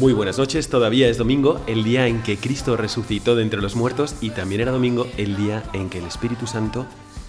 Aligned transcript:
Muy 0.00 0.14
buenas 0.14 0.38
noches, 0.38 0.70
todavía 0.70 1.10
es 1.10 1.18
domingo, 1.18 1.60
el 1.66 1.84
día 1.84 2.06
en 2.06 2.22
que 2.22 2.38
Cristo 2.38 2.74
resucitó 2.74 3.36
de 3.36 3.42
entre 3.42 3.60
los 3.60 3.76
muertos 3.76 4.16
y 4.22 4.30
también 4.30 4.62
era 4.62 4.72
domingo 4.72 5.06
el 5.18 5.36
día 5.36 5.62
en 5.74 5.90
que 5.90 5.98
el 5.98 6.06
Espíritu 6.06 6.46
Santo 6.46 6.86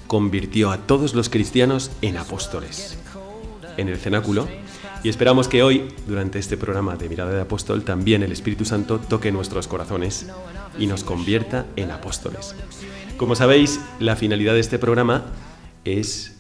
convirtió 0.08 0.72
a 0.72 0.78
todos 0.78 1.14
los 1.14 1.28
cristianos 1.28 1.92
en 2.02 2.16
apóstoles 2.16 2.98
en 3.76 3.90
el 3.90 3.98
cenáculo 3.98 4.48
y 5.04 5.09
esperamos 5.09 5.50
que 5.50 5.64
hoy, 5.64 5.90
durante 6.08 6.40
este 6.40 6.56
programa 6.56 6.96
de 6.96 7.09
Mirada 7.09 7.34
de 7.34 7.42
Apóstol, 7.42 7.84
también 7.84 8.23
el 8.23 8.31
Espíritu 8.31 8.64
Santo 8.64 9.00
toque 9.00 9.34
nuestros 9.34 9.68
corazones 9.68 10.28
y 10.80 10.88
nos 10.88 11.03
convierta 11.03 11.66
en 11.76 11.92
apóstoles. 11.92 12.56
Como 13.18 13.36
sabéis, 13.36 13.81
la 14.00 14.16
finalidad 14.16 14.53
de 14.53 14.62
este 14.62 14.80
programa 14.80 15.26
es 15.84 16.38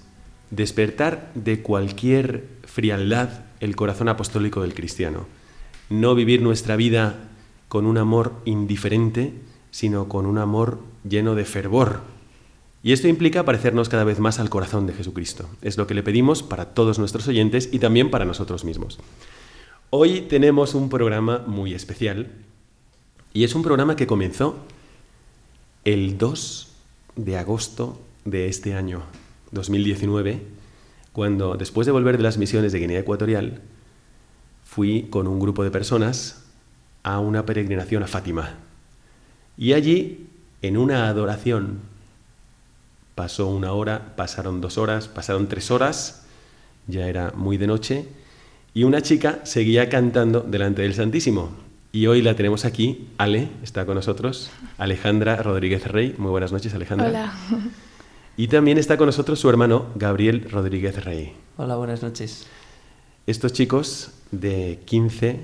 despertar 0.49 1.29
de 1.35 1.61
cualquier 1.61 2.45
frialdad 2.63 3.41
el 3.59 3.75
corazón 3.75 4.07
apostólico 4.07 4.61
del 4.61 4.73
cristiano. 4.73 5.40
No 5.91 6.15
vivir 6.15 6.41
nuestra 6.41 6.77
vida 6.77 7.17
con 7.67 7.85
un 7.85 7.97
amor 7.97 8.31
indiferente, 8.45 9.33
sino 9.71 10.07
con 10.07 10.25
un 10.25 10.37
amor 10.37 10.79
lleno 11.03 11.35
de 11.35 11.43
fervor. 11.43 11.99
Y 12.81 12.93
esto 12.93 13.09
implica 13.09 13.43
parecernos 13.43 13.89
cada 13.89 14.05
vez 14.05 14.21
más 14.21 14.39
al 14.39 14.49
corazón 14.49 14.87
de 14.87 14.93
Jesucristo. 14.93 15.49
Es 15.61 15.77
lo 15.77 15.87
que 15.87 15.93
le 15.93 16.01
pedimos 16.01 16.43
para 16.43 16.73
todos 16.73 16.97
nuestros 16.97 17.27
oyentes 17.27 17.67
y 17.73 17.79
también 17.79 18.09
para 18.09 18.23
nosotros 18.23 18.63
mismos. 18.63 18.99
Hoy 19.89 20.21
tenemos 20.21 20.75
un 20.75 20.87
programa 20.87 21.43
muy 21.45 21.73
especial 21.73 22.31
y 23.33 23.43
es 23.43 23.53
un 23.53 23.61
programa 23.61 23.97
que 23.97 24.07
comenzó 24.07 24.55
el 25.83 26.17
2 26.17 26.71
de 27.17 27.37
agosto 27.37 27.99
de 28.23 28.47
este 28.47 28.75
año 28.75 29.03
2019, 29.51 30.41
cuando 31.11 31.57
después 31.57 31.85
de 31.85 31.91
volver 31.91 32.15
de 32.15 32.23
las 32.23 32.37
misiones 32.37 32.71
de 32.71 32.79
Guinea 32.79 32.99
Ecuatorial, 33.01 33.61
fui 34.71 35.07
con 35.09 35.27
un 35.27 35.37
grupo 35.37 35.65
de 35.65 35.69
personas 35.69 36.45
a 37.03 37.19
una 37.19 37.45
peregrinación 37.45 38.03
a 38.03 38.07
Fátima. 38.07 38.51
Y 39.57 39.73
allí, 39.73 40.27
en 40.61 40.77
una 40.77 41.09
adoración, 41.09 41.79
pasó 43.13 43.47
una 43.47 43.73
hora, 43.73 44.13
pasaron 44.15 44.61
dos 44.61 44.77
horas, 44.77 45.09
pasaron 45.09 45.49
tres 45.49 45.71
horas, 45.71 46.23
ya 46.87 47.05
era 47.07 47.33
muy 47.35 47.57
de 47.57 47.67
noche, 47.67 48.07
y 48.73 48.85
una 48.85 49.01
chica 49.01 49.41
seguía 49.43 49.89
cantando 49.89 50.39
delante 50.39 50.83
del 50.83 50.93
Santísimo. 50.93 51.51
Y 51.91 52.07
hoy 52.07 52.21
la 52.21 52.37
tenemos 52.37 52.63
aquí, 52.63 53.09
Ale, 53.17 53.49
está 53.63 53.85
con 53.85 53.95
nosotros, 53.95 54.51
Alejandra 54.77 55.35
Rodríguez 55.35 55.85
Rey. 55.85 56.15
Muy 56.17 56.31
buenas 56.31 56.53
noches, 56.53 56.73
Alejandra. 56.73 57.09
Hola. 57.09 57.33
Y 58.37 58.47
también 58.47 58.77
está 58.77 58.95
con 58.95 59.07
nosotros 59.07 59.37
su 59.37 59.49
hermano, 59.49 59.87
Gabriel 59.95 60.49
Rodríguez 60.49 61.03
Rey. 61.03 61.35
Hola, 61.57 61.75
buenas 61.75 62.01
noches. 62.01 62.47
Estos 63.27 63.53
chicos 63.53 64.09
de 64.31 64.79
15, 64.85 65.39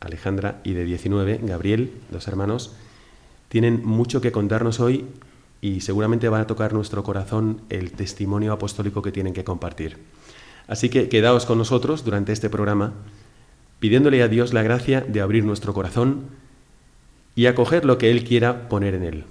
Alejandra, 0.00 0.62
y 0.64 0.72
de 0.72 0.84
19, 0.84 1.40
Gabriel, 1.42 1.92
dos 2.10 2.26
hermanos, 2.26 2.72
tienen 3.50 3.84
mucho 3.84 4.22
que 4.22 4.32
contarnos 4.32 4.80
hoy 4.80 5.04
y 5.60 5.82
seguramente 5.82 6.30
van 6.30 6.40
a 6.40 6.46
tocar 6.46 6.72
nuestro 6.72 7.02
corazón 7.02 7.60
el 7.68 7.92
testimonio 7.92 8.54
apostólico 8.54 9.02
que 9.02 9.12
tienen 9.12 9.34
que 9.34 9.44
compartir. 9.44 9.98
Así 10.68 10.88
que 10.88 11.10
quedaos 11.10 11.44
con 11.44 11.58
nosotros 11.58 12.02
durante 12.02 12.32
este 12.32 12.48
programa, 12.48 12.94
pidiéndole 13.78 14.22
a 14.22 14.28
Dios 14.28 14.54
la 14.54 14.62
gracia 14.62 15.02
de 15.02 15.20
abrir 15.20 15.44
nuestro 15.44 15.74
corazón 15.74 16.28
y 17.34 17.44
acoger 17.44 17.84
lo 17.84 17.98
que 17.98 18.10
Él 18.10 18.24
quiera 18.24 18.70
poner 18.70 18.94
en 18.94 19.02
él. 19.02 19.24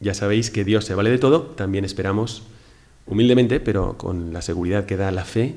Ya 0.00 0.14
sabéis 0.14 0.50
que 0.50 0.64
Dios 0.64 0.84
se 0.84 0.96
vale 0.96 1.10
de 1.10 1.18
todo, 1.18 1.42
también 1.42 1.84
esperamos, 1.84 2.42
humildemente, 3.06 3.60
pero 3.60 3.96
con 3.96 4.32
la 4.32 4.42
seguridad 4.42 4.84
que 4.84 4.96
da 4.96 5.12
la 5.12 5.24
fe, 5.24 5.54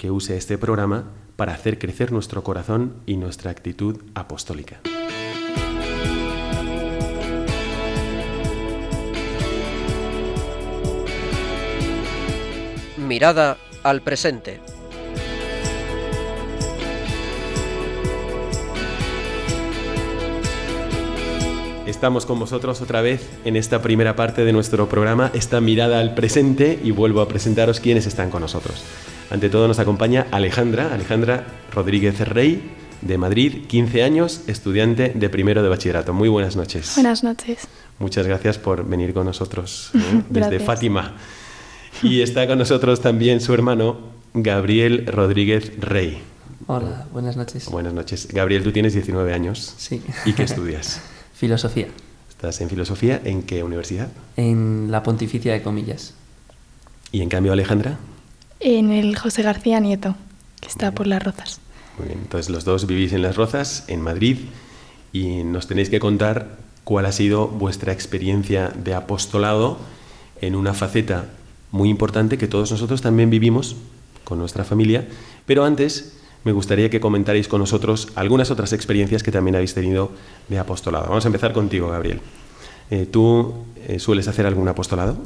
que 0.00 0.10
use 0.10 0.34
este 0.34 0.56
programa 0.56 1.04
para 1.36 1.52
hacer 1.52 1.78
crecer 1.78 2.10
nuestro 2.10 2.42
corazón 2.42 3.02
y 3.04 3.18
nuestra 3.18 3.50
actitud 3.50 4.00
apostólica. 4.14 4.80
Mirada 12.96 13.58
al 13.82 14.00
presente. 14.00 14.62
Estamos 21.90 22.24
con 22.24 22.38
vosotros 22.38 22.80
otra 22.82 23.02
vez 23.02 23.28
en 23.44 23.56
esta 23.56 23.82
primera 23.82 24.14
parte 24.14 24.44
de 24.44 24.52
nuestro 24.52 24.88
programa, 24.88 25.32
esta 25.34 25.60
mirada 25.60 25.98
al 25.98 26.14
presente, 26.14 26.78
y 26.84 26.92
vuelvo 26.92 27.20
a 27.20 27.26
presentaros 27.26 27.80
quienes 27.80 28.06
están 28.06 28.30
con 28.30 28.42
nosotros. 28.42 28.84
Ante 29.28 29.50
todo 29.50 29.66
nos 29.66 29.80
acompaña 29.80 30.28
Alejandra, 30.30 30.94
Alejandra 30.94 31.46
Rodríguez 31.72 32.20
Rey, 32.20 32.62
de 33.02 33.18
Madrid, 33.18 33.66
15 33.66 34.04
años, 34.04 34.42
estudiante 34.46 35.12
de 35.16 35.28
primero 35.30 35.64
de 35.64 35.68
bachillerato. 35.68 36.12
Muy 36.12 36.28
buenas 36.28 36.54
noches. 36.54 36.92
Buenas 36.94 37.24
noches. 37.24 37.66
Muchas 37.98 38.24
gracias 38.24 38.56
por 38.56 38.88
venir 38.88 39.12
con 39.12 39.26
nosotros 39.26 39.90
¿eh? 39.94 40.22
desde 40.28 40.48
Gracias. 40.48 40.62
Fátima. 40.62 41.16
Y 42.04 42.20
está 42.20 42.46
con 42.46 42.58
nosotros 42.58 43.00
también 43.00 43.40
su 43.40 43.52
hermano 43.52 43.98
Gabriel 44.32 45.06
Rodríguez 45.08 45.72
Rey. 45.80 46.22
Hola, 46.68 47.08
buenas 47.12 47.36
noches. 47.36 47.68
Buenas 47.68 47.92
noches. 47.92 48.28
Gabriel, 48.32 48.62
tú 48.62 48.70
tienes 48.70 48.94
19 48.94 49.34
años. 49.34 49.74
Sí. 49.76 50.00
¿Y 50.24 50.34
qué 50.34 50.44
estudias? 50.44 51.00
Filosofía. 51.40 51.86
¿Estás 52.28 52.60
en 52.60 52.68
filosofía? 52.68 53.18
¿En 53.24 53.42
qué 53.44 53.64
universidad? 53.64 54.08
En 54.36 54.90
la 54.90 55.02
Pontificia 55.02 55.54
de 55.54 55.62
Comillas. 55.62 56.12
¿Y 57.12 57.22
en 57.22 57.30
cambio 57.30 57.54
Alejandra? 57.54 57.98
En 58.60 58.92
el 58.92 59.16
José 59.16 59.40
García 59.40 59.80
Nieto, 59.80 60.16
que 60.60 60.68
está 60.68 60.92
por 60.92 61.06
las 61.06 61.22
rozas. 61.22 61.58
Muy 61.96 62.08
bien, 62.08 62.18
entonces 62.18 62.50
los 62.50 62.66
dos 62.66 62.86
vivís 62.86 63.14
en 63.14 63.22
Las 63.22 63.36
Rozas, 63.36 63.84
en 63.88 64.02
Madrid, 64.02 64.36
y 65.14 65.42
nos 65.44 65.66
tenéis 65.66 65.88
que 65.88 65.98
contar 65.98 66.58
cuál 66.84 67.06
ha 67.06 67.12
sido 67.12 67.48
vuestra 67.48 67.94
experiencia 67.94 68.68
de 68.68 68.92
apostolado 68.92 69.78
en 70.42 70.54
una 70.54 70.74
faceta 70.74 71.24
muy 71.70 71.88
importante 71.88 72.36
que 72.36 72.48
todos 72.48 72.70
nosotros 72.70 73.00
también 73.00 73.30
vivimos 73.30 73.76
con 74.24 74.38
nuestra 74.38 74.64
familia, 74.64 75.08
pero 75.46 75.64
antes 75.64 76.19
me 76.44 76.52
gustaría 76.52 76.88
que 76.90 77.00
comentarais 77.00 77.48
con 77.48 77.60
nosotros 77.60 78.08
algunas 78.14 78.50
otras 78.50 78.72
experiencias 78.72 79.22
que 79.22 79.30
también 79.32 79.54
habéis 79.56 79.74
tenido 79.74 80.12
de 80.48 80.58
apostolado. 80.58 81.08
Vamos 81.08 81.24
a 81.24 81.28
empezar 81.28 81.52
contigo, 81.52 81.88
Gabriel. 81.88 82.20
Eh, 82.90 83.06
¿Tú 83.06 83.54
eh, 83.86 83.98
sueles 83.98 84.26
hacer 84.28 84.46
algún 84.46 84.66
apostolado? 84.68 85.16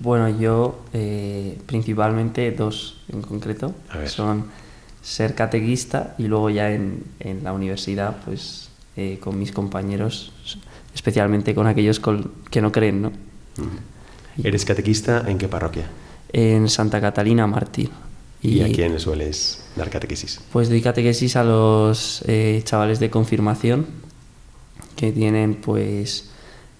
Bueno, 0.00 0.28
yo 0.28 0.80
eh, 0.92 1.58
principalmente 1.66 2.50
dos 2.52 3.00
en 3.12 3.22
concreto. 3.22 3.74
Son 4.06 4.46
ser 5.02 5.34
catequista 5.34 6.14
y 6.18 6.24
luego 6.28 6.50
ya 6.50 6.70
en, 6.72 7.04
en 7.20 7.44
la 7.44 7.52
universidad, 7.52 8.16
pues 8.24 8.70
con 9.20 9.38
mis 9.38 9.50
compañeros, 9.52 10.32
especialmente 10.94 11.54
con 11.54 11.66
aquellos 11.66 11.98
con- 11.98 12.30
que 12.50 12.62
no 12.62 12.70
creen, 12.70 13.02
¿no? 13.02 13.12
¿Eres 14.42 14.64
catequista 14.64 15.24
en 15.26 15.36
qué 15.38 15.48
parroquia? 15.48 15.84
En 16.32 16.68
Santa 16.68 17.00
Catalina 17.00 17.46
Mártir. 17.46 17.90
¿Y, 18.44 18.60
a 18.60 18.70
quién 18.70 19.00
sueles 19.00 19.64
dar 19.74 19.88
catequesis? 19.88 20.38
Pues 20.52 20.68
doy 20.68 20.82
catequesis 20.82 21.34
a 21.36 21.44
los 21.44 22.22
eh, 22.26 22.60
chavales 22.62 23.00
de 23.00 23.08
confirmación 23.08 23.86
que 24.96 25.12
tienen 25.12 25.54
pues 25.54 26.28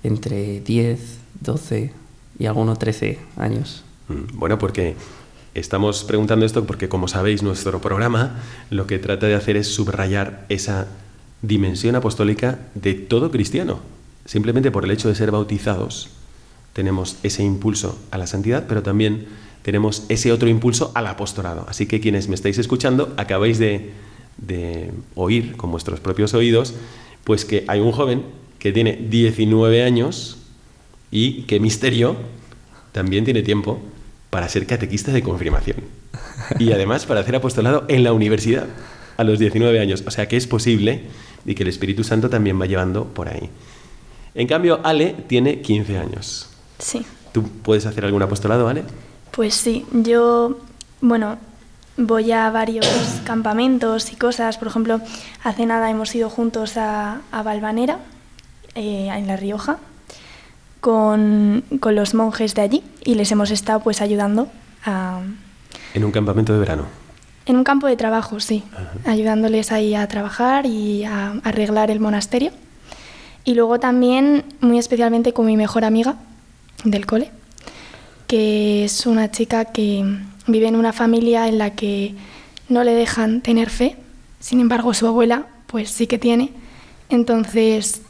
entre 0.03 0.61
10, 0.61 1.01
12 1.41 1.91
y 2.39 2.47
algunos 2.47 2.79
13 2.79 3.19
años. 3.39 3.83
Mm, 4.09 4.39
Bueno, 4.39 4.59
porque 4.59 4.95
estamos 5.55 6.05
preguntando 6.05 6.45
esto 6.45 6.67
porque, 6.67 6.91
como 6.91 7.09
sabéis, 7.09 7.43
nuestro 7.43 7.81
programa 7.81 8.43
lo 8.69 8.87
que 8.87 8.99
trata 8.99 9.27
de 9.27 9.35
hacer 9.35 9.57
es 9.57 9.69
subrayar 9.69 10.45
esa 10.51 10.89
dimensión 11.41 11.97
apostólica 11.97 12.59
de 12.75 12.93
todo 12.95 13.31
cristiano. 13.31 13.81
simplemente 14.27 14.71
por 14.71 14.85
el 14.85 14.91
hecho 14.91 15.09
de 15.09 15.15
ser 15.15 15.31
bautizados, 15.31 16.09
tenemos 16.73 17.19
ese 17.23 17.43
impulso 17.43 17.99
a 18.11 18.17
la 18.17 18.27
santidad, 18.27 18.65
pero 18.67 18.83
también 18.83 19.27
tenemos 19.65 20.05
ese 20.11 20.31
otro 20.31 20.49
impulso 20.49 20.93
al 20.95 21.07
apostolado. 21.07 21.65
Así 21.69 21.87
que 21.87 21.99
quienes 21.99 22.29
me 22.29 22.35
estáis 22.35 22.59
escuchando, 22.59 23.15
acabáis 23.17 23.59
de, 23.59 23.93
de 24.37 24.91
oír 25.15 25.57
con 25.57 25.71
vuestros 25.71 26.01
propios 26.01 26.35
oídos, 26.35 26.75
pues 27.25 27.47
que 27.47 27.65
hay 27.67 27.81
un 27.81 27.91
joven 27.91 28.25
que 28.59 28.73
tiene 28.73 28.93
19 29.09 29.83
años 29.83 30.37
y 31.11 31.45
que 31.45 31.61
misterio 31.61 32.15
también 32.93 33.25
tiene 33.25 33.43
tiempo 33.43 33.81
para 34.29 34.51
ser 34.51 34.67
catequista 34.67 35.13
de 35.13 35.23
confirmación. 35.23 35.79
Y 36.59 36.73
además 36.73 37.07
para 37.07 37.21
hacer 37.21 37.35
apostolado 37.35 37.87
en 37.89 38.05
la 38.05 38.13
universidad 38.13 38.67
a 39.17 39.25
los 39.25 39.39
19 39.39 39.81
años. 39.81 40.05
O 40.07 40.11
sea 40.11 40.29
que 40.29 40.37
es 40.37 40.47
posible 40.47 41.05
y 41.47 41.55
que 41.55 41.63
el 41.63 41.71
Espíritu 41.71 42.05
Santo 42.05 42.29
también 42.29 42.61
va 42.61 42.67
llevando 42.67 43.05
por 43.07 43.31
ahí. 43.31 43.49
En 44.35 44.47
cambio, 44.47 44.81
Ale 44.85 45.15
tiene 45.27 45.63
15 45.63 45.99
años. 45.99 46.51
Sí. 46.79 47.07
¿Tú 47.33 47.49
puedes 47.63 47.87
hacer 47.87 48.05
algún 48.05 48.23
apostolado, 48.23 48.69
Ale? 48.69 48.83
Pues 49.35 49.55
sí, 49.55 49.85
yo, 49.93 50.59
bueno, 51.01 51.39
voy 51.97 52.33
a 52.33 52.51
varios 52.51 52.87
campamentos 53.25 54.13
y 54.13 54.17
cosas. 54.17 54.59
Por 54.59 54.69
ejemplo, 54.69 55.01
hace 55.43 55.67
nada 55.67 55.91
hemos 55.91 56.15
ido 56.15 56.31
juntos 56.31 56.77
a, 56.77 57.21
a 57.33 57.43
Valvanera, 57.43 57.99
eh, 58.75 59.09
en 59.13 59.27
La 59.27 59.37
Rioja, 59.37 59.79
con, 60.81 61.65
con 61.81 61.95
los 61.95 62.15
monjes 62.15 62.55
de 62.55 62.63
allí 62.63 62.85
y 63.05 63.15
les 63.15 63.31
hemos 63.33 63.51
estado 63.51 63.81
pues 63.81 64.01
ayudando 64.03 64.49
a, 64.85 65.21
En 65.95 66.05
un 66.05 66.13
campamento 66.13 66.53
de 66.53 66.59
verano. 66.59 66.85
en 67.47 67.57
un 67.57 67.65
campo 67.65 67.87
de 67.87 67.97
trabajo, 67.97 68.41
sí, 68.41 68.63
ayudándoles 69.07 69.73
ahí 69.73 69.95
a 69.95 70.07
trabajar 70.09 70.67
y 70.67 71.05
a 71.05 71.35
arreglar 71.45 71.91
el 71.91 72.01
monasterio. 72.01 72.53
Y 73.45 73.55
luego 73.55 73.79
también, 73.79 74.45
muy 74.61 74.79
especialmente 74.79 75.33
con 75.33 75.47
mi 75.47 75.57
mejor 75.57 75.85
amiga 75.85 76.17
del 76.85 77.05
cole, 77.07 77.31
que 78.27 78.85
es 78.85 79.07
una 79.07 79.31
chica 79.31 79.67
que 79.67 80.05
vive 80.47 80.69
en 80.69 80.77
una 80.77 80.93
familia 80.93 81.49
en 81.49 81.59
la 81.59 81.71
que 81.71 82.15
no 82.69 82.85
le 82.85 82.95
dejan 82.95 83.41
tener 83.41 83.71
fe, 83.71 83.97
sin 84.41 84.61
embargo 84.61 84.95
su 84.95 85.07
abuela 85.07 85.47
pues 85.67 85.91
sí 85.91 86.07
que 86.07 86.19
tiene. 86.19 86.53
Entonces 87.09 88.03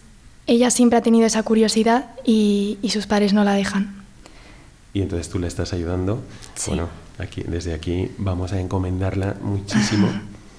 ella 0.47 0.71
siempre 0.71 0.99
ha 0.99 1.03
tenido 1.03 1.27
esa 1.27 1.43
curiosidad 1.43 2.11
y, 2.25 2.79
y 2.83 2.91
sus 2.91 3.07
padres 3.07 3.33
no 3.33 3.45
la 3.45 3.55
dejan. 3.55 4.05
Y 4.93 5.03
entonces 5.03 5.29
tú 5.29 5.39
le 5.39 5.49
estás 5.49 5.73
ayudando. 5.73 6.23
Sí. 6.55 6.71
Bueno, 6.71 6.89
aquí, 7.19 7.43
desde 7.43 7.75
aquí 7.75 8.11
vamos 8.19 8.53
a 8.53 8.61
encomendarla 8.61 9.37
muchísimo 9.43 10.09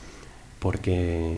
porque 0.59 1.37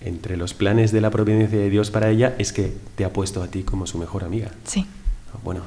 entre 0.00 0.36
los 0.36 0.54
planes 0.54 0.92
de 0.92 1.00
la 1.00 1.10
providencia 1.10 1.58
de 1.58 1.70
Dios 1.70 1.90
para 1.90 2.10
ella 2.10 2.34
es 2.38 2.52
que 2.52 2.72
te 2.96 3.04
ha 3.04 3.12
puesto 3.12 3.42
a 3.42 3.48
ti 3.48 3.62
como 3.62 3.86
su 3.86 3.98
mejor 3.98 4.24
amiga. 4.24 4.50
Sí. 4.64 4.86
Bueno, 5.44 5.62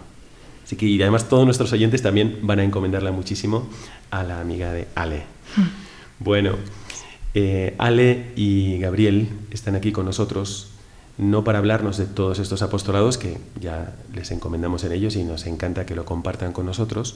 así 0.69 0.75
que 0.75 0.86
y 0.86 1.01
además 1.01 1.27
todos 1.27 1.45
nuestros 1.45 1.74
oyentes 1.74 2.04
también 2.04 2.42
van 2.44 2.60
a 2.60 2.63
encomendarla 2.63 3.12
muchísimo 3.12 3.68
a 4.12 4.21
la 4.21 4.39
amiga 4.39 4.71
de 4.71 4.88
Ale. 4.94 5.24
Bueno, 6.21 6.51
eh, 7.33 7.75
Ale 7.77 8.33
y 8.36 8.77
Gabriel 8.77 9.30
están 9.51 9.75
aquí 9.75 9.94
con 9.94 10.04
nosotros 10.06 10.71
no 11.18 11.45
para 11.45 11.60
hablarnos 11.60 11.98
de 11.98 12.06
todos 12.06 12.39
estos 12.39 12.62
apostolados 12.62 13.18
que 13.18 13.38
ya 13.60 13.95
les 14.13 14.30
encomendamos 14.31 14.83
en 14.83 14.92
ellos 14.92 15.16
y 15.16 15.24
nos 15.24 15.48
encanta 15.48 15.86
que 15.86 15.95
lo 15.95 16.04
compartan 16.04 16.51
con 16.51 16.66
nosotros, 16.66 17.16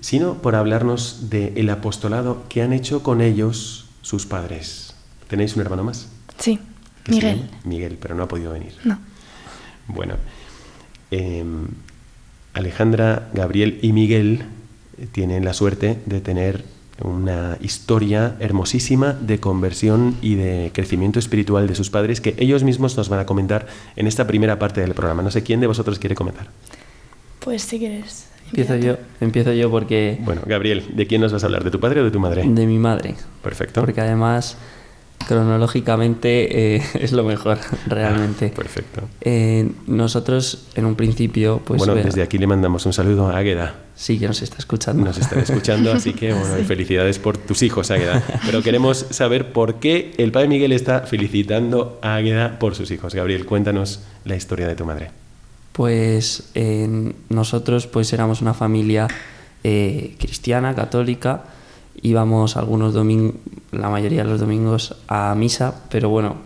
sino 0.00 0.40
por 0.40 0.54
hablarnos 0.54 1.28
del 1.28 1.68
apostolado 1.68 2.44
que 2.48 2.62
han 2.62 2.72
hecho 2.72 3.02
con 3.02 3.20
ellos 3.20 3.84
sus 4.00 4.24
padres. 4.24 4.94
¿Tenéis 5.28 5.54
un 5.56 5.60
hermano 5.62 5.84
más? 5.84 6.08
Sí, 6.38 6.58
¿Qué 7.04 7.12
se 7.12 7.18
Miguel. 7.18 7.50
Miguel, 7.64 7.98
pero 8.00 8.14
no 8.14 8.22
ha 8.22 8.28
podido 8.28 8.52
venir. 8.52 8.72
No. 8.82 8.98
Bueno, 9.88 10.14
eh, 11.10 11.44
Alejandra, 12.54 13.28
Gabriel 13.34 13.78
y 13.82 13.92
Miguel 13.92 14.44
eh, 14.98 15.06
tienen 15.10 15.44
la 15.44 15.52
suerte 15.52 15.98
de 16.06 16.20
tener 16.20 16.64
una 17.02 17.58
historia 17.60 18.36
hermosísima 18.38 19.12
de 19.12 19.40
conversión 19.40 20.16
y 20.22 20.36
de 20.36 20.70
crecimiento 20.72 21.18
espiritual 21.18 21.66
de 21.66 21.74
sus 21.74 21.90
padres 21.90 22.20
que 22.20 22.34
ellos 22.38 22.62
mismos 22.62 22.96
nos 22.96 23.08
van 23.08 23.18
a 23.18 23.26
comentar 23.26 23.66
en 23.96 24.06
esta 24.06 24.26
primera 24.26 24.58
parte 24.58 24.80
del 24.80 24.94
programa. 24.94 25.22
No 25.22 25.30
sé 25.30 25.42
quién 25.42 25.60
de 25.60 25.66
vosotros 25.66 25.98
quiere 25.98 26.14
comentar. 26.14 26.48
Pues 27.40 27.62
si 27.62 27.78
quieres. 27.78 28.28
Empiezo 28.46 28.76
yo, 28.76 28.96
empiezo 29.20 29.52
yo 29.52 29.70
porque 29.70 30.18
Bueno, 30.20 30.42
Gabriel, 30.46 30.84
¿de 30.94 31.06
quién 31.06 31.20
nos 31.20 31.32
vas 31.32 31.42
a 31.42 31.46
hablar? 31.46 31.64
¿De 31.64 31.70
tu 31.70 31.80
padre 31.80 32.00
o 32.00 32.04
de 32.04 32.10
tu 32.10 32.20
madre? 32.20 32.44
de 32.46 32.66
mi 32.66 32.78
madre. 32.78 33.16
Perfecto. 33.42 33.80
Porque 33.80 34.00
además, 34.00 34.56
cronológicamente, 35.26 36.76
eh, 36.76 36.82
es 36.94 37.12
lo 37.12 37.24
mejor, 37.24 37.58
realmente. 37.86 38.48
Perfecto. 38.48 39.02
Eh, 39.20 39.70
nosotros, 39.86 40.66
en 40.74 40.86
un 40.86 40.94
principio, 40.94 41.60
pues... 41.64 41.78
bueno, 41.78 41.94
desde 41.94 42.22
aquí 42.22 42.38
le 42.38 42.46
mandamos 42.46 42.86
un 42.86 42.92
saludo 42.92 43.28
a 43.28 43.38
Águeda. 43.38 43.74
Sí, 43.96 44.18
que 44.18 44.26
nos 44.26 44.42
está 44.42 44.58
escuchando. 44.58 45.04
Nos 45.04 45.18
están 45.18 45.38
escuchando, 45.38 45.92
así 45.92 46.14
que 46.14 46.32
bueno, 46.32 46.54
felicidades 46.66 47.18
por 47.18 47.38
tus 47.38 47.62
hijos, 47.62 47.90
Águeda. 47.90 48.22
Pero 48.44 48.62
queremos 48.62 49.06
saber 49.10 49.52
por 49.52 49.76
qué 49.76 50.12
el 50.18 50.32
padre 50.32 50.48
Miguel 50.48 50.72
está 50.72 51.00
felicitando 51.02 51.98
a 52.02 52.16
Águeda 52.16 52.58
por 52.58 52.74
sus 52.74 52.90
hijos. 52.90 53.14
Gabriel, 53.14 53.46
cuéntanos 53.46 54.00
la 54.24 54.34
historia 54.34 54.66
de 54.66 54.74
tu 54.74 54.84
madre. 54.84 55.10
Pues 55.72 56.50
eh, 56.54 57.12
nosotros 57.28 57.86
pues 57.86 58.12
éramos 58.12 58.40
una 58.42 58.54
familia 58.54 59.08
eh, 59.64 60.14
cristiana, 60.18 60.74
católica, 60.74 61.44
íbamos 62.02 62.56
algunos 62.56 62.94
domingos, 62.94 63.36
la 63.72 63.88
mayoría 63.88 64.24
de 64.24 64.30
los 64.30 64.40
domingos 64.40 64.96
a 65.08 65.34
misa, 65.34 65.82
pero 65.90 66.08
bueno, 66.08 66.36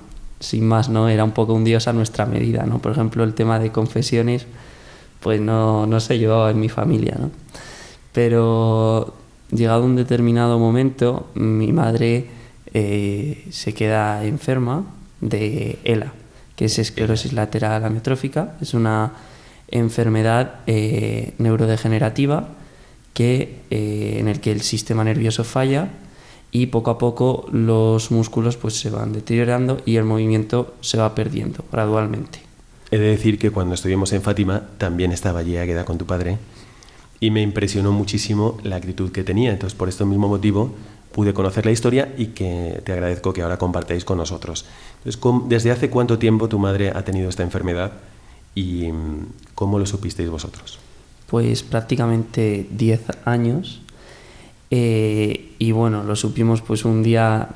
sin 0.41 0.67
más, 0.67 0.89
¿no? 0.89 1.09
Era 1.09 1.25
un 1.25 1.33
poco 1.33 1.55
un 1.55 1.65
dios 1.65 1.89
a 1.89 1.93
nuestra 1.93 2.27
medida, 2.27 2.65
¿no? 2.65 2.79
Por 2.79 2.93
ejemplo, 2.93 3.25
el 3.25 3.35
tema 3.35 3.59
de 3.59 3.73
confesiones, 3.73 4.47
pues 5.21 5.41
no, 5.41 5.87
no 5.87 6.00
se 6.00 6.19
llevaba 6.19 6.50
en 6.50 6.61
mi 6.61 6.69
familia, 6.69 7.17
¿no? 7.19 7.31
Pero 8.12 9.15
llegado 9.50 9.85
un 9.85 9.97
determinado 9.97 10.59
momento, 10.59 11.29
mi 11.35 11.73
madre 11.73 12.27
eh, 12.75 13.47
se 13.50 13.75
queda 13.75 14.25
enferma 14.25 14.85
de 15.21 15.79
ELA, 15.85 16.12
que 16.56 16.67
es 16.67 16.79
esclerosis 16.79 17.33
lateral 17.33 17.85
amiotrófica. 17.85 18.56
Es 18.61 18.75
una 18.75 19.12
enfermedad 19.71 20.61
eh, 20.67 21.35
neurodegenerativa 21.39 22.49
eh, 23.25 24.17
en 24.19 24.29
el 24.29 24.41
que 24.41 24.53
el 24.53 24.62
sistema 24.62 25.05
nervioso 25.05 25.44
falla 25.44 25.88
y 26.50 26.67
poco 26.67 26.91
a 26.91 26.99
poco 26.99 27.47
los 27.53 28.11
músculos 28.11 28.56
pues, 28.56 28.75
se 28.79 28.91
van 28.91 29.12
deteriorando 29.12 29.79
y 29.85 29.97
el 29.97 30.05
movimiento 30.05 30.75
se 30.81 30.97
va 30.99 31.14
perdiendo 31.14 31.64
gradualmente. 31.71 32.40
He 32.90 32.97
de 32.99 33.09
decir 33.09 33.38
que 33.38 33.50
cuando 33.50 33.75
estuvimos 33.75 34.12
en 34.12 34.23
Fátima 34.23 34.62
también 34.78 35.12
estaba 35.12 35.40
allí 35.40 35.57
Águeda 35.59 35.85
con 35.85 35.99
tu 35.99 36.07
padre 36.07 36.38
y 37.21 37.31
me 37.31 37.43
impresionó 37.43 37.93
muchísimo 37.93 38.57
la 38.62 38.76
actitud 38.76 39.11
que 39.12 39.25
tenía. 39.25 39.50
Entonces, 39.50 39.76
por 39.76 39.88
este 39.90 40.04
mismo 40.07 40.28
motivo, 40.28 40.73
pude 41.12 41.35
conocer 41.35 41.66
la 41.66 41.73
historia 41.73 42.14
y 42.16 42.28
que 42.28 42.81
te 42.85 42.93
agradezco 42.93 43.33
que 43.33 43.43
ahora 43.43 43.59
compartáis 43.59 44.04
con 44.04 44.16
nosotros. 44.19 44.64
Entonces, 44.99 45.16
¿cómo- 45.19 45.45
¿desde 45.49 45.71
hace 45.71 45.90
cuánto 45.90 46.19
tiempo 46.19 46.49
tu 46.49 46.59
madre 46.59 46.90
ha 46.95 47.04
tenido 47.04 47.28
esta 47.28 47.43
enfermedad 47.43 47.93
y 48.54 48.90
mm, 48.93 49.26
cómo 49.54 49.78
lo 49.78 49.85
supisteis 49.85 50.31
vosotros? 50.31 50.78
Pues 51.28 51.62
prácticamente 51.62 52.66
10 52.70 53.02
años. 53.25 53.82
Eh, 54.70 55.54
y 55.58 55.73
bueno, 55.73 56.04
lo 56.04 56.16
supimos 56.16 56.62
pues 56.62 56.85
un 56.85 57.02
día, 57.02 57.49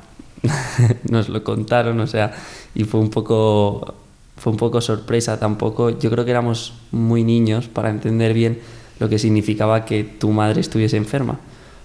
nos 1.09 1.29
lo 1.29 1.43
contaron, 1.43 1.99
o 1.99 2.07
sea, 2.07 2.33
y 2.73 2.85
fue 2.85 2.99
un 2.99 3.09
poco 3.09 3.95
fue 4.37 4.51
un 4.51 4.57
poco 4.57 4.81
sorpresa 4.81 5.39
tampoco. 5.39 5.89
Yo 5.89 6.09
creo 6.09 6.25
que 6.25 6.31
éramos 6.31 6.73
muy 6.91 7.23
niños 7.23 7.67
para 7.67 7.89
entender 7.89 8.33
bien 8.33 8.59
lo 8.99 9.09
que 9.09 9.17
significaba 9.17 9.85
que 9.85 10.03
tu 10.03 10.31
madre 10.31 10.59
estuviese 10.61 10.97
enferma, 10.97 11.39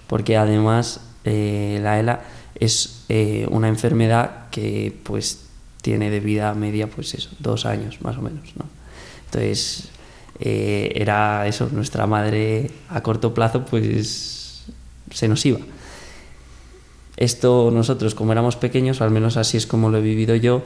porque 0.07 0.35
además 0.35 1.01
eh, 1.23 1.79
la 1.81 1.99
ELA 1.99 2.21
es 2.55 3.05
eh, 3.07 3.47
una 3.49 3.69
enfermedad 3.69 4.49
que 4.51 4.93
pues 5.03 5.45
tiene 5.81 6.09
de 6.09 6.19
vida 6.19 6.53
media 6.53 6.87
pues 6.87 7.13
eso, 7.13 7.29
dos 7.39 7.65
años 7.65 8.01
más 8.01 8.17
o 8.17 8.21
menos, 8.21 8.43
¿no? 8.57 8.65
Entonces 9.25 9.89
eh, 10.39 10.91
era 10.95 11.47
eso, 11.47 11.69
nuestra 11.71 12.07
madre 12.07 12.71
a 12.89 13.01
corto 13.01 13.33
plazo 13.33 13.65
pues 13.65 14.65
se 15.11 15.27
nos 15.27 15.45
iba. 15.45 15.59
Esto 17.17 17.71
nosotros 17.73 18.15
como 18.15 18.31
éramos 18.31 18.55
pequeños, 18.55 19.01
o 19.01 19.03
al 19.03 19.11
menos 19.11 19.35
así 19.35 19.57
es 19.57 19.67
como 19.67 19.89
lo 19.89 19.97
he 19.97 20.01
vivido 20.01 20.35
yo, 20.35 20.63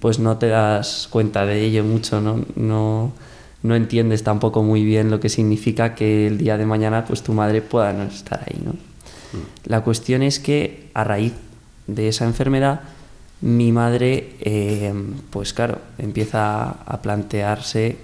pues 0.00 0.18
no 0.18 0.38
te 0.38 0.48
das 0.48 1.08
cuenta 1.10 1.44
de 1.46 1.64
ello 1.64 1.82
mucho, 1.82 2.20
¿no? 2.20 2.44
No, 2.54 3.12
no 3.62 3.74
entiendes 3.74 4.22
tampoco 4.22 4.62
muy 4.62 4.84
bien 4.84 5.10
lo 5.10 5.18
que 5.18 5.28
significa 5.28 5.94
que 5.94 6.28
el 6.28 6.38
día 6.38 6.56
de 6.56 6.66
mañana 6.66 7.04
pues 7.04 7.22
tu 7.22 7.32
madre 7.32 7.62
pueda 7.62 7.92
no 7.92 8.04
estar 8.04 8.44
ahí, 8.46 8.60
¿no? 8.64 8.74
La 9.64 9.82
cuestión 9.82 10.22
es 10.22 10.38
que 10.38 10.88
a 10.94 11.04
raíz 11.04 11.34
de 11.86 12.08
esa 12.08 12.24
enfermedad 12.24 12.80
mi 13.40 13.70
madre, 13.70 14.34
eh, 14.40 14.94
pues 15.30 15.52
claro, 15.52 15.78
empieza 15.98 16.70
a 16.70 17.02
plantearse 17.02 17.98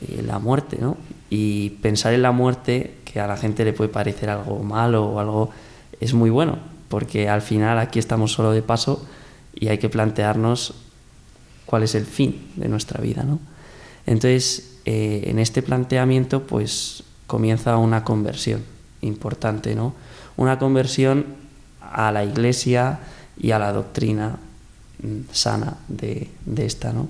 eh, 0.00 0.22
la 0.24 0.38
muerte, 0.38 0.78
¿no? 0.80 0.96
Y 1.30 1.70
pensar 1.82 2.14
en 2.14 2.22
la 2.22 2.32
muerte, 2.32 2.94
que 3.04 3.20
a 3.20 3.26
la 3.26 3.36
gente 3.36 3.64
le 3.64 3.72
puede 3.72 3.90
parecer 3.90 4.30
algo 4.30 4.62
malo 4.62 5.06
o 5.06 5.20
algo, 5.20 5.50
es 6.00 6.14
muy 6.14 6.30
bueno, 6.30 6.58
porque 6.88 7.28
al 7.28 7.42
final 7.42 7.78
aquí 7.78 7.98
estamos 7.98 8.32
solo 8.32 8.52
de 8.52 8.62
paso 8.62 9.04
y 9.54 9.68
hay 9.68 9.78
que 9.78 9.88
plantearnos 9.88 10.74
cuál 11.66 11.82
es 11.82 11.94
el 11.94 12.06
fin 12.06 12.50
de 12.56 12.68
nuestra 12.68 13.00
vida, 13.00 13.24
¿no? 13.24 13.40
Entonces, 14.06 14.78
eh, 14.84 15.24
en 15.26 15.38
este 15.38 15.62
planteamiento, 15.62 16.44
pues 16.44 17.02
comienza 17.26 17.76
una 17.76 18.04
conversión 18.04 18.62
importante, 19.02 19.74
¿no? 19.74 19.94
Una 20.36 20.58
conversión 20.58 21.26
a 21.80 22.10
la 22.12 22.24
iglesia 22.24 23.00
y 23.36 23.50
a 23.50 23.58
la 23.58 23.72
doctrina 23.72 24.38
mm, 25.02 25.32
sana 25.32 25.76
de, 25.88 26.30
de 26.46 26.66
esta, 26.66 26.92
¿no? 26.92 27.08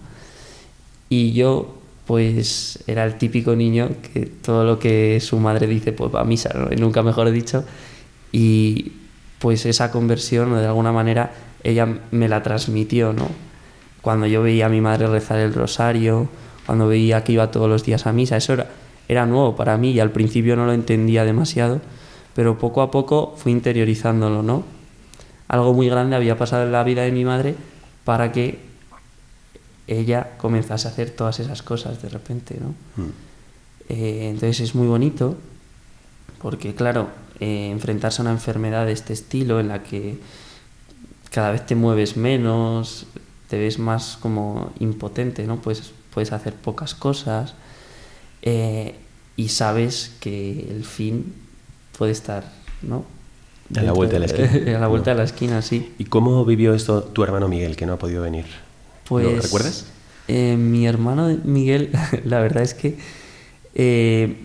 Y 1.08 1.32
yo, 1.32 1.77
pues, 2.08 2.82
era 2.86 3.04
el 3.04 3.18
típico 3.18 3.54
niño 3.54 3.90
que 4.14 4.24
todo 4.24 4.64
lo 4.64 4.78
que 4.78 5.20
su 5.20 5.38
madre 5.38 5.66
dice, 5.66 5.92
pues 5.92 6.12
va 6.12 6.22
a 6.22 6.24
misa, 6.24 6.48
¿no? 6.54 6.72
Y 6.72 6.76
nunca 6.76 7.02
mejor 7.02 7.30
dicho. 7.30 7.66
Y 8.32 8.92
pues 9.38 9.66
esa 9.66 9.90
conversión, 9.90 10.54
de 10.54 10.64
alguna 10.64 10.90
manera, 10.90 11.34
ella 11.62 11.86
me 12.10 12.26
la 12.30 12.42
transmitió, 12.42 13.12
¿no? 13.12 13.28
Cuando 14.00 14.26
yo 14.26 14.42
veía 14.42 14.66
a 14.66 14.68
mi 14.70 14.80
madre 14.80 15.06
rezar 15.06 15.38
el 15.40 15.52
rosario, 15.52 16.30
cuando 16.64 16.88
veía 16.88 17.24
que 17.24 17.32
iba 17.32 17.50
todos 17.50 17.68
los 17.68 17.84
días 17.84 18.06
a 18.06 18.14
misa, 18.14 18.38
eso 18.38 18.54
era, 18.54 18.70
era 19.06 19.26
nuevo 19.26 19.54
para 19.54 19.76
mí 19.76 19.90
y 19.90 20.00
al 20.00 20.10
principio 20.10 20.56
no 20.56 20.64
lo 20.64 20.72
entendía 20.72 21.26
demasiado, 21.26 21.82
pero 22.32 22.56
poco 22.56 22.80
a 22.80 22.90
poco 22.90 23.34
fui 23.36 23.52
interiorizándolo, 23.52 24.42
¿no? 24.42 24.64
Algo 25.46 25.74
muy 25.74 25.90
grande 25.90 26.16
había 26.16 26.38
pasado 26.38 26.64
en 26.64 26.72
la 26.72 26.84
vida 26.84 27.02
de 27.02 27.12
mi 27.12 27.26
madre 27.26 27.54
para 28.04 28.32
que 28.32 28.67
ella 29.88 30.36
comenzase 30.36 30.86
a 30.86 30.90
hacer 30.90 31.10
todas 31.10 31.40
esas 31.40 31.62
cosas 31.62 32.00
de 32.00 32.08
repente, 32.10 32.58
¿no? 32.60 32.74
Mm. 33.02 33.10
Eh, 33.88 34.28
entonces 34.28 34.60
es 34.60 34.74
muy 34.74 34.86
bonito 34.86 35.36
porque, 36.40 36.74
claro, 36.74 37.08
eh, 37.40 37.70
enfrentarse 37.70 38.20
a 38.20 38.24
una 38.24 38.32
enfermedad 38.32 38.86
de 38.86 38.92
este 38.92 39.14
estilo 39.14 39.60
en 39.60 39.68
la 39.68 39.82
que 39.82 40.18
cada 41.30 41.50
vez 41.50 41.66
te 41.66 41.74
mueves 41.74 42.16
menos, 42.16 43.06
te 43.48 43.58
ves 43.58 43.78
más 43.78 44.18
como 44.20 44.72
impotente, 44.78 45.46
¿no? 45.46 45.56
Pues 45.56 45.92
puedes 46.12 46.32
hacer 46.32 46.52
pocas 46.52 46.94
cosas 46.94 47.54
eh, 48.42 48.94
y 49.36 49.48
sabes 49.48 50.16
que 50.20 50.66
el 50.70 50.84
fin 50.84 51.34
puede 51.96 52.12
estar, 52.12 52.52
¿no? 52.82 53.04
A 53.74 53.82
la 53.82 53.92
vuelta 53.92 54.14
de 54.14 54.20
la 54.20 54.26
esquina. 54.26 54.76
a 54.76 54.80
la 54.80 54.86
vuelta 54.88 55.10
de 55.10 55.16
la 55.16 55.24
esquina, 55.24 55.62
sí. 55.62 55.94
¿Y 55.98 56.04
cómo 56.04 56.44
vivió 56.44 56.74
esto 56.74 57.02
tu 57.02 57.22
hermano 57.22 57.48
Miguel, 57.48 57.76
que 57.76 57.86
no 57.86 57.94
ha 57.94 57.98
podido 57.98 58.22
venir? 58.22 58.46
Pues, 59.08 59.24
¿Lo 59.24 59.40
recuerdas? 59.40 59.86
eh, 60.28 60.56
mi 60.56 60.86
hermano 60.86 61.36
Miguel, 61.44 61.90
la 62.24 62.40
verdad 62.40 62.62
es 62.62 62.74
que 62.74 62.98
eh, 63.74 64.36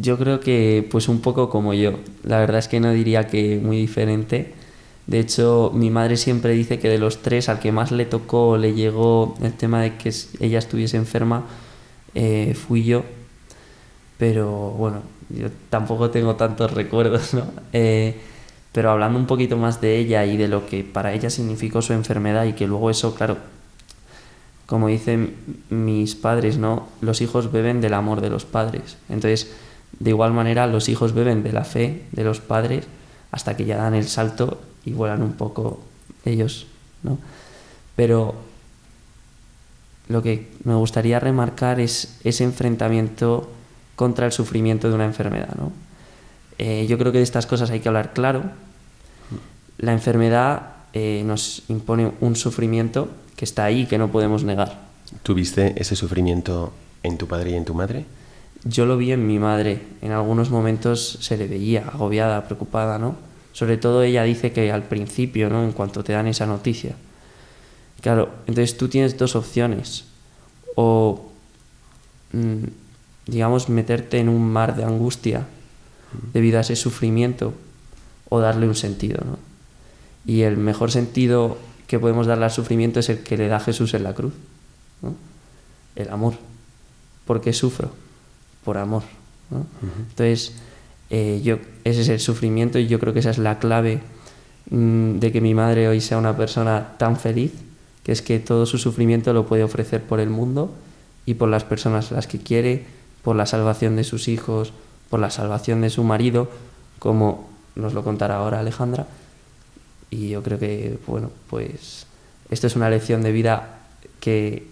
yo 0.00 0.18
creo 0.18 0.40
que 0.40 0.86
pues 0.90 1.08
un 1.08 1.20
poco 1.20 1.48
como 1.50 1.74
yo. 1.74 1.94
La 2.24 2.38
verdad 2.38 2.58
es 2.58 2.68
que 2.68 2.80
no 2.80 2.92
diría 2.92 3.26
que 3.26 3.60
muy 3.62 3.76
diferente. 3.76 4.54
De 5.06 5.18
hecho, 5.18 5.72
mi 5.74 5.90
madre 5.90 6.16
siempre 6.16 6.52
dice 6.54 6.78
que 6.78 6.88
de 6.88 6.98
los 6.98 7.22
tres 7.22 7.48
al 7.48 7.58
que 7.58 7.72
más 7.72 7.90
le 7.92 8.06
tocó, 8.06 8.56
le 8.56 8.74
llegó 8.74 9.36
el 9.42 9.52
tema 9.52 9.82
de 9.82 9.96
que 9.96 10.12
ella 10.40 10.58
estuviese 10.58 10.96
enferma, 10.96 11.44
eh, 12.14 12.54
fui 12.54 12.84
yo. 12.84 13.04
Pero 14.18 14.70
bueno, 14.70 15.02
yo 15.30 15.48
tampoco 15.70 16.10
tengo 16.10 16.36
tantos 16.36 16.72
recuerdos, 16.72 17.34
¿no? 17.34 17.44
Eh, 17.72 18.16
pero 18.72 18.90
hablando 18.90 19.18
un 19.18 19.26
poquito 19.26 19.56
más 19.56 19.80
de 19.80 19.98
ella 19.98 20.24
y 20.24 20.36
de 20.36 20.48
lo 20.48 20.66
que 20.66 20.84
para 20.84 21.12
ella 21.12 21.28
significó 21.30 21.82
su 21.82 21.92
enfermedad 21.92 22.44
y 22.46 22.54
que 22.54 22.66
luego 22.66 22.88
eso, 22.90 23.14
claro, 23.14 23.36
como 24.72 24.88
dicen 24.88 25.36
mis 25.68 26.14
padres, 26.14 26.56
¿no? 26.56 26.88
Los 27.02 27.20
hijos 27.20 27.52
beben 27.52 27.82
del 27.82 27.92
amor 27.92 28.22
de 28.22 28.30
los 28.30 28.46
padres. 28.46 28.96
Entonces, 29.10 29.52
de 29.98 30.08
igual 30.08 30.32
manera, 30.32 30.66
los 30.66 30.88
hijos 30.88 31.12
beben 31.12 31.42
de 31.42 31.52
la 31.52 31.64
fe 31.64 32.04
de 32.12 32.24
los 32.24 32.40
padres 32.40 32.86
hasta 33.32 33.54
que 33.54 33.66
ya 33.66 33.76
dan 33.76 33.92
el 33.92 34.08
salto 34.08 34.62
y 34.86 34.92
vuelan 34.92 35.20
un 35.20 35.34
poco 35.34 35.82
ellos, 36.24 36.68
¿no? 37.02 37.18
Pero 37.96 38.34
lo 40.08 40.22
que 40.22 40.48
me 40.64 40.74
gustaría 40.74 41.20
remarcar 41.20 41.78
es 41.78 42.18
ese 42.24 42.44
enfrentamiento 42.44 43.50
contra 43.94 44.24
el 44.24 44.32
sufrimiento 44.32 44.88
de 44.88 44.94
una 44.94 45.04
enfermedad, 45.04 45.54
¿no? 45.54 45.70
Eh, 46.56 46.86
yo 46.88 46.96
creo 46.96 47.12
que 47.12 47.18
de 47.18 47.24
estas 47.24 47.44
cosas 47.44 47.68
hay 47.68 47.80
que 47.80 47.90
hablar 47.90 48.14
claro. 48.14 48.44
La 49.76 49.92
enfermedad 49.92 50.76
eh, 50.94 51.24
nos 51.26 51.62
impone 51.68 52.12
un 52.22 52.36
sufrimiento 52.36 53.10
que 53.42 53.44
está 53.44 53.64
ahí, 53.64 53.86
que 53.86 53.98
no 53.98 54.12
podemos 54.12 54.44
negar. 54.44 54.78
¿Tuviste 55.24 55.74
ese 55.74 55.96
sufrimiento 55.96 56.72
en 57.02 57.18
tu 57.18 57.26
padre 57.26 57.50
y 57.50 57.54
en 57.54 57.64
tu 57.64 57.74
madre? 57.74 58.04
Yo 58.62 58.86
lo 58.86 58.96
vi 58.96 59.10
en 59.10 59.26
mi 59.26 59.40
madre. 59.40 59.82
En 60.00 60.12
algunos 60.12 60.50
momentos 60.50 61.18
se 61.20 61.36
le 61.36 61.48
veía 61.48 61.88
agobiada, 61.92 62.44
preocupada, 62.44 63.00
¿no? 63.00 63.16
Sobre 63.52 63.78
todo 63.78 64.04
ella 64.04 64.22
dice 64.22 64.52
que 64.52 64.70
al 64.70 64.84
principio, 64.84 65.50
¿no? 65.50 65.64
En 65.64 65.72
cuanto 65.72 66.04
te 66.04 66.12
dan 66.12 66.28
esa 66.28 66.46
noticia. 66.46 66.94
Claro, 68.00 68.30
entonces 68.46 68.76
tú 68.76 68.86
tienes 68.86 69.18
dos 69.18 69.34
opciones. 69.34 70.04
O, 70.76 71.32
mm, 72.30 72.62
digamos, 73.26 73.68
meterte 73.68 74.20
en 74.20 74.28
un 74.28 74.52
mar 74.52 74.76
de 74.76 74.84
angustia 74.84 75.48
debido 76.32 76.58
a 76.58 76.60
ese 76.60 76.76
sufrimiento 76.76 77.54
o 78.28 78.38
darle 78.38 78.68
un 78.68 78.76
sentido, 78.76 79.18
¿no? 79.26 79.36
Y 80.26 80.42
el 80.42 80.58
mejor 80.58 80.92
sentido 80.92 81.58
que 81.92 81.98
podemos 81.98 82.26
darle 82.26 82.46
al 82.46 82.50
sufrimiento 82.50 83.00
es 83.00 83.10
el 83.10 83.18
que 83.18 83.36
le 83.36 83.48
da 83.48 83.60
Jesús 83.60 83.92
en 83.92 84.02
la 84.04 84.14
cruz, 84.14 84.32
¿no? 85.02 85.14
El 85.94 86.08
amor. 86.08 86.32
¿Por 87.26 87.42
qué 87.42 87.52
sufro? 87.52 87.90
Por 88.64 88.78
amor. 88.78 89.02
¿no? 89.50 89.66
Entonces, 90.08 90.54
eh, 91.10 91.42
yo, 91.44 91.58
ese 91.84 92.00
es 92.00 92.08
el 92.08 92.18
sufrimiento 92.18 92.78
y 92.78 92.86
yo 92.86 92.98
creo 92.98 93.12
que 93.12 93.18
esa 93.18 93.28
es 93.28 93.36
la 93.36 93.58
clave 93.58 94.00
mm, 94.70 95.18
de 95.18 95.32
que 95.32 95.42
mi 95.42 95.52
madre 95.52 95.86
hoy 95.86 96.00
sea 96.00 96.16
una 96.16 96.34
persona 96.34 96.94
tan 96.96 97.18
feliz, 97.18 97.52
que 98.04 98.12
es 98.12 98.22
que 98.22 98.38
todo 98.38 98.64
su 98.64 98.78
sufrimiento 98.78 99.34
lo 99.34 99.44
puede 99.44 99.62
ofrecer 99.62 100.02
por 100.02 100.18
el 100.18 100.30
mundo 100.30 100.72
y 101.26 101.34
por 101.34 101.50
las 101.50 101.64
personas 101.64 102.10
a 102.10 102.14
las 102.14 102.26
que 102.26 102.38
quiere, 102.38 102.86
por 103.20 103.36
la 103.36 103.44
salvación 103.44 103.96
de 103.96 104.04
sus 104.04 104.28
hijos, 104.28 104.72
por 105.10 105.20
la 105.20 105.28
salvación 105.28 105.82
de 105.82 105.90
su 105.90 106.04
marido, 106.04 106.48
como 106.98 107.50
nos 107.74 107.92
lo 107.92 108.02
contará 108.02 108.36
ahora 108.36 108.60
Alejandra. 108.60 109.08
Y 110.12 110.28
yo 110.28 110.42
creo 110.42 110.58
que, 110.58 110.98
bueno, 111.06 111.30
pues 111.48 112.06
esto 112.50 112.66
es 112.66 112.76
una 112.76 112.90
lección 112.90 113.22
de 113.22 113.32
vida 113.32 113.78
que 114.20 114.68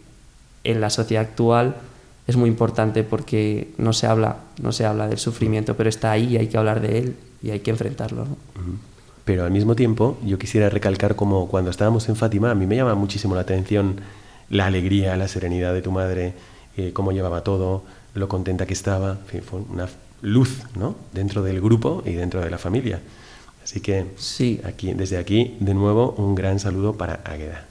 en 0.65 0.83
la 0.83 0.91
sociedad 0.91 1.25
actual 1.25 1.77
es 2.27 2.37
muy 2.37 2.51
importante 2.51 3.05
porque 3.05 3.71
no 3.79 3.95
se 3.95 4.07
habla, 4.07 4.37
no 4.61 4.71
se 4.71 4.85
habla 4.85 5.09
del 5.09 5.17
sufrimiento, 5.17 5.79
pero 5.79 5.89
está 5.89 6.11
ahí 6.13 6.35
y 6.35 6.37
hay 6.37 6.49
que 6.49 6.59
hablar 6.59 6.83
de 6.83 6.99
él 6.99 7.17
y 7.43 7.51
hay 7.51 7.61
que 7.61 7.71
enfrentarlo. 7.71 8.27
¿no? 8.27 8.37
Pero 9.25 9.45
al 9.45 9.51
mismo 9.51 9.75
tiempo, 9.75 10.19
yo 10.27 10.39
quisiera 10.39 10.69
recalcar 10.69 11.17
como 11.17 11.49
cuando 11.49 11.71
estábamos 11.71 12.07
en 12.11 12.17
Fátima, 12.17 12.51
a 12.51 12.55
mí 12.55 12.67
me 12.67 12.77
llama 12.77 12.95
muchísimo 12.95 13.35
la 13.35 13.41
atención 13.41 13.97
la 14.51 14.67
alegría, 14.67 15.17
la 15.17 15.27
serenidad 15.27 15.73
de 15.73 15.81
tu 15.81 15.91
madre, 15.91 16.35
eh, 16.77 16.93
cómo 16.93 17.13
llevaba 17.13 17.43
todo, 17.45 17.85
lo 18.13 18.29
contenta 18.29 18.67
que 18.67 18.75
estaba. 18.75 19.17
Fue 19.49 19.61
una 19.71 19.89
luz 20.21 20.65
¿no? 20.77 20.97
dentro 21.15 21.43
del 21.43 21.63
grupo 21.63 22.03
y 22.05 22.13
dentro 22.13 22.43
de 22.43 22.51
la 22.51 22.59
familia. 22.59 23.01
Así 23.71 23.81
que 23.81 24.05
Sí. 24.17 24.61
aquí, 24.65 24.95
desde 24.95 25.17
aquí, 25.17 25.57
de 25.61 25.75
nuevo, 25.75 26.13
un 26.19 26.35
gran 26.35 26.59
saludo 26.59 26.95
para 26.95 27.21
Águeda. 27.25 27.67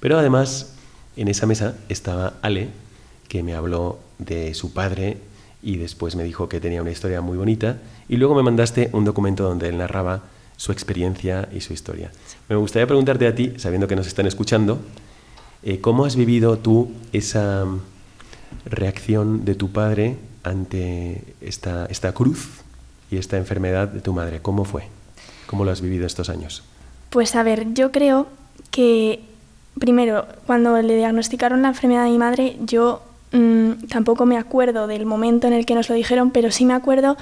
Pero 0.00 0.18
además, 0.18 0.74
en 1.16 1.28
esa 1.28 1.46
mesa 1.46 1.76
estaba 1.88 2.34
Ale, 2.42 2.68
que 3.28 3.44
me 3.44 3.54
habló 3.54 4.00
de 4.18 4.54
su 4.54 4.72
padre 4.72 5.18
y 5.62 5.76
después 5.76 6.16
me 6.16 6.24
dijo 6.24 6.48
que 6.48 6.58
tenía 6.58 6.82
una 6.82 6.90
historia 6.90 7.20
muy 7.20 7.36
bonita. 7.38 7.78
Y 8.08 8.16
luego 8.16 8.34
me 8.34 8.42
mandaste 8.42 8.90
un 8.92 9.04
documento 9.04 9.44
donde 9.44 9.68
él 9.68 9.78
narraba 9.78 10.24
su 10.56 10.72
experiencia 10.72 11.48
y 11.54 11.60
su 11.60 11.72
historia. 11.72 12.10
Me 12.48 12.56
gustaría 12.56 12.88
preguntarte 12.88 13.28
a 13.28 13.34
ti, 13.36 13.52
sabiendo 13.56 13.86
que 13.86 13.94
nos 13.94 14.08
están 14.08 14.26
escuchando, 14.26 14.80
eh, 15.62 15.80
¿cómo 15.80 16.06
has 16.06 16.16
vivido 16.16 16.58
tú 16.58 16.90
esa 17.12 17.64
mm, 17.64 17.80
reacción 18.64 19.44
de 19.44 19.54
tu 19.54 19.70
padre 19.70 20.16
ante 20.42 21.22
esta, 21.40 21.86
esta 21.86 22.10
cruz 22.12 22.48
y 23.12 23.18
esta 23.18 23.36
enfermedad 23.36 23.86
de 23.86 24.00
tu 24.00 24.12
madre? 24.12 24.42
¿Cómo 24.42 24.64
fue? 24.64 24.88
¿Cómo 25.46 25.64
lo 25.64 25.70
has 25.70 25.80
vivido 25.80 26.06
estos 26.06 26.28
años? 26.28 26.62
Pues 27.10 27.34
a 27.36 27.42
ver, 27.42 27.72
yo 27.74 27.92
creo 27.92 28.26
que 28.70 29.22
primero, 29.78 30.26
cuando 30.46 30.80
le 30.82 30.96
diagnosticaron 30.96 31.62
la 31.62 31.68
enfermedad 31.68 32.04
a 32.04 32.08
mi 32.08 32.18
madre, 32.18 32.56
yo 32.60 33.02
mm, 33.32 33.86
tampoco 33.88 34.26
me 34.26 34.38
acuerdo 34.38 34.86
del 34.86 35.06
momento 35.06 35.46
en 35.46 35.52
el 35.52 35.66
que 35.66 35.74
nos 35.74 35.88
lo 35.88 35.94
dijeron, 35.94 36.30
pero 36.30 36.50
sí 36.50 36.64
me 36.64 36.74
acuerdo 36.74 37.16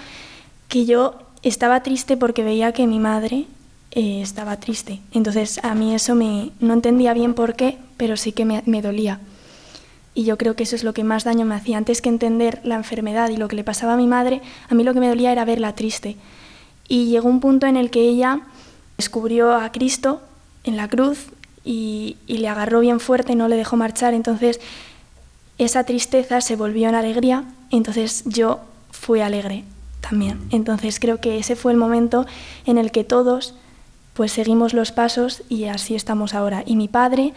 que 0.69 0.87
yo 0.87 1.19
estaba 1.43 1.83
triste 1.83 2.17
porque 2.17 2.43
veía 2.43 2.73
que 2.73 2.87
mi 2.87 2.99
madre 2.99 3.47
eh, 3.91 4.21
estaba 4.23 4.59
triste. 4.59 5.01
Entonces 5.13 5.61
a 5.63 5.75
mí 5.75 5.95
eso 5.95 6.15
me 6.15 6.51
no 6.61 6.75
entendía 6.75 7.13
bien 7.13 7.35
por 7.35 7.55
qué, 7.55 7.79
pero 7.97 8.17
sí 8.17 8.33
que 8.33 8.45
me 8.45 8.83
dolía. 8.83 9.21
Y 10.15 10.25
yo 10.25 10.39
creo 10.39 10.55
que 10.55 10.63
eso 10.63 10.77
es 10.77 10.85
lo 10.85 10.95
que 10.95 11.03
más 11.03 11.25
daño 11.25 11.45
me 11.45 11.57
hacía. 11.57 11.77
Antes 11.77 12.01
que 12.01 12.09
entender 12.09 12.61
la 12.63 12.77
enfermedad 12.77 13.31
y 13.31 13.37
lo 13.37 13.49
que 13.49 13.57
le 13.57 13.65
pasaba 13.65 13.95
a 13.95 13.97
mi 13.97 14.07
madre, 14.07 14.41
a 14.69 14.75
mí 14.75 14.85
lo 14.85 14.95
que 14.95 15.01
me 15.01 15.09
dolía 15.09 15.33
era 15.33 15.45
verla 15.45 15.75
triste. 15.75 16.17
Y 16.89 17.07
llegó 17.07 17.29
un 17.29 17.41
punto 17.41 17.67
en 17.67 17.77
el 17.77 17.91
que 17.91 18.01
ella 18.01 18.41
descubrió 18.97 19.55
a 19.55 19.73
Cristo 19.73 20.21
en 20.65 20.77
la 20.77 20.89
cruz 20.89 21.27
y, 21.65 22.17
y 22.27 22.39
le 22.39 22.49
agarró 22.49 22.81
bien 22.81 23.01
fuerte 23.01 23.33
y 23.33 23.37
no 23.37 23.49
le 23.49 23.57
dejó 23.57 23.77
marchar. 23.77 24.15
Entonces 24.15 24.61
esa 25.59 25.85
tristeza 25.85 26.41
se 26.41 26.57
volvió 26.57 26.89
en 26.89 26.95
alegría, 26.95 27.45
entonces 27.71 28.25
yo 28.27 28.61
fui 28.91 29.21
alegre 29.21 29.65
también. 30.01 30.41
Entonces 30.51 30.99
creo 31.01 31.21
que 31.21 31.39
ese 31.39 31.57
fue 31.57 31.73
el 31.73 31.79
momento 31.79 32.27
en 32.67 32.79
el 32.79 32.91
que 32.91 33.05
todos 33.05 33.55
pues 34.15 34.33
seguimos 34.33 34.75
los 34.75 34.93
pasos 34.93 35.43
y 35.49 35.65
así 35.65 35.95
estamos 35.95 36.35
ahora. 36.35 36.63
Y 36.67 36.77
mi 36.77 36.89
padre, 36.89 37.35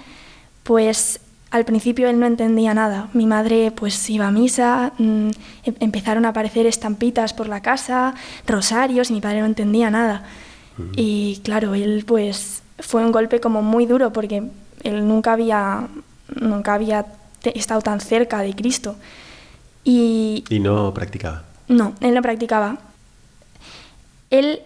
pues 0.64 1.20
al 1.52 1.64
principio 1.66 2.10
él 2.10 2.20
no 2.20 2.26
entendía 2.26 2.74
nada. 2.74 3.10
Mi 3.14 3.26
madre 3.26 3.72
pues 3.72 4.10
iba 4.10 4.28
a 4.28 4.32
misa, 4.32 4.92
mm, 4.98 5.30
em- 5.64 5.76
empezaron 5.80 6.26
a 6.26 6.30
aparecer 6.30 6.66
estampitas 6.66 7.34
por 7.34 7.48
la 7.48 7.62
casa, 7.62 8.14
rosarios, 8.46 9.10
y 9.10 9.14
mi 9.14 9.22
padre 9.22 9.40
no 9.42 9.46
entendía 9.46 9.90
nada. 9.90 10.24
Y 10.96 11.40
claro, 11.44 11.74
él 11.74 12.04
pues 12.06 12.62
fue 12.80 13.04
un 13.04 13.12
golpe 13.12 13.40
como 13.40 13.62
muy 13.64 13.86
duro 13.88 14.14
porque 14.14 14.44
él 14.84 15.08
nunca 15.08 15.34
había, 15.34 15.88
nunca 16.40 16.76
había 16.76 17.06
estado 17.44 17.82
tan 17.82 18.00
cerca 18.00 18.42
de 18.42 18.54
Cristo. 18.54 18.96
Y 19.84 20.44
Y 20.50 20.60
no 20.60 20.94
practicaba. 20.94 21.46
no, 21.68 21.94
él 22.02 22.14
no 22.14 22.22
practicaba. 22.22 22.78
Él 24.30 24.60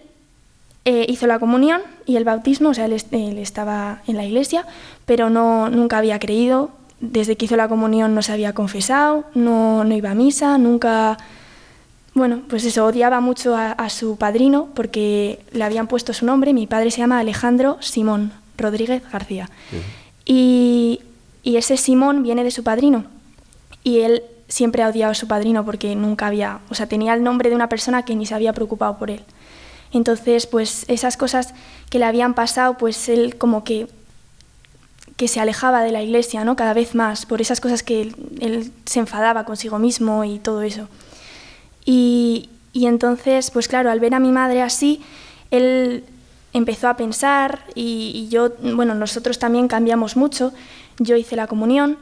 eh, 0.84 1.06
hizo 1.08 1.26
la 1.26 1.38
comunión 1.38 1.80
y 2.06 2.16
el 2.16 2.24
bautismo, 2.24 2.70
o 2.70 2.74
sea, 2.74 2.86
él, 2.86 2.92
est- 2.92 3.12
él 3.12 3.38
estaba 3.38 4.02
en 4.06 4.16
la 4.16 4.24
iglesia, 4.24 4.66
pero 5.06 5.30
no, 5.30 5.68
nunca 5.70 5.98
había 5.98 6.18
creído. 6.18 6.70
Desde 7.00 7.36
que 7.36 7.46
hizo 7.46 7.56
la 7.56 7.68
comunión 7.68 8.14
no 8.14 8.22
se 8.22 8.32
había 8.32 8.52
confesado, 8.52 9.24
no, 9.34 9.84
no 9.84 9.94
iba 9.94 10.10
a 10.10 10.14
misa, 10.14 10.56
nunca... 10.58 11.18
Bueno, 12.14 12.42
pues 12.48 12.64
eso, 12.64 12.84
odiaba 12.84 13.20
mucho 13.20 13.56
a, 13.56 13.72
a 13.72 13.88
su 13.88 14.16
padrino 14.16 14.68
porque 14.74 15.40
le 15.52 15.64
habían 15.64 15.86
puesto 15.86 16.12
su 16.12 16.26
nombre. 16.26 16.52
Mi 16.52 16.66
padre 16.66 16.90
se 16.90 16.98
llama 16.98 17.18
Alejandro 17.18 17.78
Simón 17.80 18.32
Rodríguez 18.58 19.02
García. 19.10 19.48
Y, 20.24 21.00
y 21.42 21.56
ese 21.56 21.76
Simón 21.76 22.22
viene 22.22 22.44
de 22.44 22.50
su 22.50 22.62
padrino. 22.62 23.04
Y 23.82 24.00
él 24.00 24.22
siempre 24.46 24.82
ha 24.82 24.88
odiado 24.88 25.12
a 25.12 25.14
su 25.14 25.26
padrino 25.26 25.64
porque 25.64 25.96
nunca 25.96 26.26
había, 26.26 26.60
o 26.70 26.74
sea, 26.74 26.86
tenía 26.86 27.14
el 27.14 27.22
nombre 27.22 27.48
de 27.48 27.56
una 27.56 27.68
persona 27.68 28.04
que 28.04 28.14
ni 28.14 28.26
se 28.26 28.34
había 28.34 28.52
preocupado 28.52 28.98
por 28.98 29.10
él. 29.10 29.22
Entonces, 29.92 30.46
pues 30.46 30.84
esas 30.88 31.16
cosas 31.16 31.54
que 31.90 31.98
le 31.98 32.04
habían 32.06 32.34
pasado, 32.34 32.78
pues 32.78 33.08
él 33.08 33.36
como 33.36 33.64
que 33.64 33.88
que 35.16 35.28
se 35.28 35.40
alejaba 35.40 35.82
de 35.82 35.92
la 35.92 36.02
iglesia, 36.02 36.44
¿no? 36.44 36.56
Cada 36.56 36.74
vez 36.74 36.94
más 36.94 37.26
por 37.26 37.40
esas 37.40 37.60
cosas 37.60 37.82
que 37.82 38.00
él, 38.40 38.72
se 38.86 38.98
enfadaba 38.98 39.44
consigo 39.44 39.78
mismo 39.78 40.24
y 40.24 40.38
todo 40.38 40.62
eso. 40.62 40.88
Y, 41.84 42.48
y 42.72 42.86
entonces, 42.86 43.50
pues 43.50 43.68
claro, 43.68 43.90
al 43.90 44.00
ver 44.00 44.14
a 44.14 44.20
mi 44.20 44.32
madre 44.32 44.62
así, 44.62 45.00
él 45.50 46.04
empezó 46.52 46.88
a 46.88 46.96
pensar 46.96 47.64
y, 47.74 48.12
y 48.14 48.28
yo, 48.30 48.50
bueno, 48.74 48.94
nosotros 48.94 49.38
también 49.38 49.68
cambiamos 49.68 50.16
mucho. 50.16 50.52
Yo 50.98 51.16
hice 51.16 51.36
la 51.36 51.46
comunión 51.46 51.98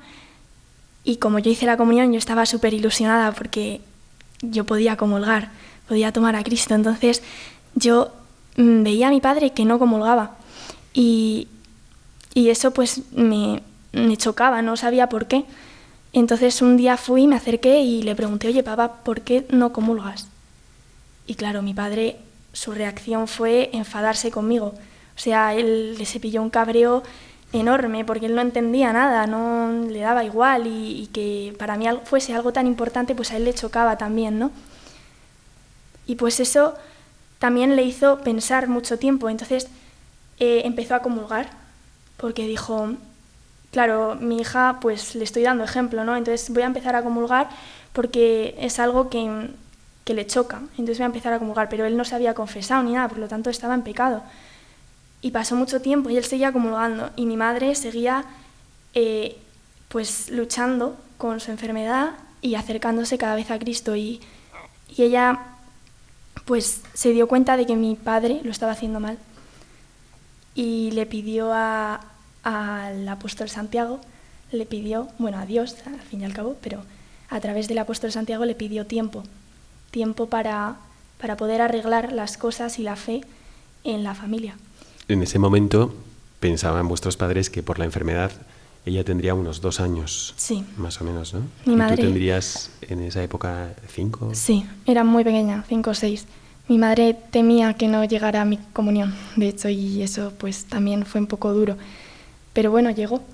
y 1.05 1.17
como 1.17 1.39
yo 1.39 1.51
hice 1.51 1.67
la 1.67 1.77
comunión, 1.77 2.13
yo 2.13 2.19
estaba 2.19 2.47
súper 2.47 2.75
ilusionada 2.75 3.33
porque 3.33 3.81
yo 4.43 4.65
podía 4.65 4.97
comulgar, 4.97 5.51
podía 5.89 6.13
tomar 6.13 6.37
a 6.37 6.45
Cristo. 6.45 6.75
Entonces 6.75 7.23
yo 7.75 8.13
mm, 8.57 8.83
veía 8.83 9.09
a 9.09 9.11
mi 9.11 9.21
padre 9.21 9.51
que 9.51 9.65
no 9.65 9.79
comulgaba 9.79 10.37
y, 10.93 11.49
y 12.35 12.51
eso 12.51 12.73
pues 12.73 13.03
me, 13.13 13.63
me 13.93 14.17
chocaba, 14.17 14.63
no 14.63 14.77
sabía 14.77 15.09
por 15.09 15.27
qué. 15.27 15.45
Entonces 16.13 16.61
un 16.61 16.77
día 16.77 16.97
fui, 16.97 17.27
me 17.27 17.37
acerqué 17.37 17.81
y 17.81 18.03
le 18.03 18.17
pregunté, 18.17 18.49
oye 18.49 18.63
papá, 18.63 18.95
¿por 19.05 19.21
qué 19.21 19.47
no 19.51 19.73
comulgas? 19.73 20.29
Y 21.27 21.35
claro, 21.37 21.63
mi 21.63 21.75
padre, 21.75 22.17
su 22.53 22.73
reacción 22.73 23.29
fue 23.29 23.71
enfadarse 23.73 24.31
conmigo. 24.31 24.75
O 25.17 25.19
sea, 25.23 25.55
él 25.55 25.97
le 25.97 26.05
se 26.07 26.19
pilló 26.19 26.43
un 26.43 26.51
cabreo 26.51 27.03
enorme 27.53 28.05
porque 28.05 28.27
él 28.27 28.35
no 28.35 28.41
entendía 28.41 28.93
nada, 28.93 29.27
no 29.27 29.87
le 29.89 30.01
daba 30.01 30.25
igual 30.25 30.67
y, 30.67 31.03
y 31.03 31.07
que 31.09 31.55
para 31.59 31.77
mí 31.77 31.87
fuese 32.05 32.35
algo 32.35 32.53
tan 32.53 32.67
importante, 32.67 33.15
pues 33.15 33.31
a 33.31 33.37
él 33.37 33.45
le 33.45 33.55
chocaba 33.55 33.99
también, 33.99 34.39
¿no? 34.39 34.51
Y 36.07 36.17
pues 36.17 36.41
eso 36.41 36.75
también 37.41 37.75
le 37.75 37.83
hizo 37.83 38.21
pensar 38.21 38.69
mucho 38.69 38.99
tiempo. 38.99 39.29
Entonces 39.29 39.67
eh, 40.39 40.63
empezó 40.65 40.95
a 40.95 41.01
comulgar 41.01 41.51
porque 42.19 42.47
dijo, 42.47 42.93
claro, 43.73 44.15
mi 44.21 44.43
hija 44.43 44.79
pues 44.81 45.17
le 45.17 45.25
estoy 45.25 45.43
dando 45.43 45.65
ejemplo, 45.65 46.05
¿no? 46.05 46.17
Entonces 46.17 46.51
voy 46.51 46.63
a 46.63 46.67
empezar 46.67 46.95
a 46.95 47.03
comulgar 47.03 47.49
porque 47.95 48.55
es 48.59 48.79
algo 48.79 49.09
que, 49.09 49.49
que 50.05 50.15
le 50.15 50.27
choca. 50.27 50.61
Entonces 50.73 50.99
voy 50.99 51.05
a 51.05 51.07
empezar 51.07 51.33
a 51.33 51.39
comulgar, 51.39 51.69
pero 51.71 51.87
él 51.87 51.97
no 51.97 52.05
se 52.05 52.15
había 52.15 52.35
confesado 52.35 52.83
ni 52.83 52.93
nada, 52.93 53.09
por 53.09 53.19
lo 53.19 53.27
tanto 53.27 53.49
estaba 53.49 53.75
en 53.75 53.83
pecado. 53.83 54.23
Y 55.23 55.31
pasó 55.31 55.57
mucho 55.57 55.81
tiempo 55.81 56.11
y 56.11 56.19
él 56.19 56.25
seguía 56.25 56.53
comulgando 56.53 57.11
y 57.17 57.25
mi 57.25 57.39
madre 57.39 57.75
seguía 57.75 58.25
eh, 58.93 59.39
pues 59.89 60.31
luchando 60.31 60.97
con 61.17 61.41
su 61.41 61.51
enfermedad 61.51 62.13
y 62.43 62.55
acercándose 62.55 63.17
cada 63.17 63.35
vez 63.35 63.51
a 63.51 63.59
Cristo 63.59 63.97
y, 63.97 64.21
y 64.95 65.03
ella 65.05 65.41
pues 66.51 66.81
se 66.95 67.13
dio 67.13 67.29
cuenta 67.29 67.57
de 67.57 67.65
que 67.65 67.77
mi 67.77 67.95
padre 67.95 68.41
lo 68.43 68.51
estaba 68.51 68.73
haciendo 68.73 68.99
mal 68.99 69.19
y 70.57 70.91
le 70.91 71.07
pidió 71.07 71.53
a- 71.53 72.01
al 72.43 73.09
apóstol 73.09 73.49
Santiago, 73.49 74.01
le 74.51 74.67
pidió, 74.67 75.07
bueno, 75.19 75.39
a 75.39 75.47
Dios 75.47 75.77
al 75.87 76.01
fin 76.01 76.23
y 76.23 76.25
al 76.25 76.33
cabo, 76.33 76.57
pero 76.61 76.83
a 77.29 77.39
través 77.39 77.69
del 77.69 77.79
apóstol 77.79 78.11
Santiago 78.11 78.45
le 78.47 78.57
pidió 78.57 78.85
tiempo, 78.85 79.23
tiempo 79.93 80.27
para, 80.27 80.75
para 81.21 81.37
poder 81.37 81.61
arreglar 81.61 82.13
las 82.13 82.37
cosas 82.37 82.81
y 82.81 82.83
la 82.83 82.97
fe 82.97 83.21
en 83.85 84.03
la 84.03 84.17
familia. 84.17 84.57
En 85.07 85.23
ese 85.23 85.39
momento 85.39 85.95
pensaban 86.41 86.89
vuestros 86.89 87.17
padres 87.17 87.49
que 87.49 87.63
por 87.63 87.79
la 87.79 87.85
enfermedad 87.85 88.33
ella 88.87 89.05
tendría 89.05 89.35
unos 89.35 89.61
dos 89.61 89.79
años. 89.79 90.35
Sí. 90.37 90.65
Más 90.79 91.01
o 91.01 91.05
menos, 91.05 91.33
¿no? 91.35 91.43
Mi 91.67 91.75
y 91.75 91.77
madre- 91.77 91.97
tú 91.97 92.03
tendrías 92.03 92.71
en 92.81 93.03
esa 93.03 93.23
época 93.23 93.75
cinco. 93.89 94.31
Sí, 94.35 94.65
era 94.87 95.05
muy 95.05 95.23
pequeña, 95.23 95.63
cinco 95.69 95.91
o 95.91 95.95
seis. 95.95 96.25
Mi 96.71 96.79
madre 96.79 97.15
temía 97.15 97.75
que 97.75 97.89
no 97.89 98.05
llegara 98.05 98.43
a 98.43 98.45
mi 98.45 98.57
comunión, 98.73 99.13
de 99.35 99.49
hecho, 99.49 99.69
y 99.69 100.05
eso 100.05 100.33
pues 100.39 100.67
también 100.67 101.05
fue 101.05 101.21
un 101.21 101.27
poco 101.27 101.53
duro. 101.53 101.77
Pero 102.53 102.71
bueno, 102.71 102.93
llegó. 102.93 103.25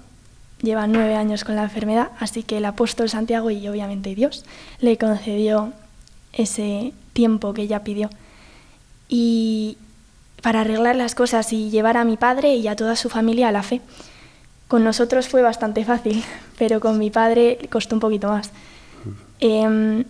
Lleva 0.63 0.87
nueve 0.87 1.17
años 1.17 1.45
con 1.45 1.55
la 1.55 1.65
enfermedad, 1.65 2.13
así 2.19 2.45
que 2.45 2.57
el 2.57 2.65
apóstol 2.65 3.11
Santiago 3.11 3.51
y 3.51 3.69
obviamente 3.69 4.15
Dios 4.15 4.47
le 4.81 4.97
concedió 4.97 5.75
ese 6.33 6.95
tiempo 7.13 7.53
que 7.53 7.61
ella 7.61 7.85
pidió. 7.85 8.09
Y 9.07 9.77
para 10.41 10.63
arreglar 10.63 10.97
las 10.97 11.15
cosas 11.15 11.53
y 11.53 11.69
llevar 11.69 11.99
a 11.99 12.05
mi 12.05 12.17
padre 12.17 12.55
y 12.57 12.67
a 12.69 12.75
toda 12.75 12.97
su 12.97 13.11
familia 13.11 13.49
a 13.49 13.53
la 13.53 13.63
fe. 13.63 13.83
Con 14.67 14.83
nosotros 14.83 15.29
fue 15.29 15.43
bastante 15.43 15.85
fácil, 15.85 16.25
pero 16.59 16.81
con 16.81 16.99
mi 16.99 17.11
padre 17.11 17.69
costó 17.71 17.97
un 17.97 18.01
poquito 18.01 18.29
más. 18.29 18.51
Em, 19.41 20.05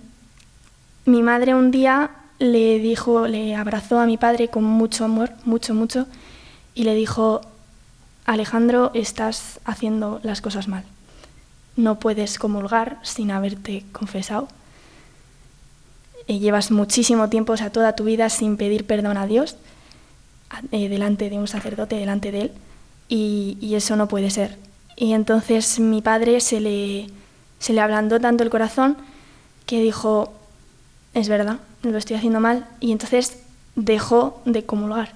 mi 1.06 1.22
madre 1.22 1.56
un 1.56 1.72
día 1.72 2.12
le 2.38 2.78
dijo, 2.78 3.26
le 3.26 3.54
abrazó 3.54 3.98
a 3.98 4.06
mi 4.06 4.16
padre 4.16 4.48
con 4.48 4.64
mucho 4.64 5.04
amor, 5.04 5.32
mucho, 5.44 5.74
mucho, 5.74 6.06
y 6.74 6.84
le 6.84 6.94
dijo, 6.94 7.40
Alejandro, 8.26 8.90
estás 8.94 9.60
haciendo 9.64 10.20
las 10.22 10.40
cosas 10.40 10.68
mal. 10.68 10.84
No 11.76 11.98
puedes 11.98 12.38
comulgar 12.38 12.98
sin 13.02 13.30
haberte 13.30 13.84
confesado. 13.92 14.48
Eh, 16.26 16.38
llevas 16.38 16.70
muchísimo 16.70 17.28
tiempo, 17.28 17.52
o 17.52 17.56
sea, 17.56 17.70
toda 17.70 17.94
tu 17.94 18.04
vida 18.04 18.28
sin 18.28 18.56
pedir 18.56 18.84
perdón 18.86 19.16
a 19.16 19.26
Dios, 19.26 19.56
eh, 20.72 20.88
delante 20.88 21.30
de 21.30 21.38
un 21.38 21.48
sacerdote, 21.48 21.96
delante 21.96 22.32
de 22.32 22.40
él, 22.42 22.52
y, 23.08 23.56
y 23.60 23.76
eso 23.76 23.96
no 23.96 24.08
puede 24.08 24.30
ser. 24.30 24.58
Y 24.96 25.12
entonces 25.12 25.78
mi 25.78 26.02
padre 26.02 26.40
se 26.40 26.60
le, 26.60 27.08
se 27.58 27.72
le 27.72 27.80
ablandó 27.80 28.18
tanto 28.18 28.42
el 28.42 28.50
corazón 28.50 28.96
que 29.66 29.80
dijo, 29.80 30.32
es 31.14 31.28
verdad, 31.28 31.58
lo 31.92 31.98
estoy 31.98 32.16
haciendo 32.16 32.40
mal, 32.40 32.66
y 32.80 32.92
entonces 32.92 33.38
dejó 33.74 34.40
de 34.44 34.64
comulgar, 34.64 35.12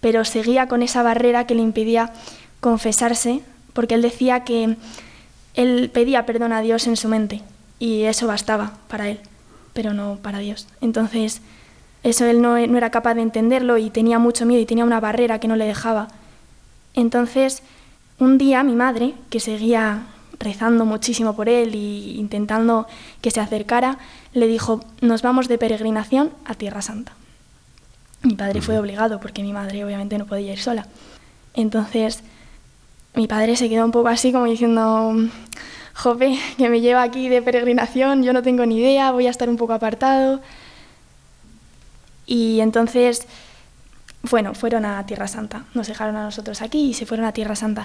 pero 0.00 0.24
seguía 0.24 0.68
con 0.68 0.82
esa 0.82 1.02
barrera 1.02 1.46
que 1.46 1.54
le 1.54 1.62
impedía 1.62 2.12
confesarse, 2.60 3.42
porque 3.72 3.94
él 3.94 4.02
decía 4.02 4.44
que 4.44 4.76
él 5.54 5.90
pedía 5.92 6.26
perdón 6.26 6.52
a 6.52 6.60
Dios 6.60 6.86
en 6.86 6.96
su 6.96 7.08
mente, 7.08 7.42
y 7.78 8.02
eso 8.02 8.26
bastaba 8.26 8.74
para 8.88 9.08
él, 9.08 9.20
pero 9.72 9.92
no 9.92 10.18
para 10.22 10.38
Dios. 10.38 10.66
Entonces, 10.80 11.40
eso 12.02 12.24
él 12.24 12.40
no, 12.40 12.58
no 12.66 12.76
era 12.76 12.90
capaz 12.90 13.14
de 13.14 13.22
entenderlo 13.22 13.78
y 13.78 13.90
tenía 13.90 14.18
mucho 14.18 14.46
miedo 14.46 14.60
y 14.62 14.66
tenía 14.66 14.84
una 14.84 15.00
barrera 15.00 15.40
que 15.40 15.48
no 15.48 15.56
le 15.56 15.66
dejaba. 15.66 16.08
Entonces, 16.94 17.62
un 18.18 18.38
día 18.38 18.62
mi 18.62 18.74
madre, 18.74 19.14
que 19.28 19.40
seguía 19.40 20.06
rezando 20.38 20.84
muchísimo 20.84 21.34
por 21.34 21.48
él 21.48 21.74
y 21.74 22.18
intentando 22.18 22.86
que 23.20 23.30
se 23.30 23.40
acercara, 23.40 23.98
le 24.32 24.46
dijo, 24.46 24.84
nos 25.00 25.22
vamos 25.22 25.48
de 25.48 25.58
peregrinación 25.58 26.30
a 26.44 26.54
Tierra 26.54 26.82
Santa. 26.82 27.12
Mi 28.22 28.34
padre 28.34 28.60
fue 28.60 28.78
obligado 28.78 29.20
porque 29.20 29.42
mi 29.42 29.52
madre 29.52 29.84
obviamente 29.84 30.18
no 30.18 30.26
podía 30.26 30.52
ir 30.52 30.58
sola. 30.58 30.86
Entonces, 31.54 32.22
mi 33.14 33.26
padre 33.26 33.56
se 33.56 33.68
quedó 33.68 33.84
un 33.84 33.92
poco 33.92 34.08
así 34.08 34.32
como 34.32 34.46
diciendo, 34.46 35.14
jope, 35.94 36.38
que 36.58 36.68
me 36.68 36.80
lleva 36.80 37.02
aquí 37.02 37.28
de 37.28 37.40
peregrinación, 37.40 38.22
yo 38.22 38.32
no 38.32 38.42
tengo 38.42 38.66
ni 38.66 38.78
idea, 38.78 39.10
voy 39.12 39.26
a 39.26 39.30
estar 39.30 39.48
un 39.48 39.56
poco 39.56 39.72
apartado. 39.72 40.40
Y 42.26 42.60
entonces, 42.60 43.26
bueno, 44.30 44.54
fueron 44.54 44.84
a 44.84 45.06
Tierra 45.06 45.28
Santa, 45.28 45.64
nos 45.74 45.86
dejaron 45.86 46.16
a 46.16 46.24
nosotros 46.24 46.60
aquí 46.60 46.90
y 46.90 46.94
se 46.94 47.06
fueron 47.06 47.26
a 47.26 47.32
Tierra 47.32 47.56
Santa. 47.56 47.84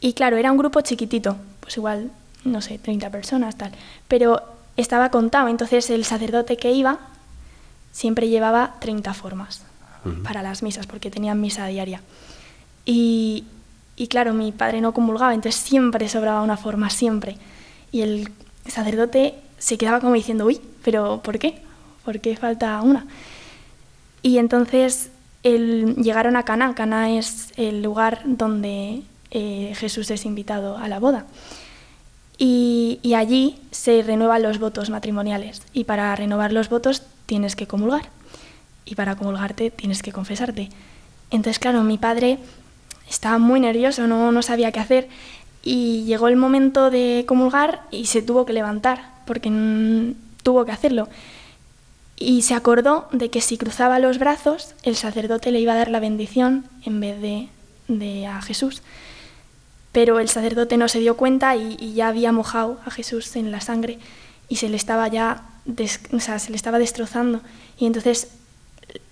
Y 0.00 0.14
claro, 0.14 0.36
era 0.36 0.50
un 0.50 0.58
grupo 0.58 0.80
chiquitito, 0.80 1.36
pues 1.60 1.76
igual, 1.76 2.10
no 2.44 2.60
sé, 2.62 2.78
30 2.78 3.10
personas, 3.10 3.56
tal. 3.56 3.72
Pero 4.08 4.42
estaba 4.76 5.10
contado, 5.10 5.48
entonces 5.48 5.90
el 5.90 6.04
sacerdote 6.04 6.56
que 6.56 6.72
iba 6.72 6.98
siempre 7.92 8.28
llevaba 8.28 8.76
30 8.80 9.12
formas 9.14 9.62
para 10.24 10.42
las 10.42 10.62
misas, 10.62 10.86
porque 10.86 11.10
tenían 11.10 11.40
misa 11.40 11.66
diaria. 11.66 12.00
Y, 12.86 13.44
Y 13.96 14.06
claro, 14.08 14.32
mi 14.32 14.50
padre 14.50 14.80
no 14.80 14.94
comulgaba, 14.94 15.34
entonces 15.34 15.60
siempre 15.60 16.08
sobraba 16.08 16.40
una 16.40 16.56
forma, 16.56 16.88
siempre. 16.88 17.36
Y 17.92 18.00
el 18.00 18.32
sacerdote 18.66 19.34
se 19.58 19.76
quedaba 19.76 20.00
como 20.00 20.14
diciendo, 20.14 20.46
uy, 20.46 20.58
pero 20.82 21.20
¿por 21.22 21.38
qué? 21.38 21.60
¿Por 22.02 22.20
qué 22.20 22.34
falta 22.34 22.80
una? 22.80 23.04
Y 24.22 24.38
entonces 24.38 25.10
el, 25.42 25.96
llegaron 25.96 26.36
a 26.36 26.44
Cana. 26.44 26.74
Cana 26.74 27.10
es 27.10 27.52
el 27.58 27.82
lugar 27.82 28.22
donde 28.24 29.02
eh, 29.30 29.72
Jesús 29.76 30.10
es 30.10 30.24
invitado 30.24 30.76
a 30.76 30.88
la 30.88 30.98
boda. 30.98 31.26
Y, 32.38 32.98
y, 33.02 33.14
allí 33.14 33.58
se 33.70 34.02
renuevan 34.02 34.42
los 34.42 34.58
votos 34.58 34.88
matrimoniales. 34.88 35.62
Y 35.72 35.84
para 35.84 36.14
renovar 36.16 36.52
los 36.52 36.68
votos 36.70 37.02
tienes 37.26 37.54
que 37.54 37.66
comulgar. 37.66 38.08
Y 38.84 38.94
para 38.94 39.16
comulgarte 39.16 39.70
tienes 39.70 40.02
que 40.02 40.12
confesarte. 40.12 40.70
Entonces, 41.30 41.58
claro, 41.58 41.82
mi 41.82 41.98
padre 41.98 42.38
estaba 43.08 43.38
muy 43.38 43.60
nervioso, 43.60 44.06
no, 44.06 44.32
no 44.32 44.42
sabía 44.42 44.72
qué 44.72 44.80
hacer. 44.80 45.08
Y 45.62 46.04
llegó 46.04 46.28
el 46.28 46.36
momento 46.36 46.90
de 46.90 47.24
comulgar 47.28 47.82
y 47.90 48.06
se 48.06 48.22
tuvo 48.22 48.46
que 48.46 48.52
levantar, 48.52 49.12
porque 49.26 50.14
tuvo 50.42 50.64
que 50.64 50.72
hacerlo. 50.72 51.08
Y 52.16 52.42
se 52.42 52.54
acordó 52.54 53.08
de 53.12 53.30
que 53.30 53.40
si 53.40 53.58
cruzaba 53.58 53.98
los 53.98 54.18
brazos, 54.18 54.74
el 54.82 54.96
sacerdote 54.96 55.50
le 55.50 55.60
iba 55.60 55.72
a 55.72 55.76
dar 55.76 55.90
la 55.90 56.00
bendición 56.00 56.64
en 56.84 57.00
vez 57.00 57.20
de, 57.20 57.48
de 57.88 58.26
a 58.26 58.40
Jesús. 58.42 58.82
Pero 59.92 60.20
el 60.20 60.28
sacerdote 60.28 60.76
no 60.76 60.88
se 60.88 61.00
dio 61.00 61.16
cuenta 61.16 61.56
y, 61.56 61.94
ya 61.94 62.08
había 62.08 62.32
mojado 62.32 62.78
a 62.84 62.90
Jesús 62.90 63.34
en 63.36 63.50
la 63.50 63.60
sangre 63.60 63.98
y 64.48 64.56
se 64.56 64.68
le 64.68 64.76
estaba 64.76 65.08
ya, 65.08 65.42
o 66.12 66.20
sea, 66.20 66.38
se 66.38 66.50
le 66.50 66.56
estaba 66.56 66.78
destrozando. 66.78 67.40
Y 67.78 67.86
entonces 67.86 68.28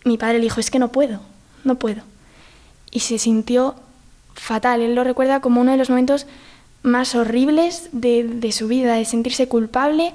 mi 0.05 0.19
padre 0.19 0.39
le 0.39 0.45
dijo, 0.45 0.61
es 0.61 0.71
que 0.71 0.79
no 0.79 0.89
puedo, 0.89 1.21
no 1.65 1.77
puedo. 1.77 2.03
Y 2.91 3.01
se 3.01 3.19
sintió 3.19 3.75
fatal. 4.35 4.81
Él 4.81 4.95
lo 4.95 5.05
recuerda 5.05 5.41
como 5.41 5.61
uno 5.61 5.73
de 5.73 5.79
los 5.79 5.91
momentos 5.91 6.27
más 6.83 7.15
horribles 7.15 7.89
de, 7.93 8.25
de 8.25 8.53
su 8.53 8.69
vida, 8.69 8.95
de 8.95 9.05
sentirse 9.05 9.49
culpable, 9.49 10.15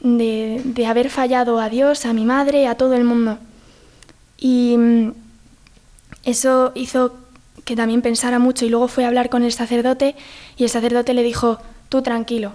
de, 0.00 0.60
de, 0.64 0.86
haber 0.86 1.10
fallado 1.10 1.60
a 1.60 1.68
Dios, 1.68 2.06
a 2.06 2.12
mi 2.12 2.24
madre, 2.24 2.66
a 2.66 2.76
todo 2.76 2.94
el 2.94 3.04
mundo. 3.04 3.38
Y 4.36 4.76
mm, 4.76 5.12
eso 6.24 6.72
hizo 6.74 7.21
que 7.64 7.76
también 7.76 8.02
pensara 8.02 8.38
mucho 8.38 8.64
y 8.64 8.68
luego 8.68 8.88
fue 8.88 9.04
a 9.04 9.08
hablar 9.08 9.30
con 9.30 9.42
el 9.42 9.52
sacerdote 9.52 10.16
y 10.56 10.64
el 10.64 10.70
sacerdote 10.70 11.14
le 11.14 11.22
dijo, 11.22 11.58
tú 11.88 12.02
tranquilo, 12.02 12.52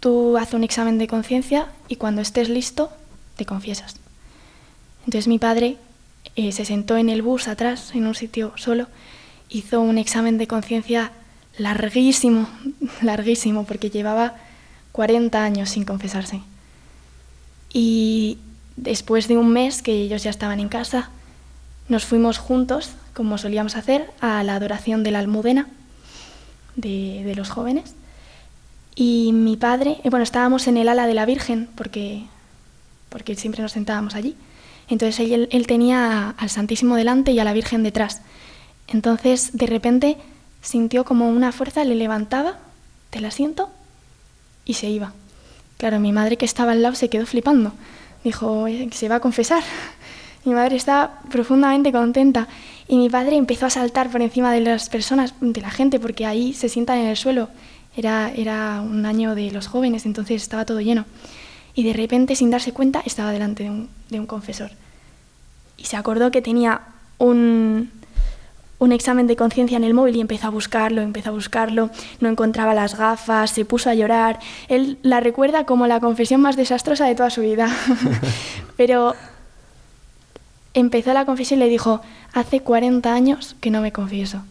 tú 0.00 0.36
haz 0.36 0.54
un 0.54 0.64
examen 0.64 0.98
de 0.98 1.08
conciencia 1.08 1.68
y 1.88 1.96
cuando 1.96 2.20
estés 2.22 2.48
listo 2.48 2.90
te 3.36 3.46
confiesas. 3.46 3.96
Entonces 5.06 5.28
mi 5.28 5.38
padre 5.38 5.76
eh, 6.34 6.52
se 6.52 6.64
sentó 6.64 6.96
en 6.96 7.08
el 7.08 7.22
bus 7.22 7.48
atrás, 7.48 7.92
en 7.94 8.06
un 8.06 8.14
sitio 8.14 8.52
solo, 8.56 8.88
hizo 9.48 9.80
un 9.80 9.98
examen 9.98 10.38
de 10.38 10.46
conciencia 10.46 11.12
larguísimo, 11.58 12.48
larguísimo, 13.02 13.64
porque 13.64 13.90
llevaba 13.90 14.34
40 14.92 15.42
años 15.42 15.70
sin 15.70 15.84
confesarse. 15.84 16.42
Y 17.72 18.38
después 18.76 19.28
de 19.28 19.36
un 19.36 19.52
mes 19.52 19.82
que 19.82 19.92
ellos 19.92 20.22
ya 20.22 20.30
estaban 20.30 20.60
en 20.60 20.68
casa, 20.68 21.10
nos 21.88 22.04
fuimos 22.04 22.38
juntos, 22.38 22.90
como 23.16 23.38
solíamos 23.38 23.76
hacer, 23.76 24.10
a 24.20 24.42
la 24.42 24.56
adoración 24.56 25.02
de 25.02 25.10
la 25.10 25.20
almudena 25.20 25.68
de, 26.74 27.22
de 27.24 27.34
los 27.34 27.48
jóvenes. 27.48 27.94
Y 28.94 29.32
mi 29.32 29.56
padre, 29.56 29.98
bueno, 30.04 30.22
estábamos 30.22 30.66
en 30.68 30.76
el 30.76 30.86
ala 30.86 31.06
de 31.06 31.14
la 31.14 31.24
Virgen, 31.24 31.70
porque, 31.76 32.24
porque 33.08 33.34
siempre 33.34 33.62
nos 33.62 33.72
sentábamos 33.72 34.14
allí. 34.14 34.36
Entonces 34.88 35.30
él, 35.30 35.48
él 35.50 35.66
tenía 35.66 36.34
al 36.36 36.50
Santísimo 36.50 36.94
delante 36.94 37.32
y 37.32 37.38
a 37.38 37.44
la 37.44 37.54
Virgen 37.54 37.82
detrás. 37.82 38.20
Entonces, 38.86 39.56
de 39.56 39.66
repente, 39.66 40.18
sintió 40.60 41.06
como 41.06 41.30
una 41.30 41.52
fuerza, 41.52 41.84
le 41.84 41.94
levantaba 41.94 42.58
del 43.12 43.24
asiento 43.24 43.70
y 44.66 44.74
se 44.74 44.90
iba. 44.90 45.14
Claro, 45.78 46.00
mi 46.00 46.12
madre 46.12 46.36
que 46.36 46.44
estaba 46.44 46.72
al 46.72 46.82
lado 46.82 46.94
se 46.94 47.08
quedó 47.08 47.24
flipando. 47.24 47.72
Dijo, 48.24 48.66
se 48.90 49.08
va 49.08 49.16
a 49.16 49.20
confesar. 49.20 49.62
Mi 50.44 50.54
madre 50.54 50.76
estaba 50.76 51.22
profundamente 51.28 51.90
contenta 51.90 52.46
y 52.88 52.96
mi 52.96 53.10
padre 53.10 53.36
empezó 53.36 53.66
a 53.66 53.70
saltar 53.70 54.10
por 54.10 54.22
encima 54.22 54.52
de 54.52 54.60
las 54.60 54.88
personas, 54.88 55.34
de 55.40 55.60
la 55.60 55.70
gente, 55.70 55.98
porque 55.98 56.24
ahí 56.24 56.52
se 56.52 56.68
sientan 56.68 56.98
en 56.98 57.08
el 57.08 57.16
suelo. 57.16 57.48
Era, 57.96 58.30
era 58.34 58.80
un 58.80 59.06
año 59.06 59.34
de 59.34 59.50
los 59.50 59.66
jóvenes, 59.66 60.06
entonces 60.06 60.42
estaba 60.42 60.64
todo 60.64 60.80
lleno. 60.80 61.04
Y 61.74 61.82
de 61.82 61.92
repente, 61.92 62.36
sin 62.36 62.50
darse 62.50 62.72
cuenta, 62.72 63.02
estaba 63.04 63.32
delante 63.32 63.64
de 64.08 64.20
un, 64.20 64.26
confesor. 64.26 64.70
Y 65.76 65.84
se 65.84 65.96
acordó 65.96 66.30
que 66.30 66.42
tenía 66.42 66.82
un, 67.18 67.90
un 68.78 68.92
examen 68.92 69.26
de 69.26 69.34
conciencia 69.34 69.76
en 69.76 69.84
el 69.84 69.92
móvil 69.92 70.16
y 70.16 70.20
empezó 70.20 70.46
a 70.46 70.50
buscarlo, 70.50 71.02
empezó 71.02 71.30
a 71.30 71.32
buscarlo, 71.32 71.90
no 72.20 72.28
encontraba 72.28 72.72
las 72.72 72.96
gafas, 72.96 73.50
se 73.50 73.64
puso 73.64 73.90
a 73.90 73.94
llorar. 73.94 74.38
Él 74.68 74.98
la 75.02 75.18
recuerda 75.20 75.66
como 75.66 75.86
la 75.88 75.98
confesión 75.98 76.40
más 76.40 76.56
desastrosa 76.56 77.06
de 77.06 77.16
toda 77.16 77.30
su 77.30 77.40
vida. 77.40 77.68
Pero 78.76 79.14
empezó 80.76 81.14
la 81.14 81.24
confesión 81.24 81.58
y 81.58 81.64
le 81.64 81.70
dijo, 81.70 82.02
hace 82.34 82.60
40 82.60 83.12
años 83.12 83.56
que 83.60 83.70
no 83.70 83.80
me 83.80 83.92
confieso. 83.92 84.42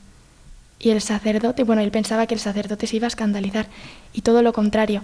Y 0.79 0.89
el 0.89 0.99
sacerdote, 0.99 1.63
bueno, 1.63 1.83
él 1.83 1.91
pensaba 1.91 2.25
que 2.25 2.33
el 2.33 2.39
sacerdote 2.39 2.87
se 2.87 2.95
iba 2.95 3.05
a 3.05 3.07
escandalizar 3.07 3.67
y 4.11 4.21
todo 4.21 4.41
lo 4.41 4.51
contrario. 4.51 5.03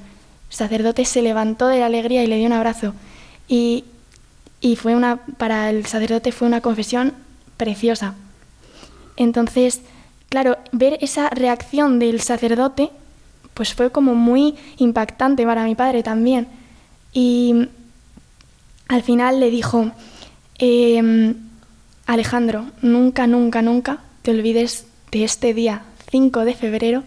El 0.49 0.55
sacerdote 0.55 1.05
se 1.05 1.21
levantó 1.21 1.67
de 1.67 1.79
la 1.79 1.85
alegría 1.85 2.23
y 2.23 2.27
le 2.27 2.37
dio 2.37 2.47
un 2.47 2.53
abrazo. 2.53 2.95
Y, 3.47 3.85
y 4.61 4.75
fue 4.77 4.95
una, 4.95 5.17
para 5.37 5.69
el 5.69 5.85
sacerdote 5.85 6.31
fue 6.31 6.47
una 6.47 6.61
confesión 6.61 7.13
preciosa. 7.55 8.15
Entonces, 9.15 9.81
claro, 10.29 10.57
ver 10.71 10.97
esa 11.01 11.29
reacción 11.29 11.99
del 11.99 12.21
sacerdote, 12.21 12.89
pues 13.53 13.75
fue 13.75 13.91
como 13.91 14.15
muy 14.15 14.55
impactante 14.77 15.45
para 15.45 15.65
mi 15.65 15.75
padre 15.75 16.01
también. 16.01 16.47
Y 17.13 17.67
al 18.87 19.03
final 19.03 19.39
le 19.39 19.51
dijo, 19.51 19.91
eh, 20.61 21.33
Alejandro, 22.05 22.67
nunca, 22.81 23.27
nunca, 23.27 23.61
nunca 23.61 23.99
te 24.21 24.31
olvides 24.31 24.85
de 25.11 25.23
este 25.23 25.53
día 25.53 25.81
5 26.11 26.45
de 26.45 26.53
febrero, 26.53 27.03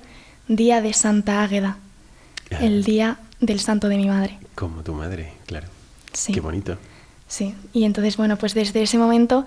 día 0.49 0.83
de 0.83 0.93
Santa 0.93 1.43
Águeda, 1.43 1.79
el 2.61 2.85
día 2.85 3.19
del 3.40 3.61
santo 3.61 3.88
de 3.88 3.97
mi 3.97 4.07
madre. 4.07 4.38
Como 4.55 4.83
tu 4.83 4.93
madre, 4.93 5.33
claro. 5.47 5.69
Sí. 6.12 6.33
Qué 6.33 6.40
bonito. 6.40 6.77
Sí, 7.29 7.55
y 7.73 7.85
entonces, 7.85 8.17
bueno, 8.17 8.37
pues 8.37 8.55
desde 8.55 8.83
ese 8.83 8.99
momento 8.99 9.45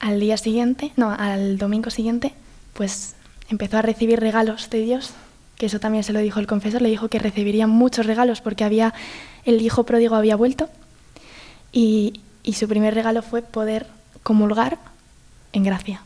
al 0.00 0.18
día 0.20 0.36
siguiente, 0.36 0.92
no, 0.96 1.10
al 1.10 1.58
domingo 1.58 1.90
siguiente, 1.90 2.34
pues 2.72 3.14
empezó 3.48 3.78
a 3.78 3.82
recibir 3.82 4.18
regalos 4.20 4.68
de 4.70 4.80
Dios, 4.80 5.12
que 5.56 5.66
eso 5.66 5.80
también 5.80 6.04
se 6.04 6.12
lo 6.12 6.20
dijo 6.20 6.40
el 6.40 6.46
confesor, 6.46 6.82
le 6.82 6.90
dijo 6.90 7.08
que 7.08 7.18
recibiría 7.18 7.66
muchos 7.66 8.06
regalos 8.06 8.40
porque 8.40 8.64
había 8.64 8.94
el 9.44 9.60
hijo 9.60 9.84
pródigo 9.84 10.16
había 10.16 10.36
vuelto 10.36 10.68
y, 11.72 12.20
y 12.46 12.54
su 12.54 12.68
primer 12.68 12.94
regalo 12.94 13.20
fue 13.20 13.42
poder 13.42 13.86
comulgar 14.22 14.78
en 15.52 15.64
gracia. 15.64 16.00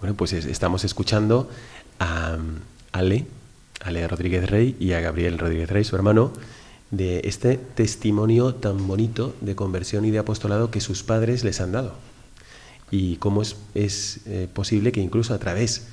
Bueno, 0.00 0.14
pues 0.16 0.32
estamos 0.32 0.84
escuchando 0.84 1.48
a 1.98 2.36
Ale, 2.92 3.26
Ale 3.80 4.08
Rodríguez 4.08 4.50
Rey 4.50 4.76
y 4.78 4.92
a 4.92 5.00
Gabriel 5.00 5.38
Rodríguez 5.38 5.70
Rey, 5.70 5.84
su 5.84 5.96
hermano, 5.96 6.32
de 6.90 7.20
este 7.24 7.56
testimonio 7.56 8.56
tan 8.56 8.88
bonito 8.88 9.34
de 9.40 9.54
conversión 9.54 10.04
y 10.04 10.10
de 10.10 10.18
apostolado 10.18 10.70
que 10.70 10.80
sus 10.80 11.04
padres 11.04 11.44
les 11.44 11.60
han 11.60 11.72
dado. 11.72 11.94
Y 12.90 13.16
cómo 13.16 13.42
es, 13.42 13.56
es 13.74 14.20
eh, 14.26 14.48
posible 14.52 14.90
que 14.90 15.00
incluso 15.00 15.32
a 15.32 15.38
través 15.38 15.86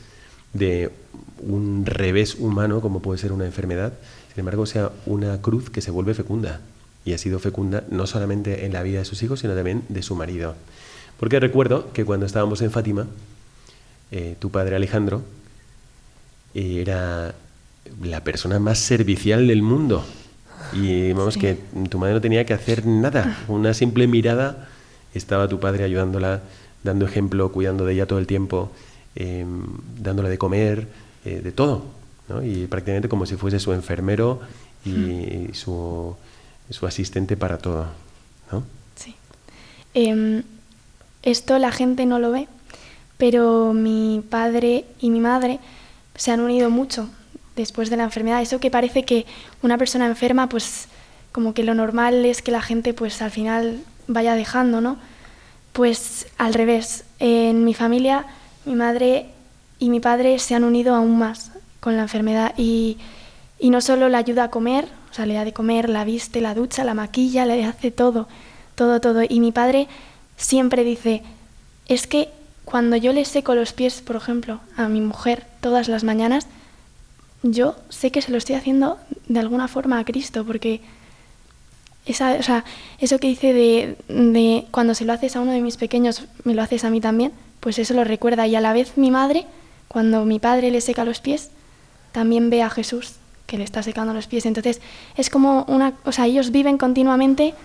de 0.53 0.91
un 1.39 1.85
revés 1.85 2.35
humano, 2.39 2.81
como 2.81 3.01
puede 3.01 3.19
ser 3.19 3.31
una 3.31 3.45
enfermedad, 3.45 3.93
sin 4.33 4.39
embargo 4.39 4.65
sea 4.65 4.91
una 5.05 5.39
cruz 5.41 5.69
que 5.69 5.81
se 5.81 5.91
vuelve 5.91 6.15
fecunda. 6.15 6.61
Y 7.07 7.13
ha 7.13 7.17
sido 7.17 7.39
fecunda 7.39 7.85
no 7.89 8.05
solamente 8.05 8.65
en 8.65 8.73
la 8.73 8.83
vida 8.83 8.99
de 8.99 9.05
sus 9.05 9.23
hijos, 9.23 9.39
sino 9.39 9.55
también 9.55 9.83
de 9.87 10.03
su 10.03 10.13
marido. 10.13 10.55
Porque 11.17 11.39
recuerdo 11.39 11.93
que 11.93 12.03
cuando 12.03 12.25
estábamos 12.25 12.61
en 12.61 12.69
Fátima, 12.69 13.07
eh, 14.11 14.35
tu 14.39 14.51
padre 14.51 14.75
Alejandro 14.75 15.21
era 16.53 17.33
la 18.03 18.23
persona 18.25 18.59
más 18.59 18.79
servicial 18.79 19.47
del 19.47 19.61
mundo. 19.61 20.03
Y 20.73 21.13
vamos, 21.13 21.35
sí. 21.35 21.39
que 21.39 21.57
tu 21.89 21.97
madre 21.97 22.13
no 22.13 22.19
tenía 22.19 22.45
que 22.45 22.53
hacer 22.53 22.85
nada. 22.85 23.37
Una 23.47 23.73
simple 23.73 24.05
mirada 24.05 24.67
estaba 25.13 25.47
tu 25.47 25.61
padre 25.61 25.85
ayudándola, 25.85 26.41
dando 26.83 27.05
ejemplo, 27.05 27.53
cuidando 27.53 27.85
de 27.85 27.93
ella 27.93 28.05
todo 28.05 28.19
el 28.19 28.27
tiempo, 28.27 28.73
eh, 29.15 29.45
dándole 29.97 30.27
de 30.27 30.37
comer, 30.37 30.89
eh, 31.23 31.39
de 31.41 31.53
todo. 31.53 31.85
¿no? 32.27 32.43
Y 32.43 32.67
prácticamente 32.67 33.07
como 33.07 33.25
si 33.25 33.37
fuese 33.37 33.59
su 33.61 33.71
enfermero 33.71 34.41
y, 34.83 34.89
y 34.89 35.49
su, 35.53 36.17
su, 36.69 36.85
asistente 36.85 37.37
para 37.37 37.57
todo. 37.57 37.87
¿no? 38.51 38.63
Sí. 38.95 39.15
Eh, 39.93 40.43
esto 41.23 41.59
la 41.59 41.71
gente 41.71 42.05
no 42.05 42.19
lo 42.19 42.31
ve, 42.31 42.47
pero 43.17 43.73
mi 43.73 44.23
padre 44.29 44.85
y 44.99 45.09
mi 45.09 45.19
madre 45.19 45.59
se 46.15 46.31
han 46.31 46.39
unido 46.39 46.69
mucho 46.69 47.09
después 47.55 47.89
de 47.89 47.97
la 47.97 48.03
enfermedad. 48.03 48.41
Eso 48.41 48.59
que 48.59 48.71
parece 48.71 49.03
que 49.03 49.25
una 49.61 49.77
persona 49.77 50.05
enferma, 50.05 50.47
pues 50.47 50.87
como 51.31 51.53
que 51.53 51.63
lo 51.63 51.73
normal 51.73 52.25
es 52.25 52.41
que 52.41 52.51
la 52.51 52.61
gente 52.61 52.93
pues 52.93 53.21
al 53.21 53.31
final 53.31 53.81
vaya 54.07 54.35
dejando, 54.35 54.81
¿no? 54.81 54.97
Pues 55.73 56.27
al 56.37 56.53
revés. 56.53 57.03
En 57.19 57.63
mi 57.65 57.73
familia, 57.73 58.25
mi 58.65 58.75
madre 58.75 59.27
y 59.79 59.89
mi 59.89 59.99
padre 59.99 60.39
se 60.39 60.55
han 60.55 60.63
unido 60.63 60.95
aún 60.95 61.17
más 61.17 61.51
con 61.79 61.95
la 61.95 62.03
enfermedad 62.03 62.53
y, 62.57 62.97
no 63.61 63.81
solo 63.81 64.09
la 64.09 64.19
ayuda 64.19 64.45
a 64.45 64.49
comer, 64.49 64.87
sea, 65.17 65.25
le 65.25 65.33
da 65.33 65.45
de 65.45 65.53
comer, 65.53 65.89
la 65.89 66.05
viste, 66.05 66.41
la 66.41 66.53
ducha, 66.53 66.83
la 66.83 66.93
maquilla, 66.93 67.45
le 67.45 67.65
hace 67.65 67.91
todo, 67.91 68.27
todo, 68.75 69.01
todo. 69.01 69.23
Y 69.27 69.39
mi 69.39 69.51
padre 69.51 69.87
siempre 70.37 70.83
dice, 70.83 71.23
es 71.87 72.07
que 72.07 72.29
cuando 72.65 72.95
yo 72.95 73.13
le 73.13 73.25
seco 73.25 73.55
los 73.55 73.73
pies, 73.73 74.01
por 74.01 74.15
ejemplo, 74.15 74.59
a 74.75 74.87
mi 74.87 75.01
mujer 75.01 75.45
todas 75.61 75.87
las 75.87 76.03
mañanas, 76.03 76.47
yo 77.43 77.75
sé 77.89 78.11
que 78.11 78.21
se 78.21 78.31
lo 78.31 78.37
estoy 78.37 78.55
haciendo 78.55 78.97
de 79.27 79.39
alguna 79.39 79.67
forma 79.67 79.99
a 79.99 80.05
Cristo, 80.05 80.45
porque 80.45 80.81
esa, 82.05 82.33
o 82.33 82.43
sea, 82.43 82.63
eso 82.99 83.19
que 83.19 83.27
dice 83.27 83.53
de, 83.53 83.97
de 84.07 84.65
cuando 84.71 84.95
se 84.95 85.05
lo 85.05 85.13
haces 85.13 85.35
a 85.35 85.41
uno 85.41 85.51
de 85.51 85.61
mis 85.61 85.77
pequeños, 85.77 86.23
me 86.43 86.53
lo 86.53 86.61
haces 86.61 86.83
a 86.83 86.89
mí 86.89 87.01
también, 87.01 87.31
pues 87.59 87.79
eso 87.79 87.93
lo 87.93 88.03
recuerda. 88.03 88.47
Y 88.47 88.55
a 88.55 88.61
la 88.61 88.73
vez 88.73 88.97
mi 88.97 89.11
madre, 89.11 89.45
cuando 89.87 90.25
mi 90.25 90.39
padre 90.39 90.71
le 90.71 90.81
seca 90.81 91.05
los 91.05 91.21
pies, 91.21 91.49
también 92.11 92.49
ve 92.49 92.61
a 92.61 92.69
Jesús 92.69 93.15
que 93.47 93.57
le 93.57 93.63
está 93.63 93.81
secando 93.81 94.13
los 94.13 94.27
pies. 94.27 94.45
Entonces 94.45 94.81
es 95.15 95.29
como 95.29 95.63
una, 95.67 95.93
o 96.05 96.11
sea, 96.11 96.27
ellos 96.27 96.51
viven 96.51 96.77
continuamente 96.77 97.55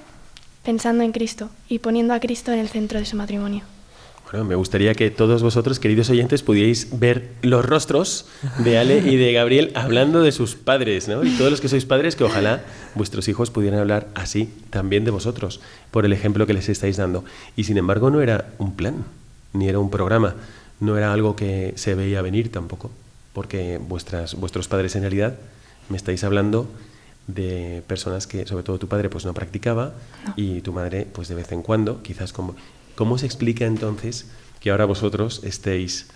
pensando 0.64 1.04
en 1.04 1.12
Cristo 1.12 1.50
y 1.68 1.80
poniendo 1.80 2.14
a 2.14 2.20
Cristo 2.20 2.52
en 2.52 2.60
el 2.60 2.68
centro 2.68 2.98
de 2.98 3.04
su 3.04 3.16
matrimonio. 3.16 3.64
Bueno, 4.30 4.46
me 4.46 4.54
gustaría 4.54 4.94
que 4.94 5.10
todos 5.10 5.42
vosotros, 5.42 5.78
queridos 5.78 6.08
oyentes, 6.08 6.42
pudierais 6.42 6.98
ver 6.98 7.32
los 7.42 7.66
rostros 7.66 8.24
de 8.64 8.78
Ale 8.78 8.98
y 9.00 9.16
de 9.16 9.34
Gabriel 9.34 9.72
hablando 9.74 10.22
de 10.22 10.32
sus 10.32 10.54
padres, 10.54 11.06
¿no? 11.06 11.22
Y 11.22 11.36
todos 11.36 11.50
los 11.50 11.60
que 11.60 11.68
sois 11.68 11.84
padres, 11.84 12.16
que 12.16 12.24
ojalá 12.24 12.62
vuestros 12.94 13.28
hijos 13.28 13.50
pudieran 13.50 13.80
hablar 13.80 14.08
así 14.14 14.48
también 14.70 15.04
de 15.04 15.10
vosotros, 15.10 15.60
por 15.90 16.06
el 16.06 16.14
ejemplo 16.14 16.46
que 16.46 16.54
les 16.54 16.70
estáis 16.70 16.96
dando. 16.96 17.26
Y 17.56 17.64
sin 17.64 17.76
embargo 17.76 18.08
no 18.08 18.22
era 18.22 18.54
un 18.56 18.74
plan, 18.74 19.04
ni 19.52 19.68
era 19.68 19.78
un 19.78 19.90
programa, 19.90 20.34
no 20.80 20.96
era 20.96 21.12
algo 21.12 21.36
que 21.36 21.74
se 21.76 21.94
veía 21.94 22.22
venir 22.22 22.50
tampoco, 22.50 22.90
porque 23.34 23.78
vuestras, 23.86 24.34
vuestros 24.34 24.66
padres 24.66 24.96
en 24.96 25.02
realidad 25.02 25.34
me 25.88 25.96
estáis 25.96 26.24
hablando 26.24 26.68
de 27.26 27.82
personas 27.86 28.26
que, 28.26 28.46
sobre 28.46 28.64
todo 28.64 28.78
tu 28.78 28.88
padre, 28.88 29.08
pues 29.08 29.24
no 29.24 29.32
practicaba 29.34 29.94
No. 30.26 30.34
y 30.36 30.60
tu 30.60 30.72
madre, 30.72 31.06
pues 31.12 31.28
de 31.28 31.34
vez 31.34 31.52
en 31.52 31.62
cuando, 31.62 32.02
quizás 32.02 32.32
como... 32.32 32.54
¿Cómo 32.94 33.16
se 33.16 33.24
explica 33.26 33.64
entonces 33.64 34.26
que 34.60 34.70
ahora 34.70 34.84
vosotros 34.84 35.40
estéis 35.44 36.08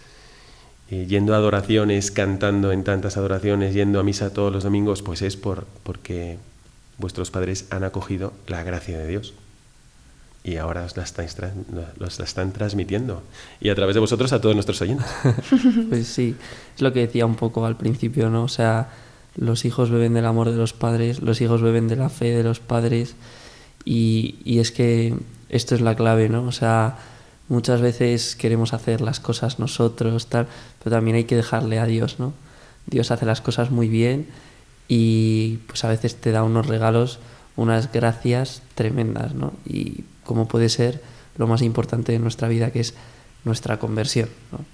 eh, 0.91 1.07
yendo 1.09 1.33
a 1.35 1.39
adoraciones, 1.39 2.11
cantando 2.11 2.71
en 2.71 2.85
tantas 2.85 3.17
adoraciones, 3.17 3.73
yendo 3.73 3.99
a 3.99 4.03
misa 4.03 4.33
todos 4.33 4.53
los 4.53 4.65
domingos? 4.65 5.01
Pues 5.03 5.23
es 5.23 5.37
por, 5.37 5.67
porque 5.83 6.39
vuestros 6.99 7.31
padres 7.31 7.67
han 7.71 7.83
acogido 7.83 8.33
la 8.47 8.63
gracia 8.63 8.99
de 8.99 9.07
Dios 9.07 9.33
y 10.45 10.59
ahora 10.59 10.85
os 10.85 10.97
la, 10.97 11.03
estáis 11.03 11.37
los 11.99 12.19
la 12.19 12.25
están 12.25 12.53
transmitiendo 12.53 13.23
y 13.61 13.71
a 13.71 13.75
través 13.75 13.95
de 13.95 14.01
vosotros 14.01 14.33
a 14.33 14.41
todos 14.41 14.55
nuestros 14.55 14.81
oyentes. 14.81 15.07
Pues 15.89 16.07
sí, 16.07 16.37
es 16.75 16.83
lo 16.83 16.93
que 16.93 17.01
decía 17.01 17.27
un 17.27 17.35
poco 17.35 17.67
al 17.67 17.77
principio, 17.77 18.31
¿no? 18.31 18.45
O 18.45 18.49
sea, 18.49 18.89
los 19.37 19.65
hijos 19.65 19.91
beben 19.91 20.15
del 20.15 20.27
amor 20.27 20.51
de 20.51 20.57
los 20.57 20.73
padres, 20.73 21.21
los 21.21 21.41
hijos 21.41 21.63
beben 21.63 21.89
de 21.89 21.97
la 21.97 22.09
fe 22.09 22.37
de 22.37 22.43
los 22.43 22.61
padres 22.61 23.15
y, 23.85 24.37
y 24.45 24.59
es 24.59 24.73
que 24.73 25.15
esto 25.49 25.75
es 25.75 25.81
la 25.81 25.95
clave, 25.95 26.29
¿no? 26.29 26.45
O 26.45 26.53
sea, 26.53 26.99
muchas 27.49 27.81
veces 27.81 28.35
queremos 28.37 28.73
hacer 28.73 29.01
las 29.01 29.21
cosas 29.21 29.59
nosotros, 29.59 30.27
tal, 30.27 30.49
pero 30.83 30.97
también 30.97 31.17
hay 31.17 31.25
que 31.25 31.37
dejarle 31.37 31.79
a 31.79 31.87
Dios, 31.87 32.19
¿no? 32.19 32.33
Dios 32.87 33.11
hace 33.11 33.27
las 33.27 33.41
cosas 33.41 33.71
muy 33.71 33.89
bien 33.89 34.27
y 34.89 35.59
pues 35.67 35.85
a 35.85 35.89
veces 35.89 36.17
te 36.17 36.33
da 36.33 36.43
unos 36.43 36.67
regalos, 36.67 37.19
unas 37.57 37.93
gracias 37.93 38.63
tremendas, 38.75 39.35
¿no? 39.35 39.53
Y 39.65 40.05
como 40.25 40.49
puede 40.49 40.69
ser 40.69 41.03
lo 41.37 41.47
más 41.47 41.63
importante 41.63 42.13
de 42.13 42.19
nuestra 42.19 42.49
vida, 42.49 42.71
que 42.71 42.81
es 42.81 42.95
nuestra 43.45 43.79
conversión, 43.79 44.29
¿no? 44.53 44.65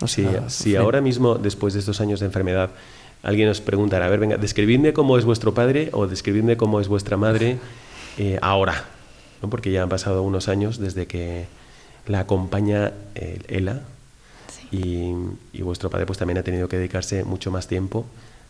O 0.00 0.06
Si, 0.08 0.22
sea, 0.22 0.48
si 0.50 0.72
fe. 0.72 0.78
ahora 0.78 1.00
mismo, 1.00 1.36
después 1.36 1.72
de 1.74 1.80
estos 1.80 2.00
años 2.00 2.20
de 2.20 2.26
enfermedad, 2.26 2.70
alguien 3.22 3.48
os 3.48 3.60
preguntara, 3.60 4.06
a 4.06 4.08
ver, 4.08 4.20
venga, 4.20 4.36
describidme 4.36 4.92
cómo 4.92 5.16
es 5.18 5.24
vuestro 5.24 5.54
padre 5.54 5.88
o 5.92 6.06
describidme 6.06 6.56
cómo 6.56 6.80
es 6.80 6.88
vuestra 6.88 7.16
madre 7.16 7.58
eh, 8.18 8.38
ahora, 8.42 8.84
¿no? 9.42 9.48
porque 9.50 9.70
ya 9.72 9.82
han 9.82 9.88
pasado 9.88 10.22
unos 10.22 10.48
años 10.48 10.78
desde 10.78 11.06
que 11.06 11.46
la 12.06 12.20
acompaña 12.20 12.92
eh, 13.14 13.40
Ela 13.48 13.80
Sí. 14.48 14.68
y, 15.52 15.58
y 15.58 15.62
vuestro 15.62 15.90
padre 15.90 16.06
pues 16.06 16.18
también 16.18 16.38
ha 16.38 16.42
tenido 16.42 16.68
que 16.68 16.76
dedicarse 16.76 17.24
mucho 17.24 17.50
más 17.50 17.66
tiempo. 17.66 18.06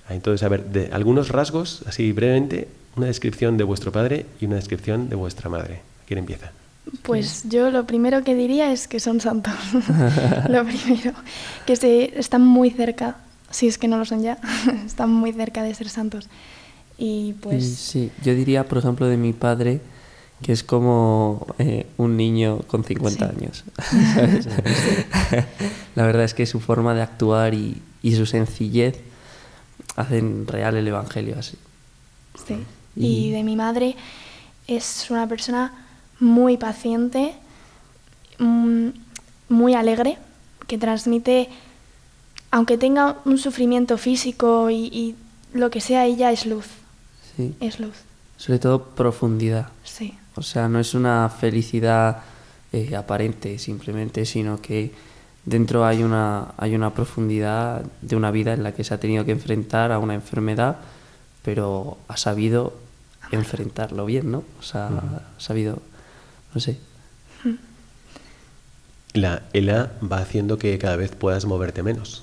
a- 0.09 0.15
Entonces, 0.15 0.43
a 0.43 0.49
ver, 0.49 0.65
de 0.67 0.91
algunos 0.93 1.29
rasgos, 1.31 1.83
así 1.87 2.13
brevemente, 2.13 2.69
una 2.97 3.07
descripción 3.07 3.57
de 3.57 3.65
vuestro 3.65 3.93
padre 3.93 4.27
y 4.41 4.47
una 4.47 4.57
descripción 4.57 5.09
de 5.09 5.17
vuestra 5.17 5.49
madre. 5.49 5.81
¿Quién 6.07 6.19
empieza? 6.19 6.51
Pues 7.03 7.45
yo 7.49 7.71
lo 7.71 7.87
primero 7.87 8.23
que 8.25 8.35
diría 8.35 8.73
es 8.73 8.87
que 8.89 9.01
son 9.01 9.21
santos. 9.21 9.55
lo 10.49 10.65
primero, 10.65 11.13
que 11.67 11.77
se, 11.77 12.19
están 12.19 12.43
muy 12.45 12.71
cerca, 12.71 13.17
si 13.51 13.67
es 13.67 13.79
que 13.79 13.89
no 13.89 13.99
lo 13.99 14.05
son 14.05 14.23
ya, 14.23 14.39
están 14.87 15.11
muy 15.11 15.33
cerca 15.33 15.63
de 15.63 15.75
ser 15.75 15.89
santos. 15.89 16.29
Y 16.99 17.35
pues 17.35 17.65
sí, 17.77 18.11
yo 18.23 18.35
diría, 18.35 18.65
por 18.69 18.79
ejemplo, 18.79 19.07
de 19.07 19.17
mi 19.19 19.33
padre, 19.35 19.81
que 20.43 20.53
es 20.53 20.63
como 20.63 21.47
eh, 21.59 21.87
un 21.99 22.17
niño 22.17 22.61
con 22.67 22.85
50 22.85 23.19
Sí. 23.31 23.35
años. 23.39 23.65
¿sabes? 24.15 24.49
La 25.95 26.07
verdad 26.07 26.25
es 26.25 26.35
que 26.35 26.47
su 26.47 26.61
forma 26.61 26.95
de 26.95 27.03
actuar 27.03 27.53
y, 27.55 27.81
y 28.03 28.15
su 28.17 28.27
sencillez 28.27 28.99
hacen 29.97 30.47
real 30.47 30.77
el 30.77 30.89
Evangelio 30.89 31.39
así. 31.39 31.57
Sí. 32.47 32.57
Y- 32.97 33.07
Y 33.29 33.31
de 33.33 33.43
mi 33.43 33.57
madre 33.57 33.95
es 34.67 35.07
una 35.11 35.27
persona 35.29 35.73
muy 36.21 36.57
paciente, 36.57 37.35
mm, 38.39 38.89
muy 39.49 39.75
alegre, 39.75 40.19
que 40.67 40.79
transmite, 40.79 41.49
aunque 42.51 42.79
tenga 42.79 43.17
un 43.25 43.39
sufrimiento 43.39 43.99
físico 43.99 44.71
y, 44.71 44.87
y 44.87 45.15
lo 45.53 45.71
que 45.71 45.81
sea, 45.81 46.05
ella 46.07 46.33
es 46.33 46.47
luz, 46.47 46.67
Sí. 47.37 47.55
es 47.61 47.81
luz. 47.81 47.95
Sobre 48.39 48.59
todo 48.59 48.83
profundidad. 48.85 49.69
Sí, 49.85 50.15
O 50.37 50.43
sea, 50.43 50.69
no 50.69 50.79
es 50.81 50.93
una 50.95 51.29
felicidad 51.31 52.19
eh, 52.73 52.95
aparente 52.97 53.59
simplemente, 53.59 54.27
sino 54.27 54.61
que 54.61 54.93
dentro 55.47 55.87
hay 55.87 56.03
una, 56.03 56.49
hay 56.59 56.75
una 56.75 56.93
profundidad 56.93 57.83
de 58.03 58.17
una 58.17 58.31
vida 58.31 58.53
en 58.53 58.63
la 58.63 58.73
que 58.73 58.85
se 58.85 58.93
ha 58.93 59.01
tenido 59.01 59.25
que 59.25 59.33
enfrentar 59.33 59.93
a 59.93 59.99
una 59.99 60.13
enfermedad, 60.15 60.77
pero 61.43 61.97
ha 62.09 62.17
sabido 62.19 62.75
enfrentarlo 63.31 64.05
bien, 64.05 64.31
¿no? 64.31 64.43
O 64.59 64.63
sea, 64.63 64.89
ha 64.89 65.41
sabido, 65.41 65.79
no 66.57 66.61
sé. 66.61 66.79
La 69.13 69.43
ELA 69.53 69.93
va 70.03 70.19
haciendo 70.21 70.57
que 70.57 70.79
cada 70.79 70.97
vez 70.97 71.11
puedas 71.15 71.45
moverte 71.45 71.83
menos. 71.83 72.23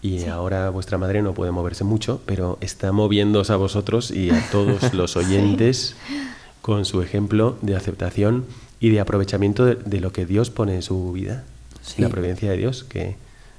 Y 0.00 0.26
ahora 0.26 0.70
vuestra 0.70 0.96
madre 0.96 1.22
no 1.22 1.34
puede 1.34 1.50
moverse 1.50 1.82
mucho, 1.82 2.22
pero 2.24 2.56
está 2.60 2.92
moviéndoos 2.92 3.50
a 3.50 3.56
vosotros 3.56 4.12
y 4.12 4.30
a 4.30 4.48
todos 4.52 4.92
los 4.94 5.16
oyentes 5.16 5.96
con 6.62 6.84
su 6.84 7.02
ejemplo 7.02 7.58
de 7.62 7.74
aceptación 7.74 8.46
y 8.78 8.90
de 8.90 9.00
aprovechamiento 9.00 9.64
de, 9.64 9.74
de 9.74 10.00
lo 10.00 10.12
que 10.12 10.24
Dios 10.24 10.50
pone 10.50 10.76
en 10.76 10.82
su 10.82 11.10
vida. 11.10 11.42
Sí. 11.82 12.02
La 12.02 12.08
providencia 12.08 12.48
de 12.48 12.58
Dios, 12.58 12.84
que 12.84 13.16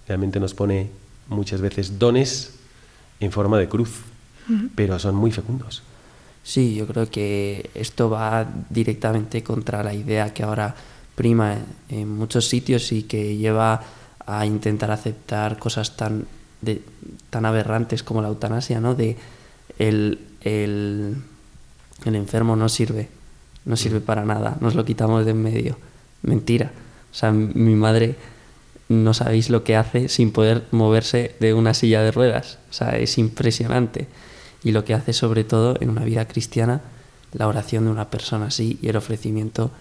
realmente 0.07 0.39
nos 0.39 0.53
pone 0.53 0.89
muchas 1.27 1.59
veces 1.59 1.99
dones 1.99 2.53
en 3.19 3.33
forma 3.33 3.59
de 3.59 3.67
cruz, 3.67 3.99
pero 4.75 4.97
son 4.97 5.15
muy 5.15 5.31
fecundos. 5.31 5.83
Sí, 6.47 6.75
yo 6.75 6.87
creo 6.87 7.09
que 7.11 7.69
esto 7.73 8.09
va 8.09 8.47
directamente 8.69 9.43
contra 9.43 9.83
la 9.83 9.93
idea 9.93 10.33
que 10.33 10.43
ahora 10.43 10.73
prima 11.13 11.57
en, 11.89 12.07
muchos 12.07 12.47
sitios 12.47 12.93
y 12.93 13.03
que 13.03 13.35
lleva 13.35 13.83
a 14.25 14.45
intentar 14.45 14.89
aceptar 14.91 15.59
cosas 15.59 15.97
tan, 15.97 16.25
de, 16.61 16.81
tan 17.29 17.45
aberrantes 17.45 18.01
como 18.01 18.21
la 18.21 18.29
eutanasia, 18.29 18.79
¿no? 18.79 18.95
De 18.95 19.17
el, 19.77 20.19
el, 20.39 21.17
el 22.05 22.15
enfermo 22.15 22.55
no 22.55 22.69
sirve, 22.69 23.09
no 23.65 23.75
sirve 23.75 23.99
para 23.99 24.23
nada, 24.23 24.55
nos 24.61 24.73
lo 24.73 24.85
quitamos 24.85 25.25
de 25.25 25.31
en 25.31 25.43
medio. 25.43 25.77
Mentira. 26.21 26.71
O 27.11 27.13
sea, 27.13 27.33
mi 27.33 27.75
madre 27.75 28.15
no 28.87 29.13
sabéis 29.13 29.49
lo 29.49 29.65
que 29.65 29.75
hace 29.75 30.07
sin 30.07 30.31
poder 30.31 30.63
moverse 30.71 31.35
de 31.41 31.53
una 31.53 31.73
silla 31.73 32.01
de 32.03 32.11
ruedas. 32.11 32.57
O 32.69 32.73
sea, 32.73 32.97
es 32.97 33.17
impresionante. 33.17 34.07
Y 34.63 34.71
lo 34.71 34.85
que 34.85 34.93
hace 34.93 35.13
sobre 35.13 35.43
todo 35.43 35.77
en 35.79 35.89
una 35.89 36.03
vida 36.03 36.27
cristiana, 36.27 36.81
la 37.33 37.47
oración 37.47 37.85
de 37.85 37.91
una 37.91 38.09
persona 38.09 38.47
así 38.47 38.79
y 38.81 38.89
el 38.89 38.95
ofrecimiento 38.95 39.71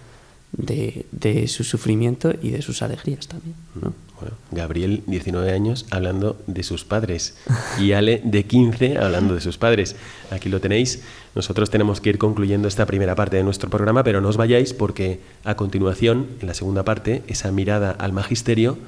de, 0.51 1.05
de 1.11 1.47
su 1.47 1.63
sufrimiento 1.63 2.33
y 2.41 2.51
de 2.51 2.61
sus 2.61 2.81
alegrías 2.81 3.27
también. 3.27 3.55
¿no? 3.75 3.93
Bueno, 4.19 4.35
Gabriel, 4.51 5.03
19 5.05 5.51
años, 5.51 5.85
hablando 5.91 6.41
de 6.47 6.63
sus 6.63 6.83
padres. 6.83 7.35
Y 7.79 7.91
Ale, 7.91 8.21
de 8.23 8.45
15, 8.45 8.97
hablando 8.97 9.35
de 9.35 9.41
sus 9.41 9.59
padres. 9.59 9.95
Aquí 10.31 10.49
lo 10.49 10.59
tenéis. 10.59 11.03
Nosotros 11.35 11.69
tenemos 11.69 12.01
que 12.01 12.09
ir 12.09 12.17
concluyendo 12.17 12.67
esta 12.67 12.87
primera 12.87 13.13
parte 13.13 13.37
de 13.37 13.43
nuestro 13.43 13.69
programa, 13.69 14.03
pero 14.03 14.19
no 14.19 14.29
os 14.29 14.37
vayáis 14.37 14.73
porque 14.73 15.19
a 15.43 15.55
continuación, 15.55 16.27
en 16.41 16.47
la 16.47 16.55
segunda 16.55 16.83
parte, 16.83 17.21
esa 17.27 17.51
mirada 17.51 17.91
al 17.91 18.11
magisterio, 18.11 18.79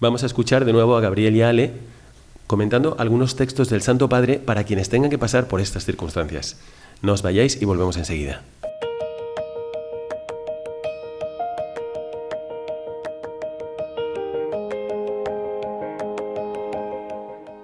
vamos 0.00 0.22
a 0.22 0.26
escuchar 0.26 0.64
de 0.64 0.72
nuevo 0.72 0.96
a 0.96 1.02
Gabriel 1.02 1.36
y 1.36 1.42
a 1.42 1.50
Ale 1.50 1.72
comentando 2.46 2.96
algunos 2.98 3.36
textos 3.36 3.70
del 3.70 3.82
Santo 3.82 4.08
Padre 4.08 4.38
para 4.38 4.64
quienes 4.64 4.88
tengan 4.88 5.10
que 5.10 5.18
pasar 5.18 5.48
por 5.48 5.60
estas 5.60 5.84
circunstancias. 5.84 6.56
No 7.02 7.12
os 7.12 7.22
vayáis 7.22 7.60
y 7.60 7.64
volvemos 7.64 7.96
enseguida. 7.96 8.42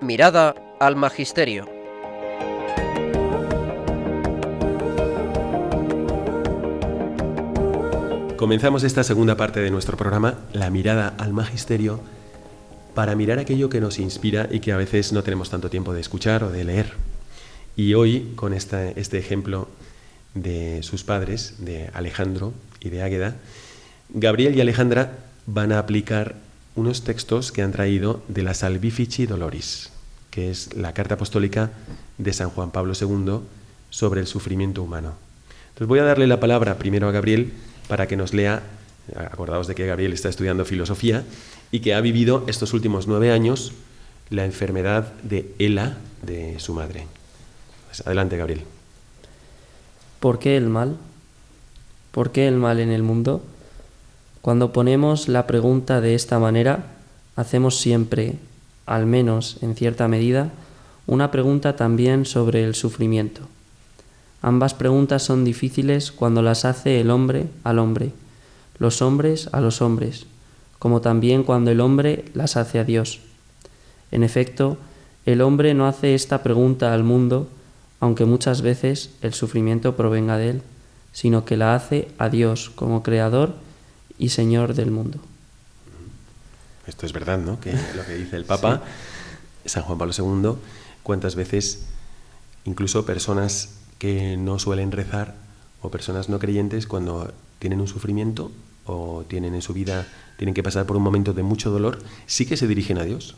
Mirada 0.01 0.55
al 0.81 0.97
Magisterio. 0.97 1.81
Comenzamos 8.37 8.85
esta 8.85 9.05
segunda 9.05 9.37
parte 9.37 9.61
de 9.61 9.71
nuestro 9.71 9.99
programa, 9.99 10.35
La 10.55 10.71
mirada 10.71 11.15
al 11.19 11.35
Magisterio, 11.35 12.01
para 12.95 13.15
mirar 13.15 13.39
aquello 13.39 13.69
que 13.69 13.81
nos 13.81 13.99
inspira 13.99 14.49
y 14.51 14.61
que 14.61 14.73
a 14.73 14.77
veces 14.77 15.13
no 15.13 15.23
tenemos 15.23 15.51
tanto 15.51 15.71
tiempo 15.71 15.93
de 15.93 16.01
escuchar 16.01 16.45
o 16.45 16.51
de 16.51 16.65
leer. 16.65 16.93
Y 17.77 17.95
hoy, 17.95 18.33
con 18.37 18.53
este 18.53 19.19
ejemplo 19.19 19.69
de 20.35 20.83
sus 20.83 21.05
padres, 21.05 21.55
de 21.59 21.91
Alejandro 21.95 22.53
y 22.81 22.91
de 22.91 23.03
Águeda, 23.03 23.37
Gabriel 24.11 24.57
y 24.57 24.61
Alejandra 24.61 25.19
van 25.47 25.73
a 25.73 25.79
aplicar 25.79 26.37
unos 26.75 27.03
textos 27.05 27.53
que 27.53 27.63
han 27.63 27.73
traído 27.73 28.23
de 28.29 28.43
la 28.43 28.55
Salvifici 28.55 29.27
Doloris, 29.27 29.91
que 30.31 30.51
es 30.51 30.75
la 30.75 30.95
carta 30.95 31.15
apostólica 31.15 31.71
de 32.19 32.33
San 32.33 32.51
Juan 32.51 32.71
Pablo 32.71 32.93
II 33.01 33.41
sobre 33.91 34.21
el 34.21 34.27
sufrimiento 34.27 34.83
humano. 34.83 35.15
Entonces 35.71 35.89
voy 35.89 35.99
a 36.01 36.05
darle 36.05 36.27
la 36.27 36.41
palabra 36.41 36.79
primero 36.79 37.09
a 37.09 37.13
Gabriel 37.13 37.53
para 37.89 38.07
que 38.07 38.17
nos 38.17 38.35
lea, 38.35 38.63
acordaos 39.17 39.67
de 39.67 39.75
que 39.75 39.87
Gabriel 39.87 40.13
está 40.13 40.29
estudiando 40.29 40.65
filosofía 40.65 41.25
y 41.71 41.81
que 41.81 41.95
ha 41.95 42.01
vivido 42.01 42.45
estos 42.47 42.73
últimos 42.73 43.07
nueve 43.07 43.31
años 43.33 43.73
la 44.31 44.45
enfermedad 44.45 45.13
de 45.23 45.55
Ela, 45.59 45.99
de 46.23 46.59
su 46.59 46.75
madre. 46.75 47.07
Pues 47.89 48.07
adelante, 48.07 48.37
Gabriel. 48.37 48.63
¿Por 50.21 50.39
qué 50.39 50.57
el 50.57 50.69
mal? 50.69 50.97
¿Por 52.13 52.31
qué 52.31 52.47
el 52.47 52.57
mal 52.57 52.81
en 52.81 52.91
el 52.91 53.03
mundo? 53.03 53.43
Cuando 54.43 54.73
ponemos 54.73 55.29
la 55.29 55.47
pregunta 55.47 56.01
de 56.01 56.15
esta 56.15 56.39
manera, 56.39 56.87
hacemos 57.37 57.79
siempre, 57.79 58.37
al 58.87 59.07
menos 59.07 59.59
en 59.61 59.75
cierta 59.75 60.09
medida, 60.09 60.51
una 61.07 61.31
pregunta 61.31 61.77
también 61.77 62.25
sobre 62.25 62.65
el 62.65 62.75
sufrimiento. 62.75 63.43
Ambas 64.43 64.75
preguntas 64.75 65.23
son 65.23 65.45
difíciles 65.45 66.13
cuando 66.13 66.41
las 66.41 66.65
hace 66.65 67.01
el 67.01 67.11
hombre 67.11 67.47
al 67.65 67.79
hombre, 67.79 68.13
los 68.79 69.03
hombres 69.03 69.49
a 69.53 69.61
los 69.61 69.83
hombres, 69.83 70.27
como 70.81 71.01
también 71.01 71.45
cuando 71.45 71.71
el 71.71 71.81
hombre 71.81 72.25
las 72.35 72.57
hace 72.57 72.81
a 72.81 72.85
Dios. 72.85 73.21
En 74.11 74.25
efecto, 74.25 74.79
el 75.27 75.43
hombre 75.43 75.75
no 75.75 75.87
hace 75.87 76.15
esta 76.17 76.43
pregunta 76.43 76.93
al 76.93 77.05
mundo, 77.05 77.49
aunque 78.01 78.25
muchas 78.25 78.63
veces 78.63 79.11
el 79.21 79.35
sufrimiento 79.35 79.95
provenga 79.95 80.39
de 80.39 80.51
él, 80.51 80.63
sino 81.13 81.45
que 81.45 81.59
la 81.59 81.75
hace 81.75 82.09
a 82.19 82.31
Dios 82.31 82.71
como 82.75 83.03
creador 83.03 83.55
y 84.19 84.31
Señor 84.31 84.75
del 84.75 84.91
mundo. 84.91 85.21
Esto 86.87 87.05
es 87.05 87.13
verdad, 87.13 87.39
¿no? 87.39 87.61
Que 87.61 87.73
lo 87.95 88.05
que 88.07 88.15
dice 88.15 88.37
el 88.37 88.45
Papa, 88.47 88.83
San 89.67 89.83
Juan 89.83 89.99
Pablo 89.99 90.15
II, 90.17 90.59
cuántas 91.03 91.35
veces 91.35 91.85
incluso 92.65 93.05
personas 93.05 93.77
que 93.99 94.39
no 94.39 94.59
suelen 94.59 94.93
rezar 94.93 95.35
o 95.83 95.91
personas 95.91 96.31
no 96.31 96.39
creyentes 96.39 96.87
cuando 96.87 97.35
tienen 97.59 97.83
un 97.83 97.87
sufrimiento 97.87 98.51
o 98.87 99.25
tienen 99.29 99.55
en 99.55 99.63
su 99.63 99.75
vida, 99.75 100.07
tienen 100.41 100.55
que 100.55 100.63
pasar 100.63 100.87
por 100.87 100.97
un 100.97 101.03
momento 101.03 101.35
de 101.35 101.43
mucho 101.43 101.71
dolor, 101.71 101.99
sí 102.25 102.47
que 102.47 102.57
se 102.57 102.67
dirigen 102.67 102.97
a 102.97 103.05
Dios 103.05 103.35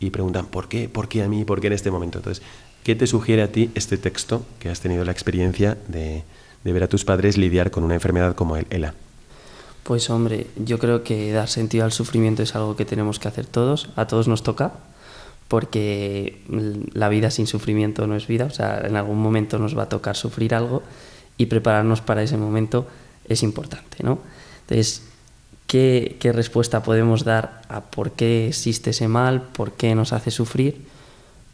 y 0.00 0.10
preguntan, 0.10 0.46
¿por 0.46 0.66
qué? 0.66 0.88
¿Por 0.88 1.06
qué 1.06 1.22
a 1.22 1.28
mí? 1.28 1.44
¿Por 1.44 1.60
qué 1.60 1.68
en 1.68 1.72
este 1.72 1.92
momento? 1.92 2.18
Entonces, 2.18 2.42
¿qué 2.82 2.96
te 2.96 3.06
sugiere 3.06 3.42
a 3.42 3.52
ti 3.52 3.70
este 3.76 3.96
texto 3.96 4.44
que 4.58 4.68
has 4.68 4.80
tenido 4.80 5.04
la 5.04 5.12
experiencia 5.12 5.78
de, 5.86 6.24
de 6.64 6.72
ver 6.72 6.82
a 6.82 6.88
tus 6.88 7.04
padres 7.04 7.38
lidiar 7.38 7.70
con 7.70 7.84
una 7.84 7.94
enfermedad 7.94 8.34
como 8.34 8.56
el 8.56 8.66
ELA? 8.70 8.92
Pues 9.84 10.10
hombre, 10.10 10.48
yo 10.56 10.80
creo 10.80 11.04
que 11.04 11.30
dar 11.30 11.46
sentido 11.46 11.84
al 11.84 11.92
sufrimiento 11.92 12.42
es 12.42 12.56
algo 12.56 12.74
que 12.74 12.86
tenemos 12.86 13.20
que 13.20 13.28
hacer 13.28 13.46
todos, 13.46 13.90
a 13.94 14.08
todos 14.08 14.26
nos 14.26 14.42
toca, 14.42 14.72
porque 15.46 16.42
la 16.92 17.08
vida 17.08 17.30
sin 17.30 17.46
sufrimiento 17.46 18.08
no 18.08 18.16
es 18.16 18.26
vida, 18.26 18.46
o 18.46 18.50
sea, 18.50 18.80
en 18.84 18.96
algún 18.96 19.22
momento 19.22 19.60
nos 19.60 19.78
va 19.78 19.84
a 19.84 19.88
tocar 19.88 20.16
sufrir 20.16 20.56
algo 20.56 20.82
y 21.36 21.46
prepararnos 21.46 22.00
para 22.00 22.24
ese 22.24 22.36
momento 22.36 22.88
es 23.28 23.44
importante, 23.44 23.98
¿no? 24.02 24.18
Entonces, 24.62 25.11
¿qué, 25.72 26.32
respuesta 26.34 26.82
podemos 26.82 27.24
dar 27.24 27.62
a 27.70 27.80
por 27.80 28.12
qué 28.12 28.48
existe 28.48 28.90
ese 28.90 29.08
mal, 29.08 29.40
por 29.40 29.72
qué 29.72 29.94
nos 29.94 30.12
hace 30.12 30.30
sufrir? 30.30 30.82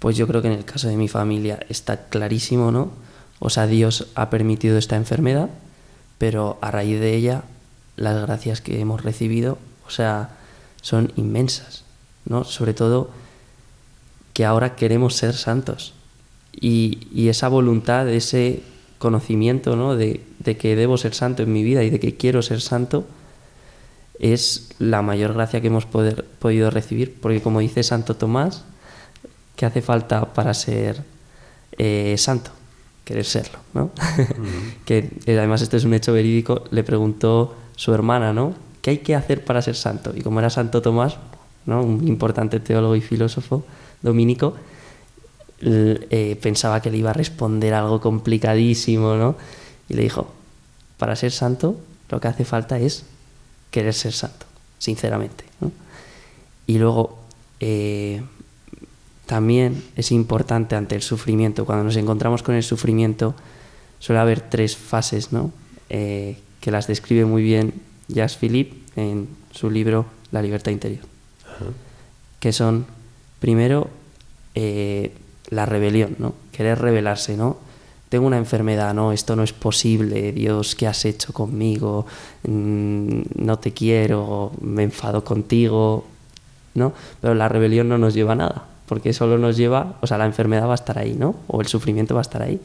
Pues 0.00 0.16
yo 0.16 0.26
creo 0.26 0.42
que 0.42 0.48
en 0.48 0.54
el 0.54 0.64
caso 0.64 0.88
de 0.88 0.96
mi 0.96 1.06
familia 1.06 1.60
está 1.68 2.08
clarísimo, 2.08 2.72
¿no? 2.72 2.90
O 3.38 3.48
sea, 3.48 3.68
Dios 3.68 4.08
ha 4.16 4.28
permitido 4.28 4.76
esta 4.76 4.96
enfermedad, 4.96 5.50
pero 6.18 6.58
a 6.62 6.72
raíz 6.72 6.98
de 6.98 7.14
ella 7.14 7.44
las 7.94 8.20
gracias 8.20 8.60
que 8.60 8.80
hemos 8.80 9.04
recibido, 9.04 9.56
o 9.86 9.90
sea, 9.90 10.30
son 10.82 11.12
inmensas, 11.14 11.84
¿no? 12.24 12.42
Sobre 12.42 12.74
todo 12.74 13.10
que 14.32 14.44
ahora 14.44 14.74
queremos 14.74 15.14
ser 15.14 15.34
santos. 15.34 15.94
Y, 16.60 17.28
esa 17.28 17.46
voluntad, 17.46 18.08
ese 18.08 18.62
conocimiento 18.98 19.76
¿no? 19.76 19.94
de, 19.94 20.22
que 20.58 20.74
debo 20.74 20.96
ser 20.96 21.14
santo 21.14 21.44
en 21.44 21.52
mi 21.52 21.62
vida 21.62 21.84
y 21.84 21.90
de 21.90 22.00
que 22.00 22.16
quiero 22.16 22.42
ser 22.42 22.60
santo, 22.60 23.06
es 24.18 24.70
la 24.78 25.02
mayor 25.02 25.34
gracia 25.34 25.60
que 25.60 25.68
hemos 25.68 25.86
poder, 25.86 26.24
podido 26.38 26.70
recibir, 26.70 27.14
porque 27.20 27.40
como 27.40 27.60
dice 27.60 27.82
Santo 27.82 28.16
Tomás, 28.16 28.64
¿qué 29.56 29.66
hace 29.66 29.82
falta 29.82 30.32
para 30.32 30.54
ser 30.54 31.04
eh, 31.78 32.14
santo? 32.18 32.50
Querer 33.04 33.24
serlo, 33.24 33.58
¿no? 33.74 33.90
que 34.84 35.10
eh, 35.26 35.38
además 35.38 35.62
esto 35.62 35.76
es 35.76 35.84
un 35.84 35.94
hecho 35.94 36.12
verídico, 36.12 36.64
le 36.70 36.84
preguntó 36.84 37.56
su 37.76 37.94
hermana, 37.94 38.32
¿no? 38.32 38.54
¿Qué 38.82 38.90
hay 38.90 38.98
que 38.98 39.14
hacer 39.14 39.44
para 39.44 39.62
ser 39.62 39.76
santo? 39.76 40.12
Y 40.14 40.22
como 40.22 40.40
era 40.40 40.50
Santo 40.50 40.82
Tomás, 40.82 41.16
¿no? 41.66 41.82
un 41.82 42.06
importante 42.06 42.60
teólogo 42.60 42.96
y 42.96 43.00
filósofo, 43.00 43.64
dominico, 44.02 44.54
eh, 45.60 46.38
pensaba 46.40 46.80
que 46.80 46.90
le 46.90 46.98
iba 46.98 47.10
a 47.10 47.14
responder 47.14 47.74
algo 47.74 48.00
complicadísimo, 48.00 49.16
¿no? 49.16 49.36
Y 49.88 49.94
le 49.94 50.02
dijo, 50.02 50.32
para 50.98 51.16
ser 51.16 51.32
santo 51.32 51.76
lo 52.10 52.20
que 52.20 52.28
hace 52.28 52.44
falta 52.44 52.78
es 52.78 53.04
querer 53.70 53.94
ser 53.94 54.12
santo, 54.12 54.46
sinceramente. 54.78 55.44
Y 56.66 56.78
luego, 56.78 57.18
eh, 57.60 58.22
también 59.26 59.84
es 59.96 60.12
importante 60.12 60.76
ante 60.76 60.94
el 60.94 61.02
sufrimiento, 61.02 61.64
cuando 61.66 61.84
nos 61.84 61.96
encontramos 61.96 62.42
con 62.42 62.54
el 62.54 62.62
sufrimiento, 62.62 63.34
suele 63.98 64.20
haber 64.20 64.40
tres 64.40 64.76
fases, 64.76 65.32
¿no? 65.32 65.52
Eh, 65.90 66.38
que 66.60 66.70
las 66.70 66.86
describe 66.86 67.24
muy 67.24 67.42
bien 67.42 67.74
Jacques 68.08 68.36
Philippe 68.36 68.76
en 68.96 69.28
su 69.52 69.70
libro 69.70 70.06
La 70.32 70.42
libertad 70.42 70.72
interior, 70.72 71.04
que 72.40 72.52
son 72.52 72.86
Primero, 73.40 73.88
eh, 74.54 75.12
la 75.50 75.64
rebelión, 75.64 76.16
¿no? 76.18 76.34
Querer 76.50 76.80
rebelarse, 76.80 77.36
¿no? 77.36 77.56
Tengo 78.08 78.26
una 78.26 78.38
enfermedad, 78.38 78.94
¿no? 78.94 79.12
Esto 79.12 79.36
no 79.36 79.42
es 79.42 79.52
posible, 79.52 80.32
Dios, 80.32 80.74
¿qué 80.74 80.86
has 80.86 81.04
hecho 81.04 81.32
conmigo? 81.32 82.06
Mm, 82.44 83.20
no 83.36 83.58
te 83.58 83.72
quiero, 83.72 84.52
me 84.60 84.82
enfado 84.84 85.24
contigo, 85.24 86.04
¿no? 86.74 86.92
Pero 87.20 87.34
la 87.34 87.48
rebelión 87.48 87.88
no 87.88 87.98
nos 87.98 88.14
lleva 88.14 88.32
a 88.32 88.36
nada, 88.36 88.64
porque 88.86 89.12
solo 89.12 89.38
nos 89.38 89.56
lleva, 89.56 89.96
o 90.00 90.06
sea, 90.06 90.18
la 90.18 90.26
enfermedad 90.26 90.66
va 90.66 90.72
a 90.72 90.76
estar 90.76 90.98
ahí, 90.98 91.14
¿no? 91.14 91.36
O 91.46 91.60
el 91.60 91.66
sufrimiento 91.66 92.14
va 92.14 92.20
a 92.20 92.22
estar 92.22 92.42
ahí. 92.42 92.60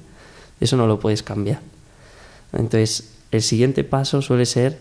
Eso 0.60 0.78
no 0.78 0.88
lo 0.88 1.00
puedes 1.00 1.24
cambiar. 1.24 1.60
Entonces, 2.54 3.12
el 3.32 3.42
siguiente 3.42 3.84
paso 3.84 4.22
suele 4.22 4.46
ser, 4.46 4.80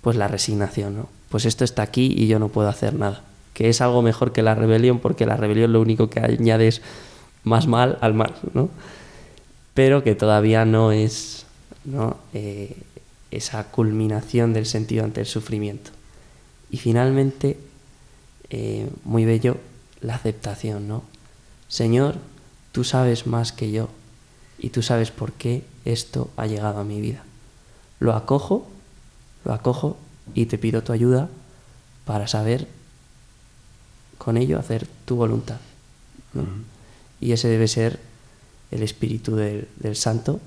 pues, 0.00 0.16
la 0.16 0.26
resignación, 0.28 0.96
¿no? 0.96 1.08
Pues 1.28 1.44
esto 1.44 1.64
está 1.64 1.82
aquí 1.82 2.12
y 2.16 2.26
yo 2.26 2.38
no 2.38 2.48
puedo 2.48 2.68
hacer 2.68 2.94
nada 2.94 3.22
que 3.60 3.68
es 3.68 3.82
algo 3.82 4.00
mejor 4.00 4.32
que 4.32 4.42
la 4.42 4.54
rebelión, 4.54 5.00
porque 5.00 5.26
la 5.26 5.36
rebelión 5.36 5.72
lo 5.74 5.82
único 5.82 6.08
que 6.08 6.20
añade 6.20 6.66
es 6.66 6.80
más 7.44 7.66
mal 7.66 7.98
al 8.00 8.14
mal, 8.14 8.32
¿no? 8.54 8.70
Pero 9.74 10.02
que 10.02 10.14
todavía 10.14 10.64
no 10.64 10.92
es 10.92 11.46
¿no? 11.84 12.16
Eh, 12.34 12.76
esa 13.30 13.64
culminación 13.70 14.52
del 14.52 14.66
sentido 14.66 15.04
ante 15.04 15.20
el 15.20 15.26
sufrimiento. 15.26 15.90
Y 16.70 16.78
finalmente, 16.78 17.58
eh, 18.50 18.88
muy 19.04 19.24
bello, 19.24 19.56
la 20.00 20.14
aceptación, 20.14 20.88
¿no? 20.88 21.02
Señor, 21.68 22.16
tú 22.72 22.84
sabes 22.84 23.26
más 23.26 23.52
que 23.52 23.70
yo 23.70 23.88
y 24.58 24.70
tú 24.70 24.82
sabes 24.82 25.10
por 25.10 25.32
qué 25.32 25.64
esto 25.84 26.30
ha 26.36 26.46
llegado 26.46 26.80
a 26.80 26.84
mi 26.84 27.00
vida. 27.00 27.24
Lo 27.98 28.14
acojo, 28.14 28.68
lo 29.44 29.52
acojo 29.52 29.96
y 30.34 30.46
te 30.46 30.58
pido 30.58 30.82
tu 30.82 30.92
ayuda 30.92 31.28
para 32.04 32.26
saber 32.26 32.66
con 34.18 34.36
ello 34.36 34.58
hacer 34.58 34.86
tu 35.04 35.16
voluntad. 35.16 35.58
Y 37.20 37.32
ese 37.32 37.48
debe 37.48 37.68
ser 37.68 38.00
el 38.70 38.82
espíritu 38.82 39.36
del, 39.36 39.66
santo. 39.94 40.40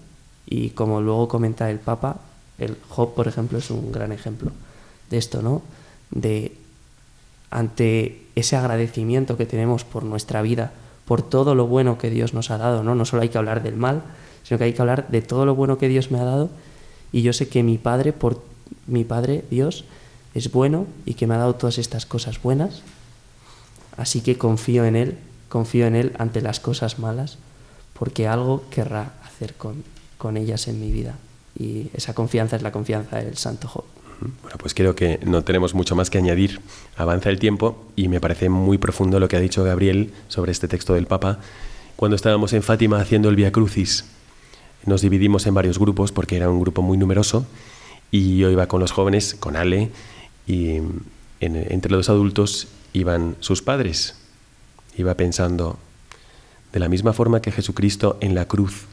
Y 0.46 0.72
como 0.72 1.02
luego 1.02 1.28
comenta 1.28 1.70
el 1.70 1.80
Papa, 1.80 2.20
el 2.58 2.78
Job, 2.90 3.14
por 3.14 3.28
ejemplo, 3.28 3.58
es 3.58 3.70
un 3.70 3.92
gran 3.92 4.12
ejemplo 4.12 4.52
de 5.10 5.18
esto, 5.18 5.42
¿no? 5.42 5.62
De 6.12 6.56
ante 7.50 8.26
ese 8.36 8.56
agradecimiento 8.56 9.38
que 9.38 9.46
tenemos 9.46 9.84
por 9.84 10.04
nuestra 10.04 10.42
vida, 10.42 10.72
por 11.06 11.22
todo 11.22 11.56
lo 11.56 11.68
bueno 11.68 11.98
que 11.98 12.10
Dios 12.10 12.34
nos 12.34 12.52
ha 12.52 12.58
dado, 12.58 12.84
¿no? 12.84 12.96
No 12.96 13.06
solo 13.06 13.22
hay 13.22 13.30
que 13.30 13.38
hablar 13.38 13.64
del 13.64 13.76
mal, 13.76 14.02
sino 14.44 14.58
que 14.58 14.66
hay 14.66 14.74
que 14.74 14.82
hablar 14.82 15.08
de 15.10 15.22
todo 15.22 15.46
lo 15.46 15.56
bueno 15.56 15.78
que 15.78 15.88
Dios 15.88 16.12
me 16.12 16.20
ha 16.20 16.24
dado. 16.24 16.50
Y 17.12 17.22
yo 17.22 17.32
sé 17.32 17.48
que 17.48 17.64
mi 17.64 17.78
Padre, 17.78 18.12
por 18.12 18.42
mi 18.88 19.04
Padre, 19.04 19.46
Dios, 19.50 19.86
es 20.34 20.52
bueno 20.52 20.88
y 21.06 21.14
que 21.14 21.28
me 21.28 21.36
ha 21.36 21.38
dado 21.38 21.56
todas 21.56 21.78
estas 21.78 22.06
cosas 22.06 22.42
buenas 22.42 22.82
Así 23.98 24.22
que 24.22 24.38
confío 24.38 24.86
en 24.86 24.96
Él 24.96 25.18
confío 25.50 25.86
en 25.86 25.96
Él 25.96 26.16
ante 26.18 26.42
las 26.42 26.60
cosas 26.60 26.98
malas, 26.98 27.38
porque 27.94 28.28
algo 28.28 28.64
querrá 28.70 29.14
hacer 29.24 29.54
con, 29.54 29.84
con 30.18 30.38
ellas 30.38 30.68
en 30.68 30.80
mi 30.80 30.92
vida. 30.92 31.16
Y 31.58 31.90
esa 31.94 32.14
confianza 32.14 32.56
es 32.56 32.62
la 32.62 32.72
confianza 32.72 33.18
del 33.18 33.38
Santo 33.38 33.68
Job. 33.68 33.86
Bueno, 34.42 34.58
pues 34.58 34.74
creo 34.74 34.96
que 34.96 35.20
no 35.26 35.44
tenemos 35.44 35.74
mucho 35.74 35.96
más 35.96 36.10
que 36.10 36.18
añadir. 36.18 36.62
Avanza 36.96 37.30
el 37.30 37.40
tiempo 37.40 37.86
y 37.96 38.08
me 38.08 38.22
parece 38.22 38.50
muy 38.50 38.78
profundo 38.78 39.20
lo 39.20 39.28
que 39.28 39.36
ha 39.36 39.40
dicho 39.40 39.64
Gabriel 39.64 40.14
sobre 40.28 40.52
este 40.52 40.68
texto 40.68 40.94
del 40.94 41.08
Papa. 41.08 41.40
Cuando 41.96 42.16
estábamos 42.16 42.54
en 42.54 42.64
Fátima 42.64 43.00
haciendo 43.00 43.30
el 43.30 43.36
Via 43.36 43.52
Crucis, 43.52 44.06
nos 44.86 45.02
dividimos 45.02 45.46
en 45.46 45.54
varios 45.54 45.80
grupos 45.80 46.12
porque 46.12 46.38
era 46.38 46.50
un 46.50 46.60
grupo 46.60 46.82
muy 46.82 46.98
numeroso 46.98 47.46
y 48.12 48.38
yo 48.38 48.50
iba 48.50 48.68
con 48.68 48.80
los 48.80 48.92
jóvenes, 48.92 49.36
con 49.36 49.56
Ale, 49.56 49.90
y 50.46 50.80
entre 51.40 51.92
los 51.92 52.10
adultos 52.10 52.68
iban 52.94 53.36
sus 53.40 53.62
padres. 53.62 54.16
Iba 54.98 55.16
pensando, 55.16 55.80
de 56.74 56.80
la 56.80 56.90
misma 56.90 57.14
forma 57.14 57.42
que 57.42 57.52
Jesucristo 57.52 58.18
en 58.20 58.36
la 58.36 58.46
cruz 58.46 58.88